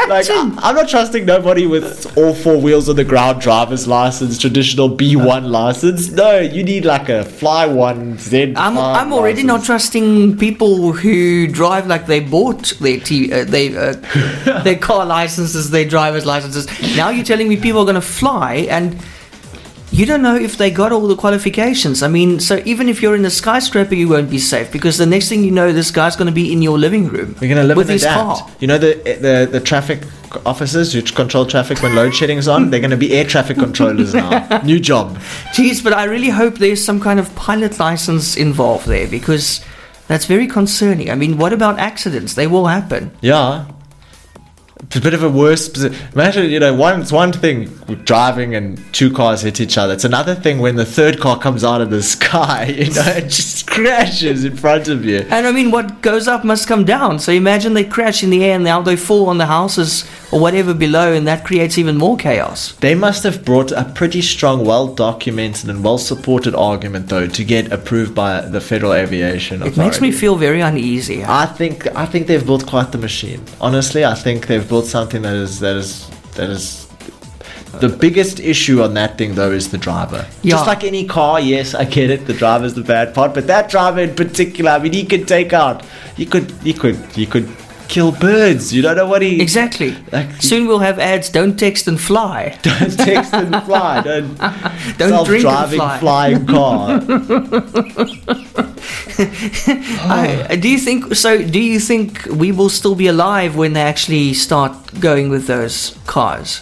Like, 0.08 0.30
I- 0.30 0.54
I'm 0.66 0.76
not 0.76 0.88
trusting 0.90 1.26
nobody 1.26 1.66
with 1.66 2.16
all 2.18 2.34
four 2.36 2.58
wheels 2.62 2.90
on 2.90 2.96
the 2.98 3.04
ground 3.06 3.42
driver's 3.42 3.88
license, 3.88 4.38
traditional 4.38 4.90
B1 4.90 5.50
license. 5.50 6.12
No, 6.12 6.40
you 6.40 6.64
need 6.64 6.86
like 6.86 7.10
a 7.10 7.24
Fly 7.24 7.66
One 7.66 8.18
Z. 8.20 8.54
I'm, 8.56 8.78
I'm 8.78 9.14
already 9.14 9.44
not 9.44 9.64
trusting 9.64 10.38
people 10.38 10.92
who 10.92 11.48
drive 11.48 11.88
like 11.88 12.06
they 12.08 12.20
bought 12.20 12.74
their 12.80 13.00
t- 13.00 13.32
uh, 13.34 13.46
they, 13.46 13.76
uh, 13.76 13.94
their 14.64 14.78
car 14.90 15.06
licenses, 15.06 15.70
their 15.72 15.86
driver's 15.86 16.26
licenses. 16.26 16.68
Now 16.98 17.10
you're 17.10 17.26
telling 17.26 17.48
me 17.48 17.56
people 17.58 17.80
are 17.82 17.86
going 17.92 17.96
to 17.96 18.02
fly 18.02 18.68
and 18.70 18.91
you 19.92 20.06
don't 20.06 20.22
know 20.22 20.36
if 20.36 20.58
they 20.58 20.72
got 20.72 20.92
all 20.94 21.06
the 21.08 21.16
qualifications. 21.18 22.02
I 22.02 22.08
mean, 22.08 22.40
so 22.40 22.62
even 22.66 22.88
if 22.88 23.02
you're 23.02 23.16
in 23.16 23.26
a 23.26 23.30
skyscraper, 23.30 23.94
you 23.94 24.08
won't 24.08 24.30
be 24.30 24.40
safe 24.40 24.72
because 24.72 24.98
the 24.98 25.06
next 25.06 25.28
thing 25.30 25.44
you 25.44 25.52
know, 25.52 25.74
this 25.74 25.92
guy's 25.92 26.16
going 26.16 26.28
to 26.28 26.32
be 26.34 26.52
in 26.54 26.62
your 26.62 26.78
living 26.80 27.08
room 27.10 27.36
We're 27.42 27.50
gonna 27.50 27.66
live 27.68 27.78
with 27.78 27.90
his 27.90 28.04
adapt. 28.04 28.40
car. 28.40 28.52
You 28.60 28.68
know 28.68 28.78
the 28.78 28.94
the 29.22 29.50
the 29.52 29.60
traffic 29.60 30.04
officers 30.46 30.94
who 30.94 31.02
control 31.02 31.46
traffic 31.46 31.82
when 31.84 31.94
load 31.94 32.16
shedding's 32.16 32.48
on. 32.48 32.70
They're 32.70 32.80
gonna 32.80 32.96
be 32.96 33.14
air 33.14 33.26
traffic 33.26 33.58
controllers 33.58 34.14
now. 34.14 34.62
New 34.64 34.80
job. 34.80 35.18
Jeez, 35.54 35.84
but 35.84 35.92
I 35.94 36.06
really 36.06 36.30
hope 36.30 36.56
there's 36.56 36.84
some 36.84 37.00
kind 37.02 37.20
of 37.20 37.34
pilot 37.36 37.78
license 37.80 38.38
involved 38.38 38.86
there 38.88 39.08
because 39.08 39.60
that's 40.08 40.26
very 40.26 40.48
concerning. 40.48 41.12
I 41.12 41.16
mean, 41.16 41.38
what 41.38 41.52
about 41.52 41.80
accidents? 41.80 42.36
They 42.36 42.48
will 42.48 42.68
happen. 42.68 43.12
Yeah. 43.22 43.66
It's 44.84 44.96
a 44.98 45.02
bit 45.02 45.14
of 45.14 45.24
a 45.24 45.30
worse. 45.30 45.70
posi- 45.70 45.96
Imagine, 46.14 46.50
you 46.50 46.60
know, 46.60 46.74
one, 46.74 47.02
it's 47.02 47.12
one 47.12 47.32
thing 47.32 47.66
driving 48.04 48.56
and 48.56 48.82
two 48.94 49.12
cars 49.12 49.42
hit 49.42 49.62
each 49.62 49.78
other. 49.78 49.94
It's 49.94 50.04
another 50.04 50.36
thing 50.36 50.60
when 50.60 50.76
the 50.76 50.86
third 50.86 51.20
car 51.20 51.40
comes 51.40 51.64
out 51.64 51.82
of 51.82 51.90
the 51.90 52.04
sky, 52.18 52.66
you 52.66 52.92
know, 52.94 53.02
it 53.06 53.30
just 53.30 53.68
crashes 53.76 54.44
in 54.44 54.56
front 54.58 54.88
of 54.88 55.06
you. 55.06 55.20
And 55.30 55.48
I 55.48 55.52
mean, 55.52 55.72
what 55.72 56.02
goes 56.02 56.28
up 56.28 56.44
must 56.44 56.68
come 56.68 56.84
down. 56.86 57.20
So 57.20 57.32
imagine 57.32 57.74
they 57.74 57.84
crash 57.86 58.24
in 58.24 58.30
the 58.30 58.44
air 58.44 58.56
and 58.56 58.64
now 58.64 58.82
they 58.82 58.96
fall 58.96 59.30
on 59.30 59.38
the 59.38 59.46
houses 59.46 60.06
or 60.32 60.40
whatever 60.40 60.74
below, 60.74 61.12
and 61.12 61.28
that 61.28 61.44
creates 61.44 61.78
even 61.78 61.98
more 61.98 62.16
chaos. 62.16 62.72
They 62.78 62.96
must 62.96 63.24
have 63.24 63.44
brought 63.44 63.74
a 63.74 63.84
pretty 63.84 64.22
strong, 64.22 64.64
well 64.64 64.88
documented, 64.88 65.70
and 65.70 65.84
well 65.84 65.98
supported 65.98 66.56
argument, 66.56 67.10
though, 67.10 67.28
to 67.28 67.44
get 67.44 67.70
approved 67.72 68.16
by 68.16 68.40
the 68.40 68.62
Federal 68.62 68.94
Aviation 68.94 69.62
It 69.62 69.76
makes 69.76 70.00
me 70.00 70.10
feel 70.12 70.38
very 70.38 70.62
uneasy. 70.62 71.26
I 71.26 71.46
think 71.48 71.86
I 71.98 72.06
think 72.06 72.28
they've 72.28 72.46
built 72.46 72.66
quite 72.66 72.94
the 72.94 72.98
machine. 72.98 73.42
Honestly, 73.60 74.06
I 74.06 74.14
think 74.16 74.48
they've 74.48 74.68
built 74.72 74.86
something 74.86 75.22
that 75.28 75.36
is 75.36 75.60
that 75.60 75.76
is 75.76 76.10
that 76.36 76.50
is 76.50 76.88
the 77.86 77.90
biggest 77.90 78.40
issue 78.40 78.82
on 78.82 78.94
that 78.94 79.18
thing 79.18 79.36
though 79.36 79.52
is 79.52 79.70
the 79.72 79.78
driver. 79.78 80.26
Yeah. 80.44 80.52
Just 80.56 80.68
like 80.68 80.84
any 80.84 81.06
car, 81.06 81.40
yes, 81.40 81.74
I 81.74 81.86
get 81.86 82.10
it, 82.10 82.26
the 82.26 82.34
driver's 82.34 82.74
the 82.74 82.84
bad 82.84 83.14
part, 83.14 83.34
but 83.34 83.48
that 83.48 83.70
driver 83.70 84.02
in 84.02 84.16
particular, 84.16 84.72
I 84.72 84.80
mean 84.80 84.94
he 84.94 85.06
could 85.06 85.28
take 85.28 85.52
out 85.52 85.84
he 86.16 86.26
could 86.26 86.52
he 86.70 86.74
could 86.74 86.96
he 87.22 87.26
could 87.26 87.50
kill 87.92 88.12
birds. 88.12 88.74
You 88.74 88.82
don't 88.82 88.96
know 88.96 89.08
what 89.08 89.22
he 89.22 89.42
Exactly. 89.42 89.96
Like- 90.12 90.42
Soon 90.42 90.68
we'll 90.68 90.80
have 90.80 90.98
ads 90.98 91.30
don't 91.30 91.58
text 91.60 91.88
and 91.88 92.00
fly. 92.00 92.58
don't 92.64 92.98
text 92.98 93.34
and 93.34 93.64
fly. 93.66 94.02
Don't, 94.02 94.38
Don't 94.98 95.26
drink 95.26 95.46
and 95.46 95.72
fly. 95.72 96.00
flying 96.00 96.46
car. 96.48 97.02
Oh. 100.04 100.48
I, 100.50 100.56
do 100.60 100.68
you 100.68 100.80
think 100.80 101.14
so? 101.16 101.38
Do 101.42 101.60
you 101.60 101.80
think 101.80 102.26
we 102.26 102.52
will 102.52 102.70
still 102.70 102.96
be 102.96 103.08
alive 103.08 103.56
when 103.56 103.74
they 103.74 103.82
actually 103.82 104.34
start 104.34 104.72
going 105.00 105.30
with 105.30 105.46
those 105.46 105.96
cars? 106.08 106.62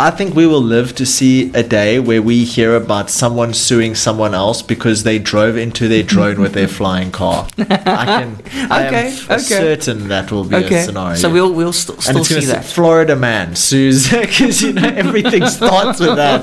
I 0.00 0.10
think 0.10 0.34
we 0.34 0.46
will 0.46 0.62
live 0.62 0.94
to 0.96 1.04
see 1.04 1.52
a 1.54 1.62
day 1.62 1.98
where 2.00 2.22
we 2.22 2.44
hear 2.44 2.74
about 2.74 3.10
someone 3.10 3.52
suing 3.52 3.94
someone 3.94 4.34
else 4.34 4.62
because 4.62 5.02
they 5.02 5.18
drove 5.18 5.56
into 5.58 5.88
their 5.88 6.02
drone 6.02 6.40
with 6.40 6.54
their 6.54 6.68
flying 6.68 7.10
car. 7.12 7.46
I 7.58 7.64
can. 8.06 8.42
I 8.70 8.82
am 8.82 8.86
Okay, 8.94 9.08
f- 9.08 9.30
okay. 9.30 9.40
certain 9.40 10.08
that 10.08 10.32
will 10.32 10.44
be 10.44 10.56
a 10.56 10.82
scenario. 10.82 11.16
so 11.16 11.28
we'll 11.30 11.52
we'll 11.52 11.72
st- 11.74 11.96
and 11.96 12.02
still 12.02 12.18
it's 12.20 12.28
see 12.46 12.46
that. 12.46 12.64
Florida 12.64 13.14
man 13.14 13.54
sues 13.56 14.08
because 14.24 14.62
you 14.62 14.72
know 14.72 14.88
everything 14.88 15.46
starts 15.46 16.00
with 16.00 16.16
that. 16.16 16.40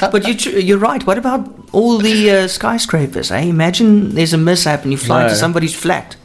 But 0.12 0.26
you 0.26 0.34
tr- 0.34 0.58
you're 0.58 0.78
right. 0.78 1.04
What 1.06 1.18
about 1.18 1.42
all 1.72 1.98
the 1.98 2.30
uh, 2.30 2.48
skyscrapers? 2.48 3.30
Eh? 3.30 3.40
Imagine 3.40 4.14
there's 4.14 4.32
a 4.32 4.38
mishap 4.38 4.82
and 4.84 4.92
you 4.92 4.98
fly 4.98 5.22
No. 5.24 5.28
to 5.28 5.34
somebody's 5.36 5.74
flat. 5.74 6.16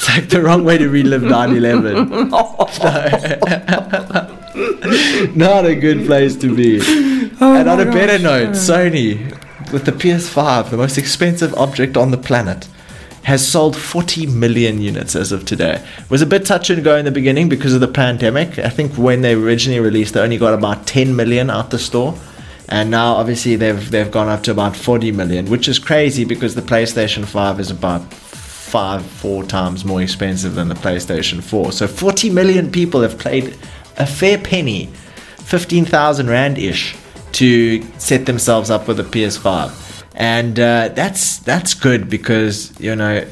It's 0.00 0.08
like 0.08 0.30
the 0.30 0.40
wrong 0.40 0.64
way 0.64 0.78
to 0.78 0.88
relive 0.88 1.20
9/11. 1.20 2.30
Not 5.36 5.66
a 5.66 5.74
good 5.74 6.06
place 6.06 6.36
to 6.36 6.56
be. 6.56 6.80
Oh 7.38 7.54
and 7.54 7.68
on 7.68 7.80
a 7.80 7.84
better 7.84 8.18
note, 8.18 8.54
Sony, 8.54 9.30
with 9.70 9.84
the 9.84 9.92
PS5, 9.92 10.70
the 10.70 10.78
most 10.78 10.96
expensive 10.96 11.52
object 11.52 11.98
on 11.98 12.12
the 12.12 12.16
planet, 12.16 12.66
has 13.24 13.46
sold 13.46 13.76
40 13.76 14.24
million 14.28 14.80
units 14.80 15.14
as 15.14 15.32
of 15.32 15.44
today. 15.44 15.84
It 15.98 16.08
was 16.08 16.22
a 16.22 16.26
bit 16.26 16.46
touch 16.46 16.70
and 16.70 16.82
go 16.82 16.96
in 16.96 17.04
the 17.04 17.10
beginning 17.10 17.50
because 17.50 17.74
of 17.74 17.82
the 17.82 17.88
pandemic. 17.88 18.58
I 18.58 18.70
think 18.70 18.94
when 18.94 19.20
they 19.20 19.34
originally 19.34 19.80
released, 19.80 20.14
they 20.14 20.20
only 20.20 20.38
got 20.38 20.54
about 20.54 20.86
10 20.86 21.14
million 21.14 21.50
out 21.50 21.68
the 21.68 21.78
store. 21.78 22.18
And 22.70 22.90
now, 22.90 23.16
obviously, 23.16 23.54
they've 23.56 23.90
they've 23.90 24.10
gone 24.10 24.28
up 24.28 24.44
to 24.44 24.50
about 24.50 24.76
40 24.76 25.12
million, 25.12 25.50
which 25.50 25.68
is 25.68 25.78
crazy 25.78 26.24
because 26.24 26.54
the 26.54 26.62
PlayStation 26.62 27.26
5 27.26 27.60
is 27.60 27.70
about 27.70 28.00
five, 28.70 29.04
four 29.04 29.42
times 29.42 29.84
more 29.84 30.00
expensive 30.00 30.54
than 30.54 30.68
the 30.68 30.74
PlayStation 30.76 31.42
4. 31.42 31.72
So 31.72 31.88
40 31.88 32.30
million 32.30 32.70
people 32.70 33.00
have 33.02 33.18
played 33.18 33.56
a 33.98 34.06
fair 34.06 34.38
penny, 34.38 34.86
15,000 35.38 36.28
Rand 36.28 36.56
ish, 36.56 36.96
to 37.32 37.82
set 37.98 38.26
themselves 38.26 38.70
up 38.70 38.86
with 38.86 39.00
a 39.00 39.04
PS5. 39.04 40.04
And 40.14 40.60
uh, 40.60 40.88
that's 40.88 41.38
that's 41.38 41.74
good 41.74 42.08
because, 42.08 42.78
you 42.78 42.94
know, 42.94 43.26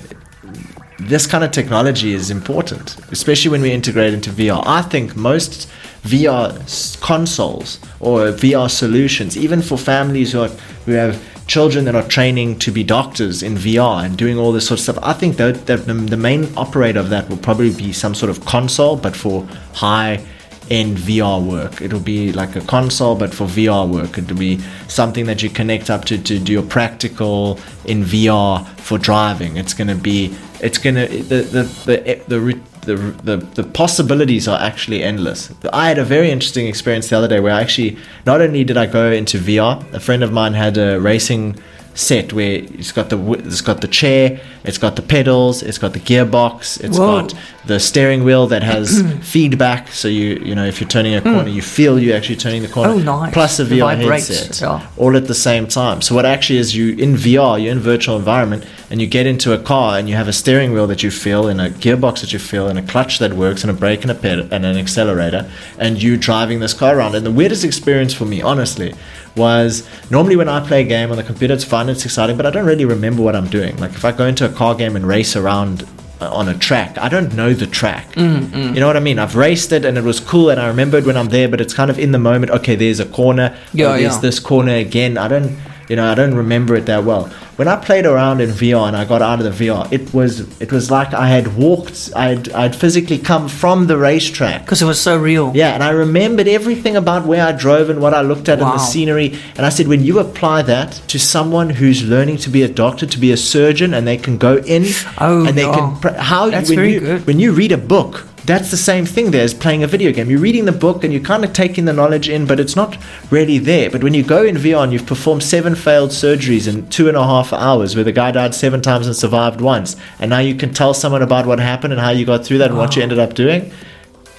this 0.98 1.26
kind 1.26 1.44
of 1.44 1.52
technology 1.52 2.12
is 2.12 2.30
important, 2.30 2.96
especially 3.12 3.50
when 3.50 3.62
we 3.62 3.70
integrate 3.70 4.14
into 4.14 4.30
VR. 4.30 4.62
I 4.66 4.82
think 4.82 5.14
most 5.14 5.68
VR 6.02 7.00
consoles 7.00 7.78
or 8.00 8.32
VR 8.32 8.70
solutions, 8.70 9.36
even 9.36 9.62
for 9.62 9.78
families 9.78 10.32
who, 10.32 10.40
are, 10.40 10.48
who 10.86 10.92
have 10.92 11.22
children 11.48 11.86
that 11.86 11.94
are 11.96 12.06
training 12.06 12.58
to 12.60 12.70
be 12.70 12.84
doctors 12.84 13.42
in 13.42 13.56
VR 13.56 14.04
and 14.04 14.16
doing 14.16 14.38
all 14.38 14.52
this 14.52 14.68
sort 14.68 14.78
of 14.78 14.82
stuff, 14.82 14.98
I 15.02 15.14
think 15.14 15.38
that, 15.38 15.66
that 15.66 15.86
the, 15.86 16.16
main 16.16 16.56
operator 16.56 17.00
of 17.00 17.08
that 17.08 17.28
will 17.28 17.38
probably 17.38 17.72
be 17.72 17.92
some 17.92 18.14
sort 18.14 18.30
of 18.30 18.44
console, 18.44 18.96
but 18.96 19.16
for 19.16 19.48
high 19.72 20.24
end 20.70 20.98
VR 20.98 21.42
work. 21.42 21.80
It'll 21.80 22.00
be 22.00 22.32
like 22.32 22.54
a 22.54 22.60
console, 22.60 23.16
but 23.16 23.34
for 23.34 23.46
VR 23.46 23.88
work. 23.88 24.18
It'll 24.18 24.36
be 24.36 24.60
something 24.86 25.24
that 25.26 25.42
you 25.42 25.48
connect 25.48 25.88
up 25.88 26.04
to 26.06 26.18
to 26.18 26.38
do 26.38 26.52
your 26.52 26.62
practical 26.62 27.58
in 27.86 28.04
VR 28.04 28.66
for 28.78 28.98
driving. 28.98 29.56
It's 29.56 29.72
gonna 29.72 29.94
be. 29.94 30.36
It's 30.60 30.76
gonna 30.78 31.06
the 31.08 31.40
the 31.42 31.62
the 31.86 32.22
the. 32.28 32.60
The 32.88 32.96
the, 33.22 33.36
the, 33.54 33.62
possibilities 33.62 34.48
are 34.48 34.58
actually 34.60 35.02
endless. 35.02 35.52
I 35.72 35.88
had 35.88 35.98
a 35.98 36.04
very 36.04 36.30
interesting 36.30 36.66
experience 36.66 37.08
the 37.08 37.16
other 37.16 37.28
day 37.28 37.40
where 37.40 37.52
I 37.52 37.60
actually 37.60 37.96
not 38.26 38.40
only 38.40 38.64
did 38.64 38.76
I 38.76 38.86
go 38.86 39.12
into 39.12 39.38
VR, 39.38 39.72
a 39.92 40.00
friend 40.00 40.22
of 40.22 40.32
mine 40.32 40.54
had 40.54 40.78
a 40.78 40.98
racing 40.98 41.56
set 41.98 42.32
where 42.32 42.60
it's 42.62 42.92
got 42.92 43.10
the 43.10 43.18
it's 43.32 43.60
got 43.60 43.80
the 43.80 43.88
chair, 43.88 44.40
it's 44.64 44.78
got 44.78 44.94
the 44.96 45.02
pedals, 45.02 45.62
it's 45.62 45.78
got 45.78 45.92
the 45.92 46.00
gearbox, 46.00 46.82
it's 46.82 46.96
Whoa. 46.96 47.22
got 47.22 47.34
the 47.66 47.80
steering 47.80 48.24
wheel 48.24 48.46
that 48.46 48.62
has 48.62 49.02
feedback. 49.22 49.88
So 49.88 50.06
you 50.06 50.36
you 50.36 50.54
know 50.54 50.64
if 50.64 50.80
you're 50.80 50.88
turning 50.88 51.14
a 51.14 51.20
corner, 51.20 51.42
hmm. 51.42 51.56
you 51.56 51.62
feel 51.62 51.98
you're 51.98 52.16
actually 52.16 52.36
turning 52.36 52.62
the 52.62 52.68
corner. 52.68 52.92
Oh, 52.92 52.98
nice. 52.98 53.32
Plus 53.32 53.58
a 53.58 53.64
The 53.64 53.80
VR 53.80 53.96
headset, 53.96 54.60
yeah. 54.60 54.86
all 54.96 55.16
at 55.16 55.26
the 55.26 55.34
same 55.34 55.66
time. 55.66 56.00
So 56.00 56.14
what 56.14 56.24
actually 56.24 56.60
is 56.60 56.74
you 56.76 56.94
in 56.96 57.14
VR, 57.14 57.60
you're 57.60 57.72
in 57.72 57.80
virtual 57.80 58.16
environment, 58.16 58.64
and 58.90 59.00
you 59.00 59.06
get 59.08 59.26
into 59.26 59.52
a 59.52 59.58
car 59.58 59.98
and 59.98 60.08
you 60.08 60.14
have 60.14 60.28
a 60.28 60.32
steering 60.32 60.72
wheel 60.72 60.86
that 60.86 61.02
you 61.02 61.10
feel, 61.10 61.48
and 61.48 61.60
a 61.60 61.70
gearbox 61.70 62.20
that 62.20 62.32
you 62.32 62.38
feel, 62.38 62.68
and 62.68 62.78
a 62.78 62.82
clutch 62.82 63.18
that 63.18 63.32
works, 63.32 63.62
and 63.62 63.70
a 63.70 63.74
brake 63.74 64.02
and 64.02 64.10
a 64.10 64.14
pedal 64.14 64.46
and 64.52 64.64
an 64.64 64.76
accelerator, 64.76 65.50
and 65.78 66.00
you 66.00 66.16
driving 66.16 66.60
this 66.60 66.74
car 66.74 66.96
around. 66.96 67.16
And 67.16 67.26
the 67.26 67.32
weirdest 67.32 67.64
experience 67.64 68.14
for 68.14 68.24
me, 68.24 68.40
honestly, 68.40 68.94
was 69.38 69.88
normally 70.10 70.36
when 70.36 70.48
I 70.48 70.60
play 70.66 70.82
a 70.82 70.84
game 70.84 71.10
on 71.10 71.16
the 71.16 71.22
computer, 71.22 71.54
it's 71.54 71.64
fun, 71.64 71.88
it's 71.88 72.04
exciting, 72.04 72.36
but 72.36 72.44
I 72.44 72.50
don't 72.50 72.66
really 72.66 72.84
remember 72.84 73.22
what 73.22 73.34
I'm 73.34 73.46
doing. 73.48 73.76
Like 73.78 73.92
if 73.92 74.04
I 74.04 74.12
go 74.12 74.26
into 74.26 74.44
a 74.44 74.52
car 74.52 74.74
game 74.74 74.96
and 74.96 75.06
race 75.06 75.36
around 75.36 75.86
uh, 76.20 76.30
on 76.34 76.48
a 76.48 76.58
track, 76.58 76.98
I 76.98 77.08
don't 77.08 77.34
know 77.34 77.54
the 77.54 77.66
track. 77.66 78.12
Mm, 78.14 78.74
You 78.74 78.80
know 78.80 78.86
what 78.88 78.96
I 78.96 79.00
mean? 79.00 79.18
I've 79.18 79.36
raced 79.36 79.72
it 79.72 79.84
and 79.84 79.96
it 79.96 80.04
was 80.04 80.18
cool, 80.20 80.50
and 80.50 80.60
I 80.60 80.66
remembered 80.66 81.06
when 81.06 81.16
I'm 81.16 81.28
there, 81.28 81.48
but 81.48 81.60
it's 81.60 81.72
kind 81.72 81.90
of 81.90 81.98
in 81.98 82.10
the 82.12 82.18
moment. 82.18 82.50
Okay, 82.50 82.74
there's 82.74 83.00
a 83.00 83.06
corner. 83.06 83.56
Yeah, 83.72 83.86
oh, 83.86 83.90
there's 83.92 84.14
yeah. 84.16 84.20
this 84.20 84.40
corner 84.40 84.74
again. 84.74 85.16
I 85.16 85.28
don't 85.28 85.56
You 85.88 85.96
know, 85.96 86.10
I 86.10 86.14
don't 86.14 86.34
remember 86.34 86.76
it 86.76 86.84
that 86.86 87.04
well. 87.04 87.30
When 87.56 87.66
I 87.66 87.74
played 87.76 88.04
around 88.06 88.40
in 88.40 88.50
VR 88.50 88.86
and 88.88 88.96
I 88.96 89.04
got 89.04 89.20
out 89.22 89.40
of 89.40 89.44
the 89.58 89.66
VR, 89.66 89.90
it 89.90 90.12
was 90.14 90.40
it 90.60 90.70
was 90.70 90.90
like 90.90 91.12
I 91.14 91.28
had 91.28 91.56
walked, 91.56 92.10
I'd 92.14 92.50
I'd 92.52 92.76
physically 92.76 93.18
come 93.18 93.48
from 93.48 93.86
the 93.86 93.96
racetrack. 93.96 94.62
Because 94.64 94.80
it 94.82 94.84
was 94.84 95.00
so 95.00 95.16
real. 95.18 95.50
Yeah, 95.56 95.72
and 95.74 95.82
I 95.82 95.90
remembered 95.90 96.46
everything 96.46 96.94
about 96.94 97.26
where 97.26 97.44
I 97.44 97.52
drove 97.52 97.88
and 97.90 98.00
what 98.00 98.12
I 98.14 98.20
looked 98.20 98.48
at 98.48 98.60
and 98.60 98.68
the 98.68 98.78
scenery. 98.78 99.38
And 99.56 99.64
I 99.66 99.70
said, 99.70 99.88
when 99.88 100.04
you 100.04 100.18
apply 100.20 100.62
that 100.62 100.92
to 101.08 101.18
someone 101.18 101.70
who's 101.70 102.04
learning 102.04 102.36
to 102.38 102.50
be 102.50 102.62
a 102.62 102.68
doctor, 102.68 103.06
to 103.06 103.18
be 103.18 103.32
a 103.32 103.36
surgeon, 103.36 103.94
and 103.94 104.06
they 104.06 104.18
can 104.18 104.38
go 104.38 104.58
in 104.58 104.84
Oh, 105.18 105.46
and 105.46 105.56
they 105.58 105.64
can 105.64 105.96
pr- 106.00 106.10
how 106.10 106.50
That's 106.50 106.68
when 106.68 106.76
very 106.76 106.92
you 106.92 107.00
good. 107.00 107.26
when 107.26 107.40
you 107.40 107.52
read 107.52 107.72
a 107.72 107.78
book. 107.78 108.27
That's 108.48 108.70
the 108.70 108.78
same 108.78 109.04
thing 109.04 109.30
there 109.30 109.44
as 109.44 109.52
playing 109.52 109.82
a 109.82 109.86
video 109.86 110.10
game. 110.10 110.30
You're 110.30 110.40
reading 110.40 110.64
the 110.64 110.72
book 110.72 111.04
and 111.04 111.12
you're 111.12 111.20
kind 111.20 111.44
of 111.44 111.52
taking 111.52 111.84
the 111.84 111.92
knowledge 111.92 112.30
in, 112.30 112.46
but 112.46 112.58
it's 112.58 112.74
not 112.74 112.96
really 113.30 113.58
there. 113.58 113.90
But 113.90 114.02
when 114.02 114.14
you 114.14 114.22
go 114.22 114.42
in 114.42 114.56
VR 114.56 114.84
and 114.84 114.90
you've 114.90 115.04
performed 115.04 115.42
seven 115.42 115.74
failed 115.74 116.12
surgeries 116.12 116.66
in 116.66 116.88
two 116.88 117.08
and 117.08 117.16
a 117.18 117.22
half 117.22 117.52
hours, 117.52 117.94
where 117.94 118.04
the 118.04 118.10
guy 118.10 118.30
died 118.30 118.54
seven 118.54 118.80
times 118.80 119.06
and 119.06 119.14
survived 119.14 119.60
once, 119.60 119.96
and 120.18 120.30
now 120.30 120.38
you 120.38 120.54
can 120.54 120.72
tell 120.72 120.94
someone 120.94 121.20
about 121.20 121.44
what 121.44 121.58
happened 121.58 121.92
and 121.92 122.00
how 122.00 122.08
you 122.08 122.24
got 122.24 122.42
through 122.42 122.56
that 122.56 122.70
and 122.70 122.78
what 122.78 122.96
you 122.96 123.02
ended 123.02 123.18
up 123.18 123.34
doing, 123.34 123.70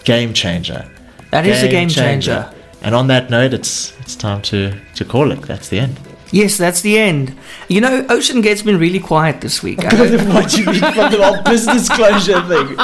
game 0.05 0.34
changer. 0.34 0.89
That 1.30 1.45
is 1.45 1.62
a 1.62 1.68
game 1.68 1.88
changer. 1.89 2.51
And 2.82 2.95
on 2.95 3.05
that 3.07 3.30
note, 3.30 3.53
it's 3.53 3.95
it's 3.99 4.16
time 4.16 4.41
to 4.43 4.74
to 4.95 5.05
call 5.05 5.32
it. 5.32 5.43
That's 5.43 5.70
the 5.70 5.82
end. 5.82 5.99
Yes, 6.32 6.57
that's 6.57 6.82
the 6.82 6.97
end. 6.99 7.36
You 7.69 7.82
know, 7.82 8.03
OceanGate's 8.03 8.61
been 8.61 8.77
really 8.77 8.99
quiet 8.99 9.41
this 9.41 9.63
week. 9.63 9.84
I 9.84 9.89
don't- 9.89 10.27
what 10.34 10.55
you 10.57 10.65
mean 10.65 10.75
from 10.80 11.11
the 11.11 11.19
whole 11.23 11.41
business 11.43 11.89
closure 11.89 12.41
thing? 12.47 12.75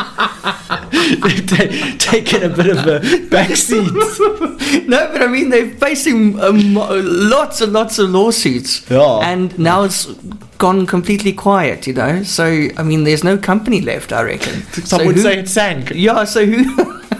They've 1.21 1.45
ta- 1.47 1.95
taken 1.99 2.43
a 2.43 2.49
bit 2.49 2.67
of 2.67 2.77
a 2.87 2.99
backseat. 3.29 4.87
no, 4.87 5.09
but 5.11 5.21
I 5.21 5.27
mean, 5.27 5.49
they're 5.49 5.69
facing 5.75 6.39
um, 6.41 6.73
lots 6.73 7.61
and 7.61 7.71
lots 7.73 7.99
of 7.99 8.09
lawsuits. 8.09 8.89
Yeah. 8.89 9.19
And 9.19 9.57
now 9.59 9.83
it's 9.83 10.05
gone 10.57 10.85
completely 10.87 11.33
quiet, 11.33 11.85
you 11.85 11.93
know? 11.93 12.23
So, 12.23 12.67
I 12.77 12.83
mean, 12.83 13.03
there's 13.03 13.23
no 13.23 13.37
company 13.37 13.81
left, 13.81 14.11
I 14.11 14.23
reckon. 14.23 14.61
Some 14.73 14.99
So 15.01 15.05
would 15.05 15.15
who- 15.17 15.21
say 15.21 15.39
it 15.39 15.49
sank 15.49 15.91
Yeah, 15.93 16.23
so 16.23 16.45
who. 16.45 16.63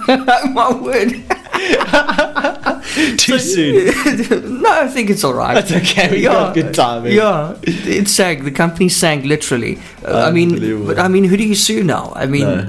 My 0.53 0.71
word. 0.73 1.23
too 3.17 3.39
soon. 3.39 3.85
no, 4.61 4.69
I 4.71 4.87
think 4.87 5.09
it's 5.09 5.23
all 5.23 5.33
right. 5.33 5.53
That's 5.55 5.71
okay, 5.71 6.11
we 6.11 6.21
got 6.23 6.53
good 6.53 6.73
timing. 6.73 7.13
Yeah, 7.13 7.57
it, 7.63 8.07
sank. 8.07 8.43
The 8.43 8.51
company 8.51 8.89
sank 8.89 9.25
literally. 9.25 9.79
Uh, 10.03 10.19
I 10.27 10.31
mean, 10.31 10.85
but 10.85 10.99
I 10.99 11.07
mean, 11.07 11.23
who 11.23 11.37
do 11.37 11.43
you 11.43 11.55
sue 11.55 11.83
now? 11.83 12.11
I 12.15 12.25
mean, 12.25 12.43
No. 12.43 12.63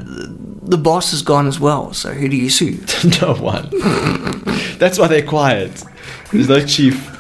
the 0.63 0.79
boss 0.79 1.13
is 1.13 1.23
gone 1.23 1.47
as 1.47 1.61
well. 1.61 1.93
So 1.93 2.13
who 2.13 2.29
do 2.29 2.37
you 2.37 2.51
sue? 2.51 2.79
no 3.23 3.35
one. 3.35 3.69
That's 4.79 4.99
why 4.99 5.09
they're 5.09 5.27
quiet. 5.27 5.83
There's 6.33 6.49
no 6.49 6.65
chief. 6.65 7.13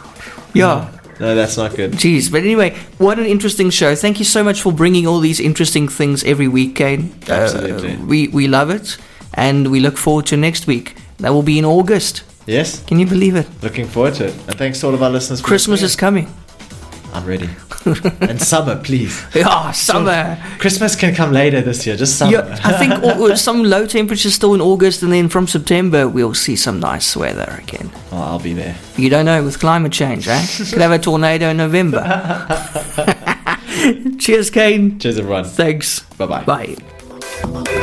Yeah. 0.55 0.91
No, 1.19 1.35
that's 1.35 1.57
not 1.57 1.75
good. 1.75 1.93
Jeez, 1.93 2.31
but 2.31 2.43
anyway, 2.43 2.77
what 2.99 3.19
an 3.19 3.25
interesting 3.25 3.71
show. 3.71 3.95
Thank 3.95 4.19
you 4.19 4.25
so 4.27 4.45
much 4.45 4.61
for 4.61 4.71
bringing 4.71 5.07
all 5.07 5.21
these 5.21 5.41
interesting 5.41 5.89
things 5.89 6.23
every 6.25 6.47
week, 6.49 6.77
Kaine. 6.77 7.14
Uh, 7.27 7.33
Absolutely. 7.33 7.97
we, 7.97 8.29
we 8.29 8.47
love 8.47 8.69
it, 8.69 8.99
and 9.33 9.71
we 9.71 9.81
look 9.81 9.97
forward 9.97 10.27
to 10.27 10.37
next 10.37 10.67
week. 10.67 10.95
That 11.19 11.33
will 11.33 11.43
be 11.43 11.59
in 11.59 11.64
August. 11.64 12.23
Yes, 12.47 12.85
Can 12.85 12.99
you 13.01 13.07
believe 13.07 13.35
it? 13.35 13.47
looking 13.62 13.87
forward 13.87 14.14
to 14.14 14.27
it. 14.27 14.35
And 14.47 14.57
thanks 14.57 14.81
to 14.81 14.87
all 14.87 14.95
of 14.95 15.03
our 15.03 15.11
listeners. 15.11 15.41
Christmas 15.43 15.83
is 15.83 15.97
coming. 15.97 16.33
I'm 17.12 17.25
ready. 17.27 17.49
and 18.21 18.41
summer, 18.41 18.77
please. 18.83 19.25
Yeah, 19.35 19.71
summer. 19.73 20.39
Christmas 20.59 20.95
can 20.95 21.14
come 21.14 21.33
later 21.33 21.61
this 21.62 21.87
year. 21.87 21.97
Just 21.97 22.19
summer. 22.19 22.33
Yeah, 22.33 22.61
I 22.64 22.73
think 22.75 22.93
au- 23.03 23.35
some 23.37 23.64
low 23.64 23.87
temperatures 23.87 24.35
still 24.35 24.55
in 24.55 24.61
August, 24.61 25.03
and 25.03 25.12
then 25.12 25.29
from 25.29 25.47
September 25.47 26.07
we'll 26.09 26.35
see 26.35 26.57
some 26.57 26.79
nice 26.79 27.17
weather 27.17 27.59
again. 27.62 27.91
Oh, 28.12 28.19
I'll 28.23 28.39
be 28.39 28.53
there. 28.53 28.77
You 28.97 29.09
don't 29.09 29.25
know 29.25 29.43
with 29.43 29.59
climate 29.59 29.93
change, 29.93 30.29
eh? 30.29 30.47
Could 30.71 30.83
have 30.83 30.93
a 30.93 30.99
tornado 30.99 31.49
in 31.49 31.57
November. 31.57 32.03
Cheers, 34.19 34.51
Kaine. 34.51 34.99
Cheers, 34.99 35.19
everyone. 35.19 35.45
Thanks. 35.45 36.01
Bye-bye. 36.19 36.45
Bye. 36.45 37.83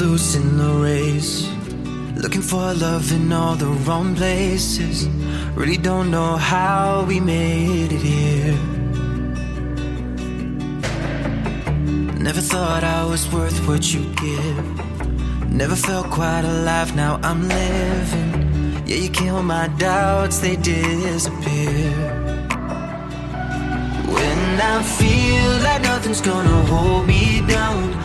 loose 0.00 0.34
in 0.34 0.58
the 0.58 0.72
race. 0.82 1.48
Looking 2.16 2.42
for 2.42 2.74
love 2.74 3.12
in 3.12 3.32
all 3.32 3.54
the 3.54 3.66
wrong 3.86 4.14
places. 4.14 5.06
Really 5.54 5.76
don't 5.76 6.10
know 6.10 6.36
how 6.36 7.04
we 7.06 7.20
made 7.20 7.92
it 7.92 8.00
here. 8.00 8.58
Never 12.18 12.40
thought 12.40 12.82
I 12.84 13.04
was 13.04 13.30
worth 13.32 13.58
what 13.68 13.94
you 13.94 14.02
give. 14.14 15.50
Never 15.50 15.76
felt 15.76 16.10
quite 16.10 16.44
alive, 16.44 16.94
now 16.96 17.20
I'm 17.22 17.48
living. 17.48 18.32
Yeah, 18.86 18.96
you 18.96 19.10
kill 19.10 19.42
my 19.42 19.68
doubts, 19.78 20.38
they 20.38 20.56
disappear. 20.56 21.90
When 24.16 24.60
I 24.60 24.82
feel 24.82 25.50
like 25.66 25.82
nothing's 25.82 26.20
gonna 26.20 26.62
hold 26.66 27.06
me 27.06 27.42
down 27.46 27.96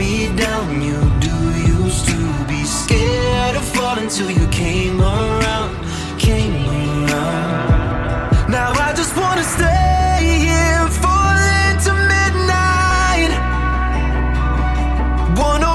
me 0.00 0.34
down. 0.34 0.80
You 0.80 0.98
do 1.26 1.36
used 1.78 2.04
to 2.12 2.20
be 2.48 2.64
scared 2.64 3.54
of 3.60 3.64
falling 3.76 4.08
till 4.08 4.30
you 4.30 4.46
came 4.48 4.98
around, 4.98 5.72
came 6.18 6.54
around. 6.66 8.30
Now 8.56 8.70
I 8.86 8.90
just 9.00 9.12
wanna 9.20 9.46
stay 9.56 10.20
here, 10.46 10.84
fall 11.04 11.36
into 11.66 11.92
midnight. 12.14 13.32
Wanna 15.40 15.72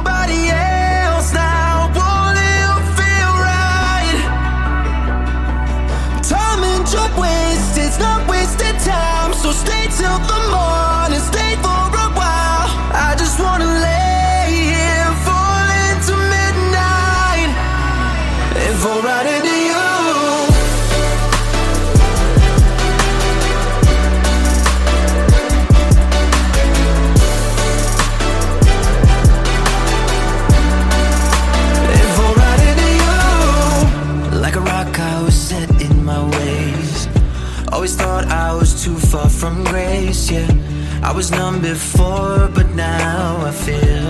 was 41.16 41.32
numb 41.32 41.61
before, 41.61 42.49
but 42.53 42.70
now 42.76 43.38
I 43.45 43.51
feel. 43.51 44.07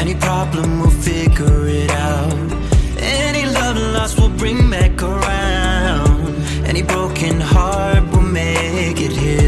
Any 0.00 0.14
problem 0.16 0.80
we'll 0.80 0.90
figure 0.90 1.68
it 1.68 1.90
out. 1.92 2.52
Any 2.98 3.46
love 3.46 3.76
lost 3.94 4.18
will 4.18 4.34
bring 4.42 4.68
back 4.68 5.00
around. 5.00 6.34
Any 6.66 6.82
broken 6.82 7.40
heart 7.40 8.02
will 8.10 8.28
make 8.40 9.00
it 9.00 9.12
heal 9.12 9.47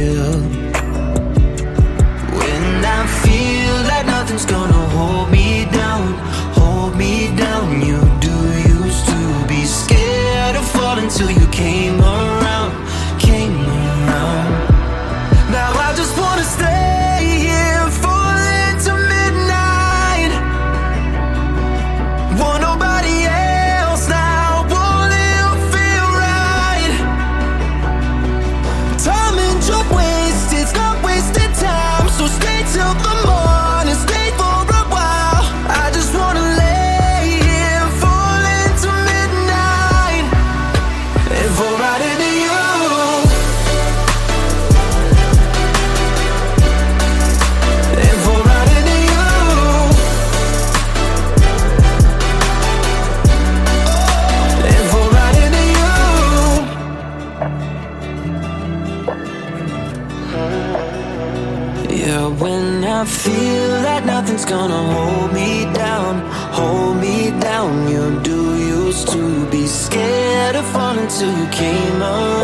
who 71.20 71.46
came 71.50 72.02
around 72.02 72.39